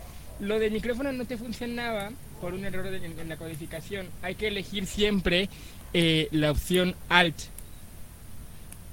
Lo 0.41 0.59
del 0.59 0.73
micrófono 0.73 1.13
no 1.13 1.25
te 1.25 1.37
funcionaba 1.37 2.11
por 2.41 2.53
un 2.55 2.65
error 2.65 2.91
de- 2.91 2.97
en, 3.07 3.19
en 3.19 3.29
la 3.29 3.37
codificación. 3.37 4.09
Hay 4.23 4.35
que 4.35 4.49
elegir 4.49 4.87
siempre 4.87 5.49
eh, 5.93 6.29
la 6.33 6.51
opción 6.51 6.97
Alt. 7.09 7.37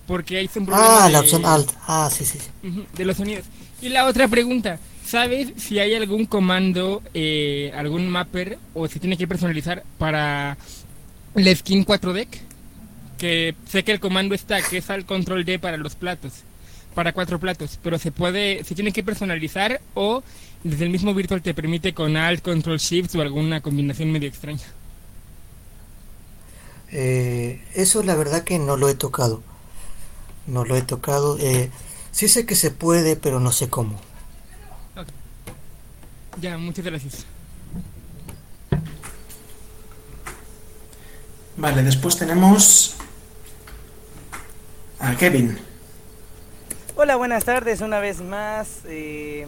Porque 0.05 0.37
hay 0.37 0.49
un 0.55 0.65
problema 0.65 1.05
Ah, 1.05 1.09
la 1.09 1.19
opción 1.21 1.45
Alt. 1.45 1.71
Ah, 1.87 2.09
sí, 2.11 2.25
sí. 2.25 2.39
de 2.95 3.05
los 3.05 3.17
sonidos. 3.17 3.45
Y 3.81 3.89
la 3.89 4.05
otra 4.05 4.27
pregunta, 4.27 4.79
¿sabes 5.05 5.53
si 5.57 5.79
hay 5.79 5.93
algún 5.95 6.25
comando, 6.25 7.01
eh, 7.13 7.71
algún 7.75 8.09
mapper 8.09 8.57
o 8.73 8.87
se 8.87 8.99
tiene 8.99 9.17
que 9.17 9.27
personalizar 9.27 9.83
para 9.97 10.57
la 11.33 11.55
skin 11.55 11.85
4deck? 11.85 12.27
Que 13.17 13.55
sé 13.67 13.83
que 13.83 13.91
el 13.91 13.99
comando 13.99 14.35
está, 14.35 14.61
que 14.61 14.77
es 14.77 14.89
al 14.89 15.05
control 15.05 15.45
D 15.45 15.59
para 15.59 15.77
los 15.77 15.95
platos, 15.95 16.43
para 16.93 17.13
cuatro 17.13 17.39
platos, 17.39 17.79
pero 17.81 17.97
se 17.97 18.11
puede, 18.11 18.63
se 18.63 18.75
tiene 18.75 18.91
que 18.91 19.03
personalizar 19.03 19.81
o 19.93 20.23
desde 20.63 20.85
el 20.85 20.89
mismo 20.89 21.13
virtual 21.13 21.41
te 21.41 21.53
permite 21.53 21.93
con 21.93 22.17
Alt, 22.17 22.41
Control 22.41 22.77
Shift 22.77 23.15
o 23.15 23.21
alguna 23.21 23.61
combinación 23.61 24.11
medio 24.11 24.27
extraña. 24.27 24.65
Eh, 26.91 27.61
eso 27.75 28.03
la 28.03 28.15
verdad 28.15 28.43
que 28.43 28.59
no 28.59 28.75
lo 28.75 28.89
he 28.89 28.95
tocado. 28.95 29.41
No 30.47 30.65
lo 30.65 30.75
he 30.75 30.81
tocado. 30.81 31.37
Eh, 31.39 31.69
sí 32.11 32.27
sé 32.27 32.45
que 32.45 32.55
se 32.55 32.71
puede, 32.71 33.15
pero 33.15 33.39
no 33.39 33.51
sé 33.51 33.69
cómo. 33.69 33.99
Ya, 36.41 36.57
muchas 36.57 36.85
gracias. 36.85 37.25
Vale, 41.57 41.83
después 41.83 42.17
tenemos 42.17 42.95
a 44.99 45.15
Kevin. 45.17 45.57
Hola, 46.95 47.15
buenas 47.17 47.43
tardes 47.45 47.81
una 47.81 47.99
vez 47.99 48.21
más. 48.21 48.79
eh, 48.85 49.47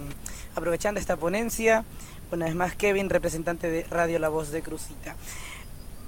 aprovechando 0.55 0.99
esta 0.99 1.15
ponencia, 1.15 1.85
una 2.31 2.45
vez 2.45 2.55
más 2.55 2.75
Kevin, 2.75 3.09
representante 3.09 3.69
de 3.69 3.83
Radio 3.85 4.19
La 4.19 4.27
Voz 4.29 4.51
de 4.51 4.61
Cruzita. 4.61 5.15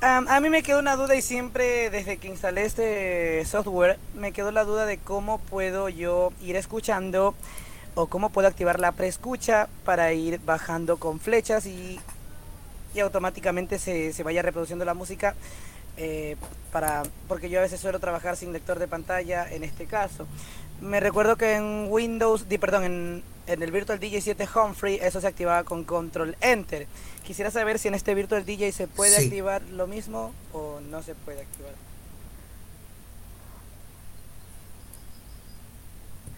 Am, 0.03 0.27
a 0.27 0.41
mí 0.41 0.49
me 0.49 0.63
quedó 0.63 0.79
una 0.79 0.97
duda 0.97 1.15
y 1.15 1.21
siempre 1.21 1.89
desde 1.89 2.17
que 2.17 2.27
instalé 2.27 2.65
este 2.65 3.45
software 3.45 3.97
me 4.15 4.33
quedó 4.33 4.51
la 4.51 4.65
duda 4.65 4.85
de 4.85 4.97
cómo 4.97 5.37
puedo 5.37 5.87
yo 5.87 6.33
ir 6.41 6.57
escuchando 6.57 7.33
o 7.95 8.07
cómo 8.07 8.29
puedo 8.29 8.49
activar 8.49 8.81
la 8.81 8.91
preescucha 8.91 9.69
para 9.85 10.11
ir 10.11 10.41
bajando 10.43 10.97
con 10.97 11.21
flechas 11.21 11.65
y, 11.67 12.01
y 12.93 12.99
automáticamente 12.99 13.79
se, 13.79 14.11
se 14.11 14.23
vaya 14.23 14.41
reproduciendo 14.41 14.83
la 14.83 14.93
música 14.93 15.35
eh, 15.95 16.35
para 16.73 17.03
porque 17.29 17.49
yo 17.49 17.59
a 17.59 17.61
veces 17.61 17.79
suelo 17.79 17.99
trabajar 17.99 18.35
sin 18.35 18.51
lector 18.51 18.79
de 18.79 18.89
pantalla 18.89 19.49
en 19.49 19.63
este 19.63 19.85
caso. 19.85 20.27
Me 20.81 20.99
recuerdo 20.99 21.37
que 21.37 21.55
en 21.55 21.87
Windows, 21.89 22.49
di, 22.49 22.57
perdón, 22.57 22.83
en, 22.83 23.23
en 23.47 23.63
el 23.63 23.71
Virtual 23.71 24.01
DJ 24.01 24.19
7 24.19 24.49
Humphrey 24.53 24.99
eso 25.01 25.21
se 25.21 25.27
activaba 25.27 25.63
con 25.63 25.85
Control 25.85 26.35
Enter. 26.41 26.87
Quisiera 27.25 27.51
saber 27.51 27.79
si 27.79 27.87
en 27.87 27.95
este 27.95 28.13
Virtual 28.15 28.45
DJ 28.45 28.71
se 28.71 28.87
puede 28.87 29.17
Sí. 29.17 29.25
activar 29.25 29.61
lo 29.71 29.87
mismo 29.87 30.33
o 30.51 30.79
no 30.81 31.01
se 31.03 31.15
puede 31.15 31.41
activar. 31.41 31.71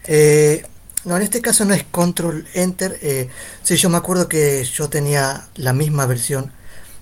Eh, 0.04 0.64
no, 1.04 1.16
en 1.16 1.22
este 1.22 1.40
caso 1.40 1.64
no 1.64 1.74
es 1.74 1.84
Control 1.84 2.46
Enter. 2.54 2.98
Eh, 3.02 3.28
sí, 3.62 3.76
yo 3.76 3.88
me 3.90 3.96
acuerdo 3.96 4.28
que 4.28 4.64
yo 4.64 4.88
tenía 4.88 5.48
la 5.56 5.72
misma 5.72 6.06
versión. 6.06 6.52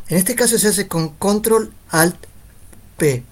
En 0.09 0.17
este 0.19 0.35
caso 0.35 0.59
se 0.59 0.69
hace 0.69 0.89
con 0.89 1.11
Control 1.11 1.73
Alt 1.91 2.17
P. 2.97 3.23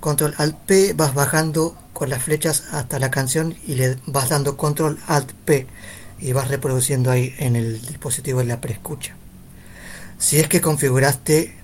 Control 0.00 0.34
Alt 0.38 0.56
P 0.66 0.92
vas 0.92 1.14
bajando 1.14 1.76
con 1.92 2.10
las 2.10 2.22
flechas 2.22 2.64
hasta 2.72 2.98
la 2.98 3.10
canción 3.10 3.56
y 3.66 3.74
le 3.76 3.96
vas 4.06 4.28
dando 4.28 4.56
Control 4.56 4.98
Alt 5.06 5.32
P 5.44 5.66
y 6.18 6.32
vas 6.32 6.48
reproduciendo 6.48 7.10
ahí 7.10 7.34
en 7.38 7.56
el 7.56 7.80
dispositivo 7.86 8.40
de 8.40 8.46
la 8.46 8.60
preescucha. 8.60 9.16
Si 10.24 10.38
es 10.40 10.48
que 10.48 10.62
configuraste 10.62 11.54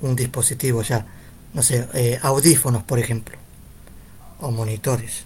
un 0.00 0.16
dispositivo 0.16 0.80
ya, 0.80 1.04
no 1.52 1.62
sé, 1.62 1.86
eh, 1.92 2.18
audífonos 2.22 2.82
por 2.82 2.98
ejemplo, 2.98 3.36
o 4.40 4.50
monitores. 4.50 5.24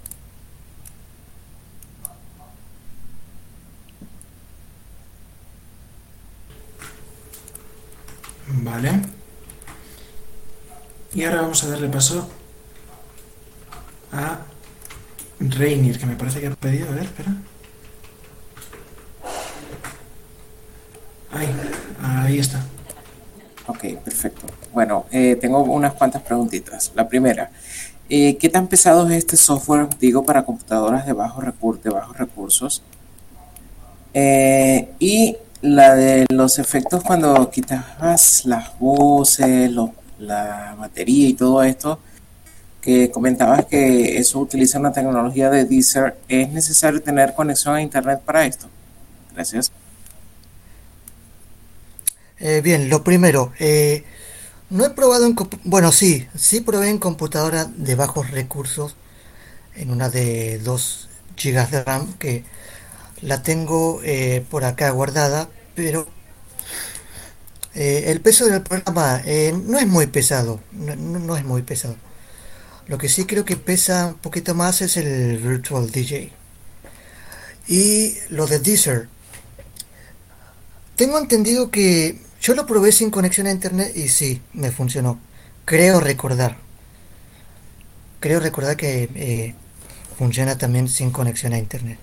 Vale. 8.48 9.00
Y 11.14 11.22
ahora 11.22 11.42
vamos 11.42 11.62
a 11.62 11.68
darle 11.68 11.88
paso 11.88 12.28
a 14.10 14.40
Reinier, 15.38 16.00
que 16.00 16.06
me 16.06 16.16
parece 16.16 16.40
que 16.40 16.48
ha 16.48 16.50
pedido. 16.56 16.88
A 16.88 16.94
ver, 16.94 17.04
espera. 17.04 17.32
Ahí 22.02 22.38
está. 22.40 22.71
Ok, 23.66 23.84
perfecto. 24.04 24.46
Bueno, 24.72 25.06
eh, 25.10 25.36
tengo 25.40 25.60
unas 25.62 25.92
cuantas 25.94 26.22
preguntitas. 26.22 26.90
La 26.94 27.08
primera, 27.08 27.50
eh, 28.08 28.36
¿qué 28.36 28.48
tan 28.48 28.66
pesado 28.66 29.08
es 29.08 29.12
este 29.18 29.36
software, 29.36 29.88
digo, 30.00 30.24
para 30.24 30.44
computadoras 30.44 31.06
de 31.06 31.12
bajos, 31.12 31.44
recur- 31.44 31.80
bajos 31.92 32.16
recursos? 32.16 32.82
Eh, 34.14 34.90
y 34.98 35.36
la 35.62 35.94
de 35.94 36.26
los 36.30 36.58
efectos 36.58 37.02
cuando 37.04 37.48
quitabas 37.50 38.44
las 38.44 38.76
voces, 38.78 39.70
la 40.18 40.74
batería 40.78 41.28
y 41.28 41.34
todo 41.34 41.62
esto, 41.62 42.00
que 42.80 43.12
comentabas 43.12 43.66
que 43.66 44.18
eso 44.18 44.40
utiliza 44.40 44.80
una 44.80 44.92
tecnología 44.92 45.50
de 45.50 45.64
Deezer, 45.64 46.16
¿es 46.28 46.48
necesario 46.50 47.00
tener 47.00 47.32
conexión 47.32 47.76
a 47.76 47.80
Internet 47.80 48.20
para 48.24 48.44
esto? 48.44 48.66
Gracias. 49.34 49.70
Eh, 52.42 52.60
bien, 52.62 52.90
lo 52.90 53.04
primero, 53.04 53.52
eh, 53.60 54.04
no 54.70 54.84
he 54.86 54.90
probado 54.90 55.26
en... 55.26 55.36
Bueno, 55.64 55.92
sí, 55.92 56.28
sí 56.36 56.60
probé 56.60 56.90
en 56.90 56.98
computadora 56.98 57.66
de 57.66 57.94
bajos 57.96 58.30
recursos, 58.32 58.96
en 59.76 59.90
una 59.90 60.10
de 60.10 60.58
2 60.60 61.08
GB 61.36 61.70
de 61.70 61.84
RAM, 61.84 62.14
que 62.18 62.44
la 63.22 63.42
tengo 63.42 64.00
eh, 64.04 64.44
por 64.50 64.64
acá 64.64 64.90
guardada, 64.90 65.50
pero 65.76 66.08
el 67.74 68.20
peso 68.20 68.46
del 68.46 68.62
programa 68.62 69.22
no 69.64 69.78
es 69.78 69.86
muy 69.86 70.06
pesado, 70.06 70.60
no- 70.72 70.96
no 70.96 71.36
es 71.36 71.44
muy 71.44 71.62
pesado. 71.62 71.96
Lo 72.88 72.98
que 72.98 73.08
sí 73.10 73.26
creo 73.26 73.44
que 73.44 73.56
pesa 73.56 74.08
un 74.08 74.14
poquito 74.16 74.54
más 74.54 74.82
es 74.82 74.96
el 74.98 75.38
Virtual 75.38 75.90
DJ. 75.90 76.32
Y 77.68 78.14
lo 78.30 78.46
de 78.46 78.58
Deezer. 78.58 79.08
Tengo 80.96 81.18
entendido 81.18 81.70
que 81.70 82.20
yo 82.42 82.54
lo 82.54 82.66
probé 82.66 82.90
sin 82.90 83.10
conexión 83.10 83.46
a 83.46 83.52
internet 83.52 83.92
y 83.94 84.08
sí, 84.08 84.42
me 84.52 84.72
funcionó. 84.72 85.18
Creo 85.64 86.00
recordar. 86.00 86.56
Creo 88.18 88.40
recordar 88.40 88.76
que 88.76 89.08
eh, 89.14 89.54
funciona 90.18 90.58
también 90.58 90.88
sin 90.88 91.12
conexión 91.12 91.52
a 91.52 91.58
internet. 91.58 91.98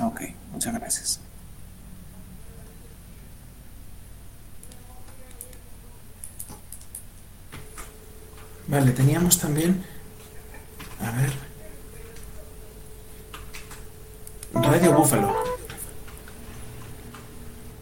Ok, 0.00 0.22
muchas 0.52 0.74
gracias. 0.74 1.20
Vale, 8.66 8.90
teníamos 8.90 9.38
también. 9.38 9.84
A 11.00 11.10
ver. 11.12 11.32
Radio 14.52 14.92
Búfalo. 14.94 15.49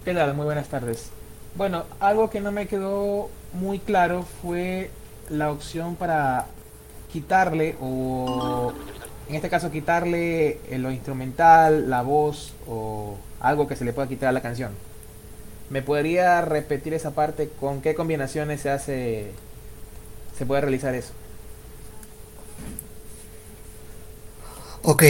Muy 0.09 0.47
buenas 0.47 0.69
tardes. 0.69 1.11
Bueno, 1.55 1.85
algo 2.01 2.31
que 2.31 2.41
no 2.41 2.51
me 2.51 2.67
quedó 2.67 3.29
muy 3.53 3.79
claro 3.79 4.25
fue 4.41 4.91
la 5.29 5.53
opción 5.53 5.97
para 5.97 6.47
quitarle 7.13 7.77
o 7.79 8.73
en 9.29 9.35
este 9.35 9.51
caso 9.51 9.71
quitarle 9.71 10.61
eh, 10.71 10.79
lo 10.79 10.91
instrumental, 10.91 11.91
la 11.91 12.01
voz 12.01 12.55
o 12.67 13.19
algo 13.41 13.69
que 13.69 13.77
se 13.77 13.85
le 13.85 13.93
pueda 13.93 14.09
quitar 14.09 14.31
a 14.31 14.33
la 14.33 14.41
canción. 14.41 14.73
¿Me 15.69 15.83
podría 15.83 16.41
repetir 16.41 16.95
esa 16.95 17.11
parte? 17.11 17.51
¿Con 17.61 17.83
qué 17.83 17.95
combinaciones 17.95 18.63
se 18.63 18.71
hace, 18.71 19.33
se 20.39 20.47
puede 20.47 20.63
realizar 20.63 20.95
eso? 20.95 21.13
Ok, 24.85 25.03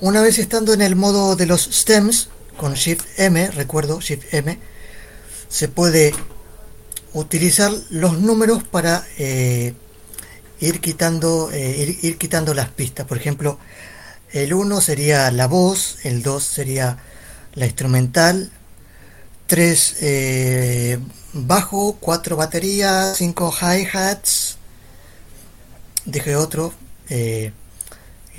una 0.00 0.22
vez 0.22 0.38
estando 0.38 0.72
en 0.72 0.80
el 0.80 0.96
modo 0.96 1.36
de 1.36 1.44
los 1.44 1.64
stems, 1.64 2.30
con 2.56 2.74
Shift 2.74 3.18
M, 3.18 3.50
recuerdo, 3.50 4.00
Shift 4.00 4.32
M, 4.34 4.58
se 5.48 5.68
puede 5.68 6.14
utilizar 7.12 7.70
los 7.90 8.18
números 8.18 8.62
para 8.62 9.04
eh, 9.18 9.74
ir 10.60 10.80
quitando 10.80 11.50
eh, 11.52 11.98
ir, 12.02 12.18
quitando 12.18 12.54
las 12.54 12.70
pistas. 12.70 13.06
Por 13.06 13.18
ejemplo 13.18 13.58
el 14.30 14.54
1 14.54 14.80
sería 14.80 15.30
la 15.30 15.46
voz 15.46 15.98
el 16.04 16.22
2 16.22 16.42
sería 16.42 16.98
la 17.54 17.66
instrumental 17.66 18.50
3 19.46 19.96
eh, 20.00 20.98
bajo 21.34 21.98
4 22.00 22.36
baterías 22.36 23.16
5 23.18 23.54
hi-hats 23.60 24.56
dejé 26.06 26.36
otro 26.36 26.72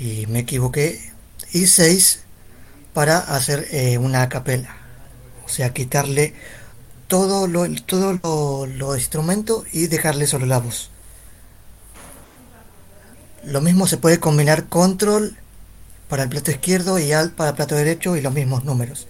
y 0.00 0.26
me 0.26 0.40
equivoqué 0.40 1.12
y 1.52 1.68
6 1.68 2.23
para 2.94 3.18
hacer 3.18 3.68
una 4.00 4.28
capela 4.30 4.84
o 5.44 5.48
sea 5.48 5.72
quitarle 5.72 6.34
todo 7.06 7.46
lo, 7.46 7.66
todo 7.82 8.66
lo, 8.66 8.96
instrumentos 8.96 9.64
y 9.72 9.86
dejarle 9.86 10.26
solo 10.26 10.46
la 10.46 10.58
voz. 10.58 10.90
Lo 13.44 13.60
mismo 13.60 13.86
se 13.86 13.98
puede 13.98 14.18
combinar 14.18 14.68
control 14.68 15.36
para 16.08 16.22
el 16.22 16.30
plato 16.30 16.50
izquierdo 16.50 16.98
y 16.98 17.12
alt 17.12 17.34
para 17.34 17.50
el 17.50 17.56
plato 17.56 17.74
derecho 17.74 18.16
y 18.16 18.22
los 18.22 18.32
mismos 18.32 18.64
números. 18.64 19.06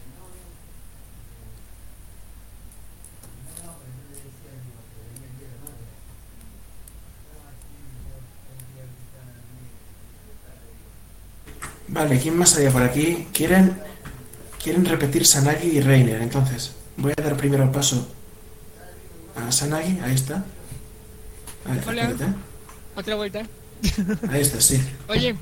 Vale, 11.89 12.19
¿quién 12.19 12.37
más 12.39 12.57
había 12.57 12.71
por 12.71 12.83
aquí? 12.83 13.27
¿Quieren, 13.33 13.79
quieren 14.63 14.85
repetir 14.85 15.27
Sanagi 15.27 15.69
y 15.69 15.81
Reiner 15.81 16.23
entonces? 16.23 16.73
Voy 16.97 17.13
a 17.17 17.23
dar 17.23 17.37
primero 17.37 17.65
el 17.65 17.71
paso 17.71 18.09
a 19.37 19.53
Sanagi, 19.53 19.99
ahí 20.01 20.15
está. 20.15 20.45
Hola. 21.87 22.13
Otra 22.97 23.17
vuelta. 23.17 23.47
Ahí 24.31 24.41
está, 24.41 24.61
sí. 24.61 24.81
Oye, 25.09 25.35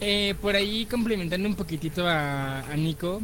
eh, 0.00 0.34
por 0.40 0.56
ahí 0.56 0.86
complementando 0.86 1.48
un 1.48 1.54
poquitito 1.54 2.06
a, 2.06 2.62
Nico, 2.76 3.20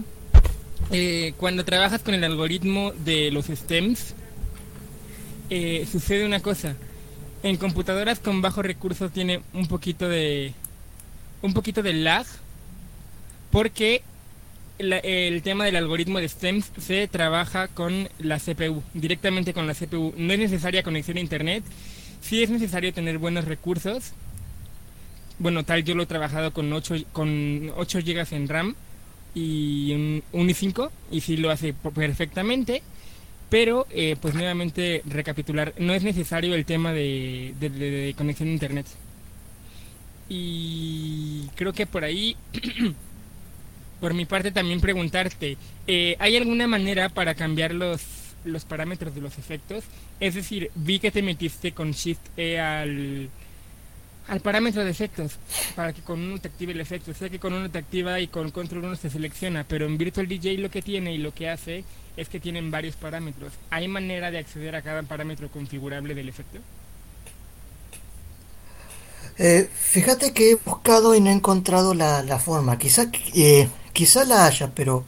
eh, 0.91 1.35
cuando 1.37 1.65
trabajas 1.65 2.03
con 2.03 2.15
el 2.15 2.25
algoritmo 2.25 2.93
de 2.93 3.31
los 3.31 3.47
stems, 3.47 4.15
eh, 5.51 5.87
sucede 5.91 6.25
una 6.25 6.41
cosa. 6.41 6.77
En 7.43 7.57
computadoras 7.59 8.21
con 8.21 8.41
bajo 8.41 8.63
recursos 8.63 9.13
tiene 9.13 9.43
un 9.53 9.67
poquito 9.67 10.09
de 10.09 10.55
un 11.43 11.53
poquito 11.53 11.83
de 11.83 11.93
lag 11.93 12.25
porque 13.55 14.03
el 14.79 15.41
tema 15.43 15.65
del 15.65 15.77
algoritmo 15.77 16.19
de 16.19 16.29
STEMS 16.29 16.73
se 16.77 17.07
trabaja 17.07 17.69
con 17.69 18.09
la 18.19 18.41
CPU, 18.41 18.83
directamente 18.95 19.55
con 19.55 19.69
la 19.69 19.75
CPU. 19.75 20.13
No 20.17 20.33
es 20.33 20.41
necesaria 20.41 20.83
conexión 20.83 21.19
a 21.19 21.21
internet, 21.21 21.63
sí 22.21 22.43
es 22.43 22.51
necesario 22.51 22.93
tener 22.93 23.19
buenos 23.19 23.45
recursos. 23.45 24.11
Bueno, 25.39 25.65
tal 25.65 25.85
yo 25.85 25.95
lo 25.95 26.03
he 26.03 26.07
trabajado 26.07 26.53
con 26.53 26.73
8, 26.73 26.97
con 27.13 27.71
8 27.77 28.01
GB 28.05 28.27
en 28.33 28.49
RAM 28.49 28.75
y 29.37 29.93
un, 29.93 30.23
i5 30.33 30.91
y 31.13 31.21
sí 31.21 31.37
lo 31.37 31.51
hace 31.51 31.75
perfectamente. 31.75 32.83
Pero, 33.51 33.87
eh, 33.91 34.17
pues 34.21 34.35
nuevamente 34.35 35.03
recapitular, 35.05 35.75
no 35.79 35.95
es 35.95 36.03
necesario 36.03 36.57
el 36.57 36.65
tema 36.65 36.93
de 36.93 38.15
conexión 38.19 38.49
a 38.49 38.53
internet. 38.53 38.87
Y 40.29 41.47
creo 41.55 41.73
que 41.73 41.87
por 41.87 42.03
ahí 42.03 42.37
por 44.05 44.13
mi 44.13 44.27
parte 44.27 44.51
también 44.51 44.83
preguntarte, 44.83 45.57
eh, 45.87 46.15
¿hay 46.19 46.37
alguna 46.37 46.67
manera 46.67 47.09
para 47.09 47.35
cambiar 47.35 47.73
los, 47.73 48.03
los 48.45 48.67
parámetros 48.67 49.15
de 49.15 49.23
los 49.23 49.39
efectos? 49.39 49.83
Es 50.21 50.35
decir, 50.35 50.71
vi 50.75 50.99
que 50.99 51.11
te 51.11 51.23
metiste 51.23 51.73
con 51.73 51.93
Shift 51.93 52.21
E 52.37 52.61
al, 52.61 53.31
al 54.29 54.41
parámetro 54.41 54.85
de 54.85 54.91
efectos, 54.91 55.39
para 55.75 55.95
que 55.95 56.03
con 56.03 56.21
uno 56.21 56.39
te 56.39 56.49
active 56.49 56.73
el 56.73 56.83
efecto. 56.83 57.15
Sé 57.15 57.31
que 57.31 57.39
con 57.39 57.55
uno 57.55 57.71
te 57.71 57.79
activa 57.79 58.21
y 58.21 58.27
con 58.27 58.51
Control 58.51 58.85
1 58.85 58.97
se 58.97 59.09
selecciona, 59.09 59.65
pero 59.67 59.87
en 59.87 59.97
Virtual 59.97 60.29
DJ 60.29 60.59
lo 60.59 60.71
que 60.71 60.83
tiene 60.83 61.15
y 61.15 61.17
lo 61.17 61.33
que 61.33 61.49
hace 61.49 61.83
es 62.19 62.29
que 62.29 62.41
tienen 62.41 62.71
varios 62.71 62.97
parámetros. 62.97 63.55
¿Hay 63.71 63.89
manera 63.89 64.31
de 64.31 64.37
acceder 64.37 64.77
a 64.77 64.83
cada 64.83 65.03
parámetro 65.05 65.49
configurable 65.49 66.15
del 66.15 66.29
efecto? 66.29 66.59
Eh, 69.39 69.67
fíjate 69.73 70.35
que 70.35 70.51
he 70.51 70.55
buscado 70.57 71.15
y 71.15 71.23
no 71.23 71.31
he 71.31 71.33
encontrado 71.33 71.95
la, 71.95 72.23
la 72.23 72.39
forma. 72.39 72.79
Quizá 72.79 73.07
eh, 73.35 73.67
Quizá 73.95 74.25
la 74.25 74.45
haya, 74.45 74.75
pero 74.75 75.05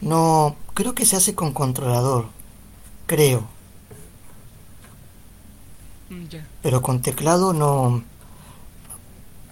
no 0.00 0.54
creo 0.74 0.94
que 0.94 1.06
se 1.06 1.16
hace 1.16 1.34
con 1.34 1.52
controlador. 1.52 2.26
Creo. 3.06 3.48
Mm, 6.10 6.26
pero 6.62 6.82
con 6.82 7.02
teclado 7.02 7.52
no. 7.52 8.04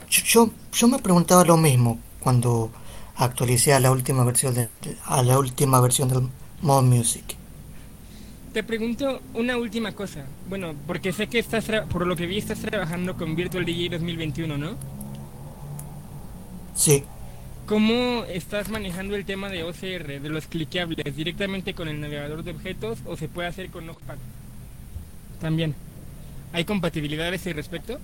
Yo, 0.09 0.51
yo 0.72 0.89
me 0.89 0.99
preguntaba 0.99 1.45
lo 1.45 1.57
mismo 1.57 1.99
cuando 2.20 2.70
actualicé 3.16 3.72
a 3.72 3.81
la 3.81 3.91
última 3.91 4.24
versión 4.24 4.55
de, 4.55 4.68
a 5.07 5.22
la 5.22 5.39
última 5.39 5.81
versión 5.81 6.09
del 6.09 6.29
Mod 6.62 6.85
Music. 6.85 7.37
Te 8.53 8.62
pregunto 8.62 9.20
una 9.35 9.57
última 9.57 9.93
cosa. 9.93 10.24
Bueno, 10.49 10.74
porque 10.87 11.12
sé 11.12 11.29
que 11.29 11.39
estás 11.39 11.64
por 11.91 12.07
lo 12.07 12.14
que 12.14 12.27
vi 12.27 12.39
estás 12.39 12.59
trabajando 12.61 13.16
con 13.16 13.35
Virtual 13.35 13.64
DJ 13.64 13.89
2021, 13.91 14.57
¿no? 14.57 14.77
Sí. 16.74 17.05
¿Cómo 17.67 18.23
estás 18.29 18.69
manejando 18.69 19.17
el 19.17 19.25
tema 19.25 19.49
de 19.49 19.64
OCR, 19.64 20.21
de 20.21 20.29
los 20.29 20.47
cliqueables, 20.47 21.17
directamente 21.17 21.75
con 21.75 21.89
el 21.89 22.01
navegador 22.01 22.45
de 22.45 22.53
objetos 22.53 23.01
o 23.07 23.17
se 23.17 23.27
puede 23.27 23.49
hacer 23.49 23.71
con 23.71 23.87
Notepad? 23.87 24.19
También. 25.41 25.75
¿Hay 26.53 26.64
compatibilidad 26.64 27.27
a 27.27 27.35
ese 27.35 27.53
respecto? 27.53 27.99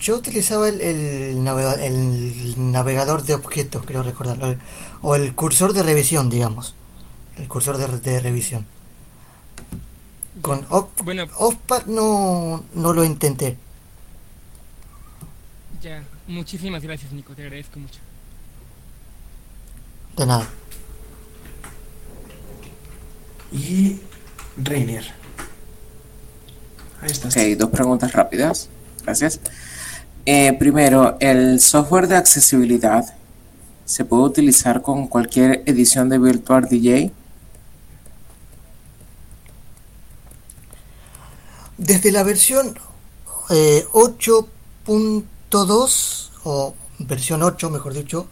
Yo 0.00 0.16
utilizaba 0.16 0.68
el, 0.68 1.44
navegador, 1.44 3.22
de 3.22 3.34
objetos, 3.34 3.84
creo 3.86 4.02
recordarlo, 4.02 4.56
o 5.02 5.14
el 5.14 5.34
cursor 5.36 5.72
de 5.72 5.84
revisión, 5.84 6.28
digamos. 6.30 6.74
El 7.36 7.46
cursor 7.46 7.78
de, 7.78 8.20
revisión. 8.20 8.66
Con 10.42 10.66
bueno, 11.04 11.26
no, 11.86 12.64
no 12.74 12.92
lo 12.92 13.04
intenté. 13.04 13.56
Ya, 15.82 16.02
muchísimas 16.26 16.82
gracias 16.82 17.12
Nico, 17.12 17.34
te 17.34 17.42
agradezco 17.42 17.78
mucho. 17.78 18.00
De 20.16 20.26
nada. 20.26 20.46
Y 23.52 24.00
Rainier. 24.56 25.04
Ahí 27.00 27.10
está. 27.10 27.28
Ok, 27.28 27.36
dos 27.58 27.70
preguntas 27.70 28.12
rápidas. 28.12 28.68
Gracias. 29.02 29.40
Eh, 30.24 30.54
primero, 30.54 31.16
el 31.20 31.60
software 31.60 32.08
de 32.08 32.16
accesibilidad 32.16 33.04
se 33.84 34.04
puede 34.04 34.24
utilizar 34.24 34.82
con 34.82 35.06
cualquier 35.06 35.62
edición 35.66 36.08
de 36.08 36.18
Virtual 36.18 36.66
DJ. 36.68 37.12
Desde 41.78 42.10
la 42.10 42.24
versión 42.24 42.76
eh, 43.50 43.84
8. 43.92 44.48
2 45.50 46.32
o 46.44 46.74
versión 46.98 47.42
8 47.42 47.70
mejor 47.70 47.94
dicho 47.94 48.26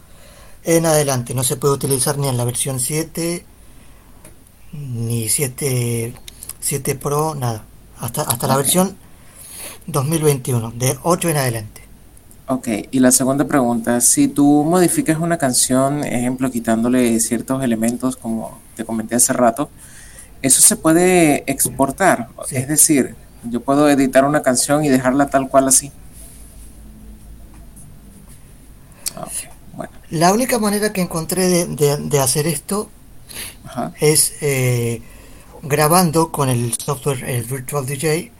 en 0.63 0.85
adelante. 0.85 1.33
No 1.33 1.43
se 1.43 1.57
puede 1.57 1.73
utilizar 1.73 2.17
ni 2.17 2.27
en 2.27 2.37
la 2.37 2.45
versión 2.45 2.79
7 2.79 3.45
ni 4.73 5.29
7 5.29 6.13
7 6.59 6.95
Pro 6.95 7.35
nada. 7.35 7.63
Hasta 7.99 8.23
hasta 8.23 8.47
la 8.47 8.57
versión 8.57 8.97
2021 9.87 10.71
de 10.71 10.97
8 11.03 11.29
en 11.29 11.37
adelante. 11.37 11.81
Ok, 12.47 12.67
y 12.91 12.99
la 12.99 13.11
segunda 13.11 13.45
pregunta, 13.45 13.99
si 14.01 14.27
tú 14.27 14.63
modificas 14.63 15.17
una 15.17 15.37
canción, 15.39 16.03
ejemplo, 16.03 16.51
quitándole 16.51 17.19
ciertos 17.19 17.63
elementos 17.63 18.17
como 18.17 18.59
te 18.75 18.85
comenté 18.85 19.15
hace 19.15 19.33
rato, 19.33 19.71
eso 20.43 20.61
se 20.61 20.75
puede 20.75 21.43
exportar, 21.51 22.29
es 22.51 22.67
decir, 22.67 23.15
yo 23.49 23.61
puedo 23.61 23.89
editar 23.89 24.25
una 24.25 24.43
canción 24.43 24.85
y 24.85 24.89
dejarla 24.89 25.27
tal 25.27 25.49
cual 25.49 25.67
así. 25.67 25.91
Bueno. 29.73 29.91
La 30.09 30.33
única 30.33 30.59
manera 30.59 30.93
que 30.93 31.01
encontré 31.01 31.65
de, 31.65 32.19
hacer 32.19 32.47
esto 32.47 32.89
es 33.99 34.33
eh, 34.41 35.01
grabando 35.63 36.31
con 36.31 36.49
el 36.49 36.73
software, 36.73 37.23
el 37.23 37.43
Virtual 37.43 37.85
DJ, 37.85 38.31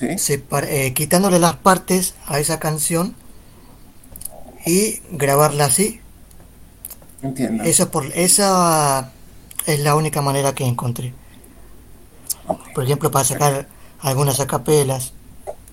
eh, 0.00 0.92
quitándole 0.94 1.38
las 1.38 1.56
partes 1.56 2.14
a 2.26 2.38
esa 2.38 2.58
canción 2.58 3.14
y 4.64 5.00
grabarla 5.10 5.66
así. 5.66 6.00
Entiendo. 7.22 7.64
Esa, 7.64 7.90
por, 7.90 8.06
esa 8.14 9.12
es 9.66 9.80
la 9.80 9.94
única 9.94 10.22
manera 10.22 10.54
que 10.54 10.64
encontré. 10.64 11.14
Por 12.74 12.84
ejemplo, 12.84 13.10
para 13.10 13.24
sacar 13.24 13.68
algunas 14.00 14.38
acapelas. 14.40 15.12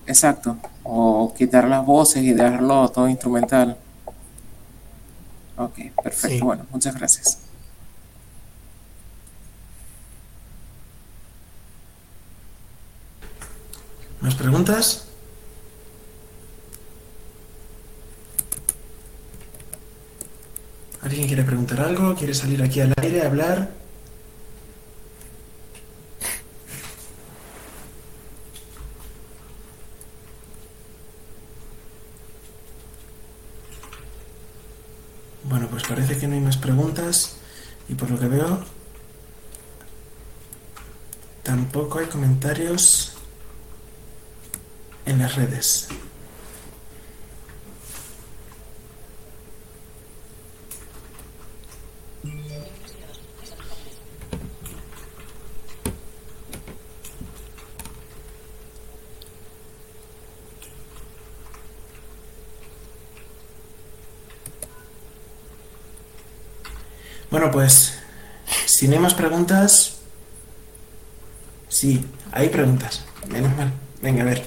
Exacto. 0.08 0.58
O 0.84 1.34
quitar 1.38 1.68
las 1.68 1.86
voces 1.86 2.24
y 2.24 2.34
dejarlo 2.34 2.90
todo 2.90 3.10
instrumental. 3.10 3.78
Ok, 5.58 5.80
perfecto. 6.04 6.46
Bueno, 6.46 6.66
muchas 6.72 6.96
gracias. 6.96 7.40
¿Más 14.22 14.36
preguntas? 14.36 15.08
¿Alguien 21.02 21.28
quiere 21.28 21.44
preguntar 21.44 21.82
algo? 21.82 22.16
¿Quiere 22.16 22.34
salir 22.34 22.64
aquí 22.64 22.80
al 22.80 22.94
aire 23.02 23.22
a 23.22 23.26
hablar? 23.28 23.83
Bueno, 35.54 35.68
pues 35.68 35.84
parece 35.84 36.18
que 36.18 36.28
no 36.28 36.34
hay 36.34 36.40
más 36.42 36.58
preguntas 36.58 37.36
y 37.88 37.94
por 37.94 38.10
lo 38.10 38.20
que 38.20 38.26
veo 38.26 38.66
tampoco 41.44 42.00
hay 42.00 42.08
comentarios 42.08 43.14
en 45.06 45.20
las 45.20 45.36
redes. 45.36 45.90
Bueno, 67.34 67.50
pues, 67.50 67.98
si 68.68 68.88
no 68.88 68.94
hay 68.94 69.00
más 69.00 69.16
preguntas... 69.16 69.96
Sí, 71.68 72.06
hay 72.32 72.50
preguntas. 72.50 73.06
Menos 73.28 73.58
mal. 73.58 73.74
Venga, 74.04 74.22
a 74.22 74.26
ver. 74.26 74.46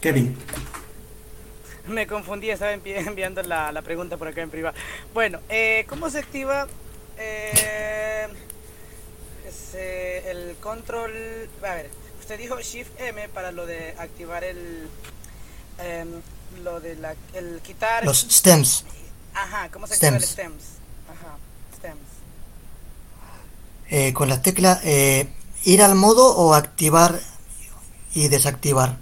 Kevin. 0.00 0.34
Me 1.86 2.06
confundí, 2.06 2.48
estaba 2.48 2.72
enviando 2.84 3.42
la, 3.42 3.70
la 3.70 3.82
pregunta 3.82 4.16
por 4.16 4.28
acá 4.28 4.40
en 4.40 4.48
privado. 4.48 4.74
Bueno, 5.12 5.40
eh, 5.50 5.84
¿cómo 5.90 6.08
se 6.08 6.20
activa 6.20 6.66
eh, 7.18 8.28
el 10.24 10.56
control? 10.62 11.12
A 11.62 11.74
ver, 11.74 11.90
usted 12.18 12.38
dijo 12.38 12.58
Shift 12.62 12.98
M 12.98 13.28
para 13.28 13.52
lo 13.52 13.66
de 13.66 13.94
activar 13.98 14.42
el... 14.42 14.88
Em, 15.80 16.08
lo 16.64 16.80
de 16.80 16.96
la, 16.96 17.14
el 17.34 17.60
quitar... 17.60 18.06
Los 18.06 18.26
stems. 18.30 18.86
Ajá, 19.34 19.68
¿cómo 19.70 19.86
se 19.86 19.96
activa 19.96 20.16
el 20.16 20.22
stems? 20.22 20.75
Eh, 23.88 24.12
con 24.12 24.28
las 24.28 24.42
teclas 24.42 24.80
eh, 24.84 25.28
ir 25.64 25.82
al 25.82 25.94
modo 25.94 26.36
o 26.36 26.54
activar 26.54 27.20
y 28.14 28.28
desactivar. 28.28 28.96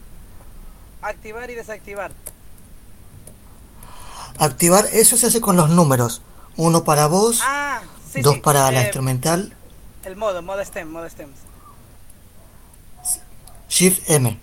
Activar 1.01 1.51
y 1.51 1.55
desactivar. 1.55 2.13
Activar, 4.39 4.87
eso 4.93 5.17
se 5.17 5.29
hace 5.29 5.41
con 5.41 5.57
los 5.57 5.71
números. 5.71 6.23
Uno 6.57 6.85
para 6.85 7.07
voz, 7.07 7.41
ah, 7.43 7.83
dos 8.21 8.39
para 8.39 8.71
la 8.71 8.81
eh, 8.81 8.85
instrumental. 8.85 9.57
El 10.05 10.17
modo, 10.17 10.43
modo 10.43 10.63
stem, 10.65 10.91
modo 10.91 11.09
stem. 11.09 11.31
Shift 13.69 14.09
M. 14.11 14.39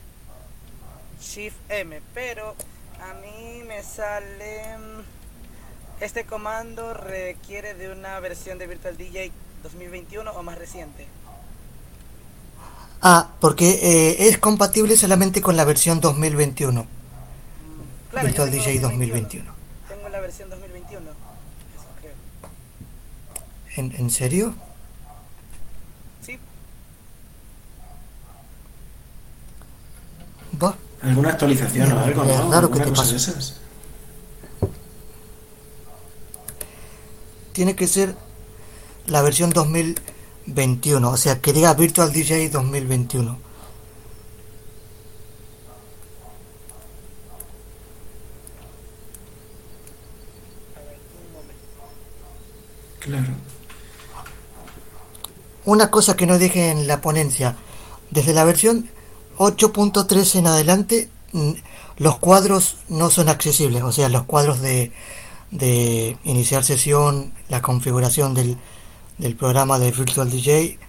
Shift 1.22 1.58
M, 1.70 2.02
pero 2.14 2.56
a 3.00 3.14
mí 3.16 3.64
me 3.68 3.84
sale... 3.84 4.76
Este 6.02 6.26
comando 6.26 6.96
requiere 6.96 7.76
de 7.76 7.92
una 7.92 8.20
versión 8.20 8.58
de 8.58 8.66
Virtual 8.66 8.98
DJ 8.98 9.32
2021 9.62 10.32
o 10.32 10.42
más 10.42 10.58
reciente. 10.58 11.06
Ah, 13.04 13.30
porque 13.40 13.70
eh, 13.70 14.28
es 14.28 14.40
compatible 14.40 14.98
solamente 14.98 15.44
con 15.44 15.56
la 15.56 15.64
versión 15.64 16.02
2021. 16.02 16.88
Claro, 18.10 18.28
Virtual 18.28 18.50
DJ 18.50 18.80
2021. 18.80 19.54
Tengo 19.88 20.10
la 20.10 20.20
versión 20.22 20.50
2021. 20.50 21.02
Eso 21.06 21.86
creo. 22.00 22.14
¿En, 23.76 23.96
¿En 23.96 24.10
serio? 24.10 24.56
Sí. 26.26 26.40
¿Va? 30.62 30.76
¿Alguna 31.04 31.30
actualización 31.30 31.92
o 31.92 32.00
algo? 32.00 32.24
¿no? 32.24 32.50
Claro 32.50 32.72
que 32.72 32.80
te 32.80 32.92
pasa. 32.92 33.61
Tiene 37.54 37.76
que 37.76 37.88
ser 37.88 38.16
la 39.08 39.22
versión 39.22 39.50
2021, 39.52 41.10
o 41.10 41.18
sea, 41.18 41.42
que 41.42 41.54
diga 41.54 41.74
Virtual 41.74 42.12
DJ 42.12 42.50
2021. 42.50 43.38
Claro. 53.00 53.34
Una 55.66 55.92
cosa 55.92 56.16
que 56.16 56.28
no 56.28 56.38
dije 56.38 56.70
en 56.70 56.88
la 56.88 57.02
ponencia, 57.02 57.56
desde 58.12 58.34
la 58.34 58.44
versión 58.44 58.90
8.3 59.38 60.36
en 60.36 60.48
adelante, 60.48 61.10
los 61.98 62.20
cuadros 62.20 62.78
no 62.90 63.10
son 63.10 63.30
accesibles, 63.30 63.84
o 63.84 63.92
sea, 63.92 64.10
los 64.10 64.24
cuadros 64.24 64.62
de, 64.62 64.92
de 65.52 66.18
iniciar 66.24 66.64
sesión, 66.64 67.34
la 67.50 67.62
configuración 67.62 68.34
del, 68.34 68.58
del 69.18 69.36
programa 69.36 69.78
de 69.78 69.92
Virtual 69.92 70.30
DJ 70.30 70.80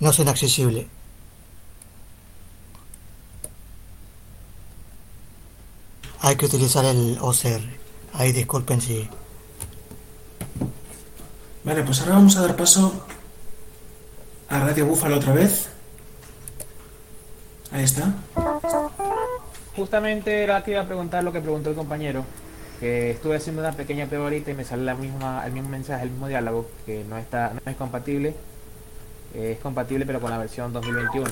no 0.00 0.12
son 0.12 0.28
accesibles. 0.28 0.86
Hay 6.20 6.36
que 6.36 6.46
utilizar 6.46 6.84
el 6.84 7.18
OCR. 7.20 7.60
Ahí 8.14 8.32
disculpen 8.32 8.80
si... 8.80 9.08
Vale, 11.64 11.82
pues 11.82 12.00
ahora 12.00 12.14
vamos 12.14 12.36
a 12.36 12.42
dar 12.42 12.56
paso 12.56 13.06
a 14.48 14.60
Radio 14.60 14.86
Búfalo 14.86 15.16
otra 15.16 15.32
vez. 15.32 15.68
Ahí 17.72 17.84
está. 17.84 18.14
Justamente 19.76 20.42
era 20.42 20.62
que 20.62 20.72
iba 20.72 20.82
a 20.82 20.86
preguntar 20.86 21.24
lo 21.24 21.32
que 21.32 21.40
preguntó 21.40 21.70
el 21.70 21.76
compañero 21.76 22.24
estuve 22.82 23.36
haciendo 23.36 23.62
una 23.62 23.72
pequeña 23.72 24.06
peorita 24.06 24.50
y 24.50 24.54
me 24.54 24.64
sale 24.64 24.84
la 24.84 24.94
misma, 24.94 25.46
el 25.46 25.52
mismo 25.52 25.68
mensaje, 25.68 26.02
el 26.02 26.10
mismo 26.10 26.28
diálogo, 26.28 26.68
que 26.84 27.04
no 27.04 27.16
está, 27.16 27.52
no 27.52 27.70
es 27.70 27.76
compatible. 27.76 28.34
es 29.34 29.58
compatible 29.60 30.04
pero 30.04 30.20
con 30.20 30.30
la 30.30 30.38
versión 30.38 30.72
2021. 30.72 31.30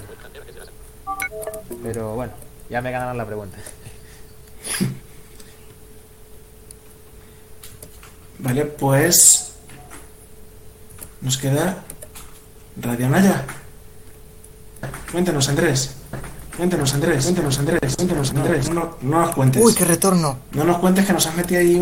Pero 1.82 2.14
bueno, 2.14 2.32
ya 2.68 2.80
me 2.80 2.90
ganaron 2.90 3.16
la 3.16 3.26
pregunta. 3.26 3.58
Vale, 8.38 8.64
pues 8.64 9.54
nos 11.20 11.36
queda 11.36 11.84
Radio 12.80 13.08
Naya. 13.08 13.44
Cuéntanos, 15.12 15.48
Andrés. 15.48 15.99
Cuéntanos, 16.60 16.92
Andrés, 16.92 17.24
cuéntanos, 17.24 17.58
Andrés, 17.58 17.96
cuéntanos, 17.96 18.30
Andrés. 18.32 18.70
No, 18.70 18.98
no, 19.00 19.20
nos 19.22 19.34
cuentes. 19.34 19.64
Uy, 19.64 19.74
qué 19.74 19.86
retorno. 19.86 20.40
No 20.52 20.64
nos 20.64 20.76
cuentes 20.76 21.06
que 21.06 21.14
nos 21.14 21.26
has 21.26 21.34
metido 21.34 21.58
ahí 21.58 21.80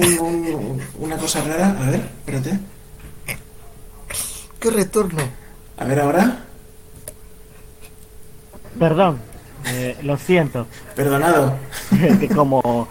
una 1.00 1.16
cosa 1.16 1.42
rara. 1.42 1.70
A 1.70 1.90
ver, 1.90 2.00
espérate. 2.24 2.60
Qué 4.60 4.70
retorno. 4.70 5.18
A 5.78 5.84
ver 5.84 5.98
ahora. 5.98 6.44
Perdón, 8.78 9.18
eh, 9.66 9.96
lo 10.02 10.16
siento. 10.16 10.68
Perdonado. 10.94 11.56
que 12.20 12.28
como 12.28 12.86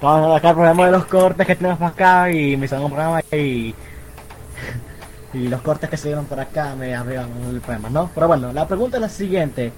vamos 0.00 0.38
acá 0.38 0.50
el 0.50 0.54
problema 0.54 0.86
de 0.86 0.92
los 0.92 1.06
cortes 1.06 1.44
que 1.44 1.56
tenemos 1.56 1.82
acá 1.82 2.30
y 2.30 2.56
me 2.56 2.68
salió 2.68 2.86
un 2.86 2.92
programa 2.92 3.20
y 3.32 3.74
y 5.34 5.48
los 5.48 5.60
cortes 5.62 5.90
que 5.90 5.96
se 5.96 6.06
dieron 6.06 6.26
por 6.26 6.38
acá 6.38 6.76
me 6.76 6.94
abrieron 6.94 7.30
el 7.50 7.60
problema, 7.60 7.90
¿no? 7.90 8.10
Pero 8.14 8.28
bueno, 8.28 8.52
la 8.52 8.68
pregunta 8.68 8.98
es 8.98 9.00
la 9.00 9.08
siguiente. 9.08 9.72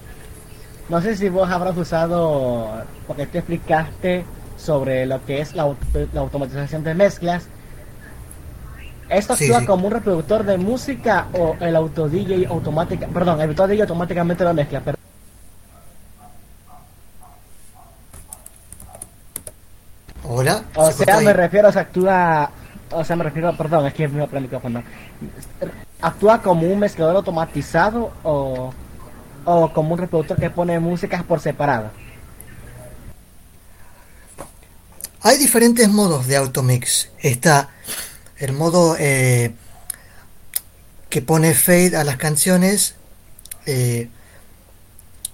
No 0.88 1.00
sé 1.00 1.16
si 1.16 1.28
vos 1.28 1.50
habrás 1.50 1.76
usado, 1.76 2.84
porque 3.06 3.26
te 3.26 3.38
explicaste 3.38 4.24
sobre 4.58 5.06
lo 5.06 5.24
que 5.24 5.40
es 5.40 5.54
la, 5.54 5.62
automatización 5.62 6.84
de 6.84 6.94
mezclas. 6.94 7.48
¿Esto 9.08 9.34
actúa 9.34 9.60
sí. 9.60 9.66
como 9.66 9.86
un 9.86 9.92
reproductor 9.92 10.44
de 10.44 10.58
música 10.58 11.28
o 11.32 11.56
el 11.60 11.76
auto 11.76 12.08
DJ 12.08 12.46
automática, 12.46 13.06
perdón, 13.08 13.40
el 13.40 13.50
auto 13.50 13.66
DJ 13.66 13.82
automáticamente 13.82 14.44
lo 14.44 14.54
mezcla? 14.54 14.80
Pero, 14.84 14.98
Hola. 20.26 20.64
o 20.74 20.90
¿Se 20.90 21.04
sea, 21.04 21.20
me 21.20 21.28
ahí? 21.28 21.36
refiero, 21.36 21.70
se 21.70 21.78
actúa, 21.78 22.50
o 22.90 23.04
sea, 23.04 23.16
me 23.16 23.24
refiero, 23.24 23.54
perdón, 23.56 23.86
es 23.86 23.94
que 23.94 24.08
me 24.08 24.24
el 24.24 24.40
micrófono. 24.40 24.82
¿Actúa 26.00 26.40
como 26.42 26.66
un 26.66 26.78
mezclador 26.78 27.16
automatizado 27.16 28.10
o, 28.22 28.72
o 29.44 29.72
como 29.72 29.94
un 29.94 29.98
reproductor 29.98 30.38
que 30.38 30.50
pone 30.50 30.78
músicas 30.80 31.22
por 31.24 31.40
separado? 31.40 31.90
Hay 35.22 35.38
diferentes 35.38 35.88
modos 35.88 36.26
de 36.26 36.36
automix. 36.36 37.10
Está 37.18 37.70
el 38.36 38.52
modo 38.52 38.96
eh, 38.98 39.54
que 41.08 41.22
pone 41.22 41.54
fade 41.54 41.96
a 41.96 42.04
las 42.04 42.18
canciones, 42.18 42.94
eh, 43.64 44.10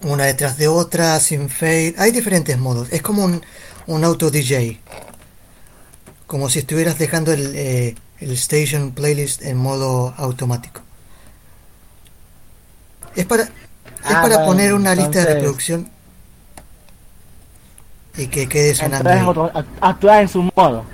una 0.03 0.27
detrás 0.27 0.59
de 0.59 0.69
otra, 0.69 1.19
sin 1.19 1.49
fade. 1.49 1.95
Hay 1.99 2.13
diferentes 2.13 2.57
modos. 2.57 2.89
Es 2.93 3.03
como 3.03 3.25
un, 3.25 3.43
un 3.89 4.05
auto 4.05 4.31
DJ. 4.31 4.81
Como 6.29 6.49
si 6.49 6.61
estuvieras 6.61 6.97
dejando 6.97 7.33
el, 7.33 7.53
eh, 7.57 7.97
el 8.21 8.31
station 8.33 8.93
playlist 8.93 9.43
en 9.43 9.57
modo 9.57 10.15
automático. 10.17 10.83
Es 13.17 13.27
para, 13.27 13.49
es 14.05 14.11
Ah, 14.15 14.23
para 14.23 14.37
bueno, 14.37 14.45
poner 14.47 14.75
una 14.75 14.95
lista 14.95 15.21
de 15.21 15.35
reproducción 15.35 15.89
y 18.17 18.27
que 18.29 18.49
quede 18.49 18.75
sonando. 18.75 19.11
Entonces 19.11 19.21
ahí. 19.21 19.27
auto- 19.27 19.53
act- 19.53 19.79
actúa 19.81 20.21
en 20.23 20.29
su 20.29 20.51
modo. 20.57 20.85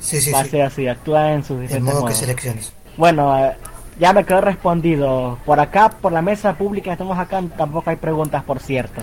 Sí, 0.00 0.20
sí, 0.20 0.30
Va 0.32 0.40
a 0.40 0.44
sí. 0.44 0.50
ser 0.50 0.62
así, 0.62 0.88
actúa 0.88 1.32
en 1.32 1.42
sus 1.44 1.56
El 1.56 1.62
diferentes 1.62 1.94
modo 1.94 2.06
que 2.06 2.14
selecciones. 2.14 2.72
Bueno, 2.96 3.38
eh, 3.38 3.56
ya 3.98 4.12
me 4.12 4.24
quedó 4.24 4.40
respondido. 4.40 5.38
Por 5.46 5.60
acá, 5.60 5.90
por 5.90 6.12
la 6.12 6.22
mesa 6.22 6.54
pública 6.54 6.86
que 6.86 6.92
estamos 6.92 7.18
acá, 7.18 7.42
tampoco 7.56 7.88
hay 7.90 7.96
preguntas, 7.96 8.42
por 8.44 8.58
cierto. 8.60 9.00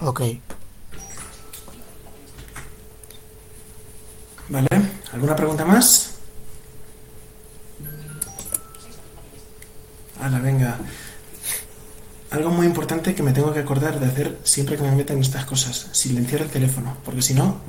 Ok. 0.00 0.20
Vale, 4.48 4.68
¿alguna 5.12 5.34
pregunta 5.34 5.64
más? 5.64 6.13
Hala, 10.24 10.38
venga. 10.38 10.78
Algo 12.30 12.48
muy 12.48 12.64
importante 12.66 13.14
que 13.14 13.22
me 13.22 13.34
tengo 13.34 13.52
que 13.52 13.58
acordar 13.58 14.00
de 14.00 14.06
hacer 14.06 14.38
siempre 14.42 14.78
que 14.78 14.82
me 14.82 14.90
metan 14.92 15.18
en 15.18 15.22
estas 15.22 15.44
cosas, 15.44 15.88
silenciar 15.92 16.40
el 16.40 16.48
teléfono, 16.48 16.96
porque 17.04 17.20
si 17.20 17.34
no, 17.34 17.60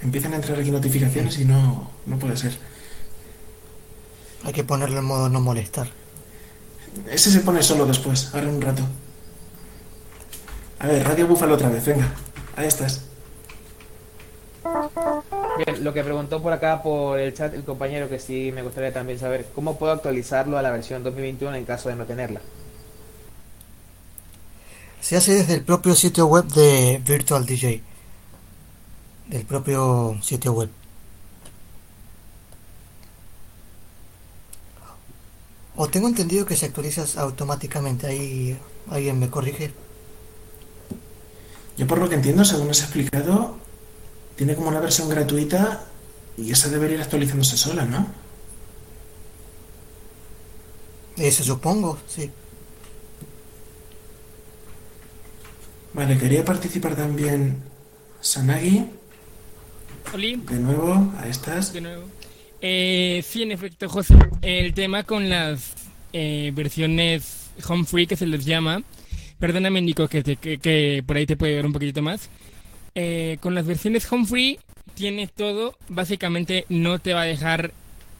empiezan 0.00 0.32
a 0.32 0.36
entrar 0.36 0.58
aquí 0.58 0.70
notificaciones 0.70 1.38
y 1.38 1.44
no, 1.44 1.90
no 2.06 2.18
puede 2.18 2.38
ser. 2.38 2.56
Hay 4.42 4.54
que 4.54 4.64
ponerlo 4.64 5.00
en 5.00 5.04
modo 5.04 5.28
no 5.28 5.42
molestar. 5.42 5.90
Ese 7.10 7.30
se 7.30 7.40
pone 7.40 7.62
solo 7.62 7.84
después, 7.84 8.30
ahora 8.32 8.48
en 8.48 8.54
un 8.54 8.62
rato. 8.62 8.82
A 10.78 10.86
ver, 10.86 11.06
Radio 11.06 11.26
Búfalo 11.26 11.56
otra 11.56 11.68
vez, 11.68 11.84
venga. 11.84 12.10
Ahí 12.56 12.68
estás. 12.68 13.02
Bien, 15.58 15.84
lo 15.84 15.92
que 15.92 16.04
preguntó 16.04 16.40
por 16.40 16.52
acá 16.52 16.82
por 16.82 17.18
el 17.18 17.34
chat 17.34 17.52
el 17.54 17.64
compañero 17.64 18.08
que 18.08 18.18
sí 18.18 18.52
me 18.54 18.62
gustaría 18.62 18.92
también 18.92 19.18
saber, 19.18 19.46
¿cómo 19.54 19.76
puedo 19.76 19.92
actualizarlo 19.92 20.56
a 20.58 20.62
la 20.62 20.70
versión 20.70 21.02
2021 21.02 21.56
en 21.56 21.64
caso 21.64 21.88
de 21.88 21.96
no 21.96 22.04
tenerla? 22.04 22.40
Se 25.00 25.16
hace 25.16 25.34
desde 25.34 25.54
el 25.54 25.62
propio 25.62 25.94
sitio 25.94 26.26
web 26.26 26.44
de 26.46 27.00
Virtual 27.04 27.46
DJ. 27.46 27.82
Del 29.28 29.44
propio 29.44 30.18
sitio 30.22 30.52
web. 30.52 30.70
O 35.76 35.88
tengo 35.88 36.08
entendido 36.08 36.44
que 36.44 36.56
se 36.56 36.66
actualiza 36.66 37.04
automáticamente. 37.20 38.06
Ahí 38.06 38.58
alguien 38.90 39.18
me 39.18 39.30
corrige. 39.30 39.72
Yo 41.76 41.86
por 41.86 41.98
lo 41.98 42.08
que 42.08 42.16
entiendo, 42.16 42.44
según 42.44 42.70
has 42.70 42.80
explicado, 42.80 43.56
tiene 44.38 44.54
como 44.54 44.68
una 44.68 44.80
versión 44.80 45.08
gratuita 45.10 45.84
y 46.38 46.50
esa 46.52 46.68
debería 46.70 46.96
ir 46.96 47.02
actualizándose 47.02 47.56
sola, 47.58 47.84
¿no? 47.84 48.06
Eso 51.16 51.42
supongo, 51.42 51.98
sí. 52.06 52.30
Vale, 55.92 56.16
quería 56.16 56.44
participar 56.44 56.94
también 56.94 57.56
Sanagi. 58.20 58.84
Oli, 60.14 60.36
De 60.36 60.54
nuevo, 60.60 61.12
a 61.18 61.26
estas. 61.28 61.72
de 61.72 61.80
nuevo. 61.80 62.04
Eh, 62.60 63.24
sí, 63.28 63.42
en 63.42 63.52
efecto, 63.52 63.88
José, 63.88 64.14
el 64.42 64.74
tema 64.74 65.02
con 65.04 65.28
las 65.28 65.72
eh, 66.12 66.52
versiones 66.54 67.50
home 67.68 67.84
free 67.84 68.06
que 68.06 68.16
se 68.16 68.26
les 68.26 68.44
llama, 68.44 68.82
perdóname 69.40 69.80
Nico 69.82 70.06
que, 70.08 70.22
te- 70.22 70.36
que, 70.36 70.58
que 70.58 71.02
por 71.06 71.16
ahí 71.16 71.26
te 71.26 71.36
puede 71.36 71.54
ver 71.56 71.66
un 71.66 71.72
poquito 71.72 72.00
más, 72.02 72.28
Eh, 73.00 73.38
con 73.38 73.54
las 73.54 73.64
versiones 73.64 74.10
home 74.10 74.26
free 74.26 74.58
tienes 74.94 75.30
todo, 75.30 75.76
básicamente 75.88 76.64
no 76.68 76.98
te 76.98 77.14
va 77.14 77.22
a 77.22 77.26
dejar 77.26 77.70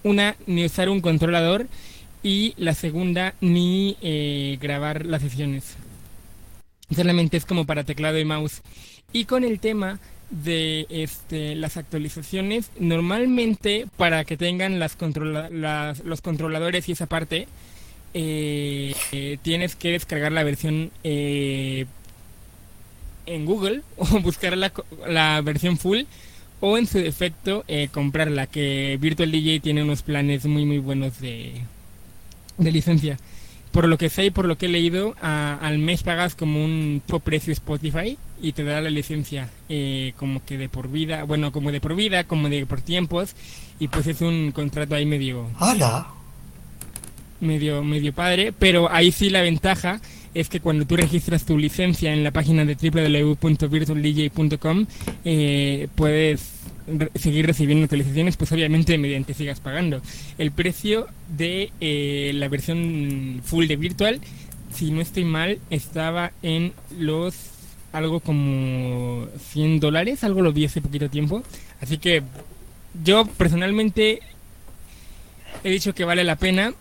una 0.05 0.37
ni 0.47 0.65
usar 0.65 0.89
un 0.89 1.01
controlador 1.01 1.67
y 2.23 2.55
la 2.59 2.75
segunda 2.75 3.35
ni 3.41 3.97
eh, 4.03 4.57
grabar 4.61 5.05
las 5.05 5.23
sesiones. 5.23 5.75
Solamente 6.95 7.37
es 7.37 7.45
como 7.45 7.67
para 7.67 7.83
teclado 7.83 8.21
y 8.21 8.25
mouse. 8.25 8.63
Y 9.13 9.25
con 9.25 9.43
el 9.43 9.59
tema 9.59 9.99
de 10.31 10.87
este, 10.91 11.57
las 11.57 11.77
actualizaciones, 11.77 12.71
normalmente 12.79 13.87
para 13.97 14.25
que 14.25 14.37
tengan 14.37 14.79
los 14.79 14.95
controladores 16.23 16.89
y 16.89 16.93
esa 16.93 17.07
parte, 17.07 17.49
eh, 18.15 18.95
tienes 19.43 19.75
que 19.75 19.91
descargar 19.91 20.31
la 20.31 20.45
versión 20.45 20.93
en 23.35 23.45
Google 23.45 23.83
o 23.97 24.07
buscar 24.21 24.57
la, 24.57 24.73
la 25.07 25.41
versión 25.43 25.77
full 25.79 26.03
o 26.61 26.77
en 26.77 26.87
su 26.87 26.99
defecto 26.99 27.65
eh, 27.69 27.89
comprarla, 27.93 28.47
que 28.49 28.99
Virtual 29.01 29.31
DJ 29.31 29.61
tiene 29.61 29.83
unos 29.83 30.03
planes 30.03 30.45
muy 30.47 30.65
muy 30.65 30.79
buenos 30.79 31.21
de, 31.21 31.53
de 32.57 32.73
licencia. 32.73 33.19
Por 33.71 33.87
lo 33.87 33.99
que 33.99 34.09
sé 34.09 34.25
y 34.25 34.31
por 34.31 34.47
lo 34.47 34.57
que 34.59 34.67
he 34.67 34.69
leído, 34.71 35.15
a- 35.21 35.59
al 35.61 35.79
mes 35.79 36.03
pagas 36.03 36.35
como 36.35 36.65
un 36.65 37.03
precio 37.23 37.53
Spotify 37.53 38.17
y 38.43 38.53
te 38.53 38.65
da 38.65 38.81
la 38.81 38.89
licencia 38.91 39.51
eh, 39.69 40.15
como 40.17 40.45
que 40.45 40.57
de 40.59 40.69
por 40.69 40.91
vida, 40.91 41.23
bueno, 41.25 41.53
como 41.53 41.71
de 41.71 41.81
por 41.81 41.95
vida, 41.95 42.25
como 42.25 42.49
de 42.49 42.65
por 42.67 42.81
tiempos, 42.81 43.37
y 43.79 43.87
pues 43.89 44.07
es 44.09 44.21
un 44.23 44.51
contrato 44.53 44.95
ahí 44.95 45.05
medio, 45.07 45.47
¡Hala! 45.61 46.09
medio, 47.41 47.85
medio 47.85 48.13
padre, 48.13 48.53
pero 48.59 48.91
ahí 48.91 49.13
sí 49.13 49.31
la 49.31 49.43
ventaja 49.43 50.01
es 50.35 50.49
que 50.49 50.61
cuando 50.61 50.87
tú 50.87 50.97
registras 50.97 51.45
tu 51.45 51.59
licencia 51.59 52.13
en 52.13 52.25
la 52.25 52.31
página 52.31 52.65
de 52.65 52.75
www.virtualdj.com 52.75 54.87
eh, 55.25 55.89
puedes 55.95 56.59
seguir 57.15 57.47
recibiendo 57.47 57.85
actualizaciones, 57.85 58.37
pues 58.37 58.53
obviamente 58.53 58.99
mediante 58.99 59.35
sigas 59.35 59.61
pagando. 59.61 60.01
El 60.39 60.53
precio 60.53 61.07
de 61.37 61.71
eh, 61.81 62.33
la 62.35 62.49
versión 62.49 63.41
full 63.45 63.67
de 63.67 63.77
Virtual, 63.77 64.21
si 64.73 64.91
no 64.91 65.01
estoy 65.01 65.25
mal, 65.25 65.59
estaba 65.71 66.33
en 66.43 66.73
los 66.99 67.35
algo 67.93 68.21
como 68.21 69.27
100 69.53 69.81
dólares, 69.81 70.25
algo 70.25 70.43
lo 70.43 70.53
vi 70.53 70.67
hace 70.67 70.81
poquito 70.81 71.09
tiempo. 71.09 71.43
Así 71.81 71.99
que 71.99 72.23
yo 73.05 73.27
personalmente 73.27 74.21
he 75.65 75.71
dicho 75.71 75.95
que 75.95 76.05
vale 76.05 76.25
la 76.25 76.37
pena 76.37 76.75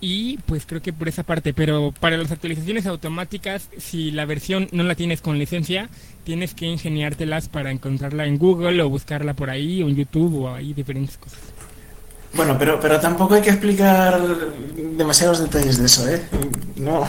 y 0.00 0.38
pues 0.46 0.64
creo 0.66 0.82
que 0.82 0.92
por 0.92 1.08
esa 1.08 1.22
parte, 1.22 1.54
pero 1.54 1.92
para 2.00 2.16
las 2.16 2.30
actualizaciones 2.30 2.86
automáticas, 2.86 3.68
si 3.78 4.10
la 4.10 4.24
versión 4.24 4.68
no 4.72 4.82
la 4.82 4.94
tienes 4.94 5.20
con 5.20 5.38
licencia, 5.38 5.88
tienes 6.24 6.54
que 6.54 6.66
ingeniártelas 6.66 7.48
para 7.48 7.70
encontrarla 7.70 8.26
en 8.26 8.38
Google 8.38 8.82
o 8.82 8.88
buscarla 8.88 9.34
por 9.34 9.50
ahí 9.50 9.82
o 9.82 9.88
en 9.88 9.96
YouTube 9.96 10.42
o 10.42 10.54
ahí 10.54 10.72
diferentes 10.74 11.16
cosas. 11.16 11.38
Bueno, 12.34 12.56
pero, 12.58 12.78
pero 12.80 13.00
tampoco 13.00 13.34
hay 13.34 13.42
que 13.42 13.50
explicar 13.50 14.20
demasiados 14.96 15.38
detalles 15.38 15.78
de 15.78 15.86
eso, 15.86 16.06
¿eh? 16.08 16.22
No, 16.76 17.08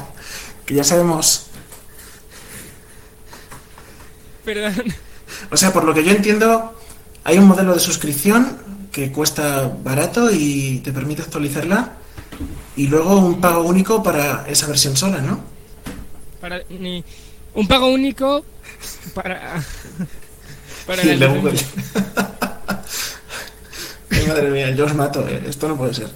que 0.66 0.76
ya 0.76 0.84
sabemos. 0.84 1.48
Perdón. 4.46 4.76
O 5.52 5.58
sea, 5.58 5.74
por 5.74 5.84
lo 5.84 5.94
que 5.94 6.06
yo 6.06 6.12
entiendo, 6.12 6.80
hay 7.26 7.38
un 7.38 7.48
modelo 7.48 7.74
de 7.74 7.80
suscripción 7.82 8.58
que 8.92 9.12
cuesta 9.12 9.70
barato 9.84 10.32
y 10.32 10.80
te 10.80 10.94
permite 10.94 11.22
actualizarla. 11.22 11.98
Y 12.76 12.88
luego 12.88 13.18
un 13.18 13.42
pago 13.42 13.62
único 13.64 14.04
para 14.04 14.46
esa 14.48 14.68
versión 14.68 14.96
sola, 14.96 15.20
¿no? 15.22 15.42
Para 16.40 16.62
ni- 16.70 17.04
un 17.56 17.68
pago 17.68 17.88
único 17.88 18.46
para 19.16 19.64
para 20.86 21.02
Y 21.04 21.06
la 21.08 21.14
el 21.14 21.20
de 21.20 21.28
licencia. 21.28 21.68
Google. 21.68 22.08
Ay, 24.12 24.28
madre 24.28 24.50
mía, 24.52 24.72
yo 24.72 24.86
os 24.86 24.94
mato, 24.94 25.28
¿eh? 25.28 25.44
Esto 25.48 25.68
no 25.68 25.76
puede 25.78 25.94
ser. 25.94 26.10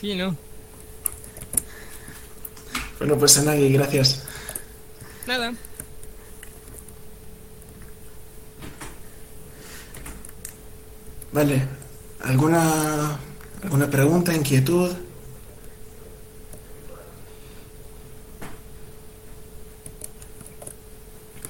Sí, 0.00 0.14
no. 0.14 0.36
Bueno, 2.98 3.16
pues 3.18 3.38
Anagi, 3.38 3.72
gracias. 3.72 4.22
Nada. 5.26 5.52
Vale. 11.32 11.62
¿Alguna, 12.24 13.18
alguna 13.62 13.88
pregunta, 13.88 14.34
inquietud? 14.34 14.90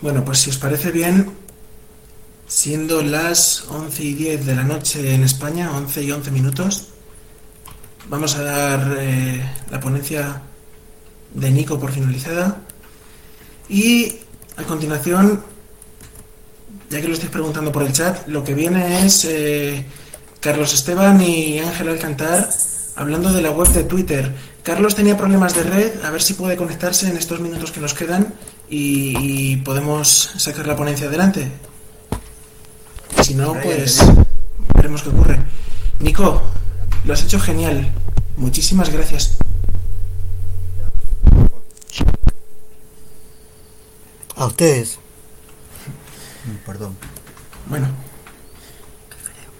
Bueno, 0.00 0.24
pues 0.24 0.38
si 0.38 0.50
os 0.50 0.58
parece 0.58 0.92
bien, 0.92 1.30
siendo 2.46 3.02
las 3.02 3.64
11 3.68 4.04
y 4.04 4.14
10 4.14 4.46
de 4.46 4.54
la 4.54 4.62
noche 4.62 5.14
en 5.14 5.24
España, 5.24 5.76
11 5.76 6.02
y 6.04 6.12
11 6.12 6.30
minutos, 6.30 6.88
vamos 8.08 8.36
a 8.36 8.42
dar 8.42 8.96
eh, 9.00 9.42
la 9.70 9.80
ponencia 9.80 10.42
de 11.34 11.50
Nico 11.50 11.78
por 11.80 11.92
finalizada. 11.92 12.62
Y 13.68 14.16
a 14.56 14.62
continuación, 14.64 15.42
ya 16.90 17.00
que 17.00 17.08
lo 17.08 17.14
estáis 17.14 17.30
preguntando 17.30 17.72
por 17.72 17.82
el 17.82 17.92
chat, 17.92 18.26
lo 18.28 18.44
que 18.44 18.54
viene 18.54 19.04
es 19.04 19.24
eh, 19.24 19.84
Carlos 20.40 20.72
Esteban 20.72 21.20
y 21.20 21.58
Ángel 21.58 21.88
Alcantar 21.88 22.48
hablando 22.98 23.32
de 23.32 23.42
la 23.42 23.50
web 23.50 23.68
de 23.68 23.84
Twitter. 23.84 24.34
Carlos 24.62 24.94
tenía 24.94 25.16
problemas 25.16 25.54
de 25.54 25.62
red, 25.62 26.04
a 26.04 26.10
ver 26.10 26.20
si 26.20 26.34
puede 26.34 26.56
conectarse 26.56 27.08
en 27.08 27.16
estos 27.16 27.40
minutos 27.40 27.72
que 27.72 27.80
nos 27.80 27.94
quedan 27.94 28.34
y, 28.68 29.56
podemos 29.58 30.32
sacar 30.36 30.66
la 30.66 30.76
ponencia 30.76 31.06
adelante. 31.06 31.50
Si 33.22 33.34
no, 33.34 33.54
pues 33.54 34.00
veremos 34.74 35.02
qué 35.02 35.08
ocurre. 35.08 35.38
Nico, 36.00 36.42
lo 37.04 37.12
has 37.12 37.22
hecho 37.22 37.40
genial. 37.40 37.90
Muchísimas 38.36 38.90
gracias. 38.90 39.38
A 44.36 44.46
ustedes. 44.46 44.98
Perdón. 46.64 46.96
Bueno, 47.66 47.88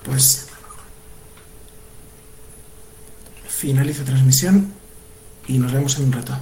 pues 0.05 0.49
finalizo 3.49 4.05
transmisión 4.05 4.73
y 5.47 5.59
nos 5.59 5.73
vemos 5.73 5.99
en 5.99 6.05
un 6.05 6.13
rato. 6.13 6.39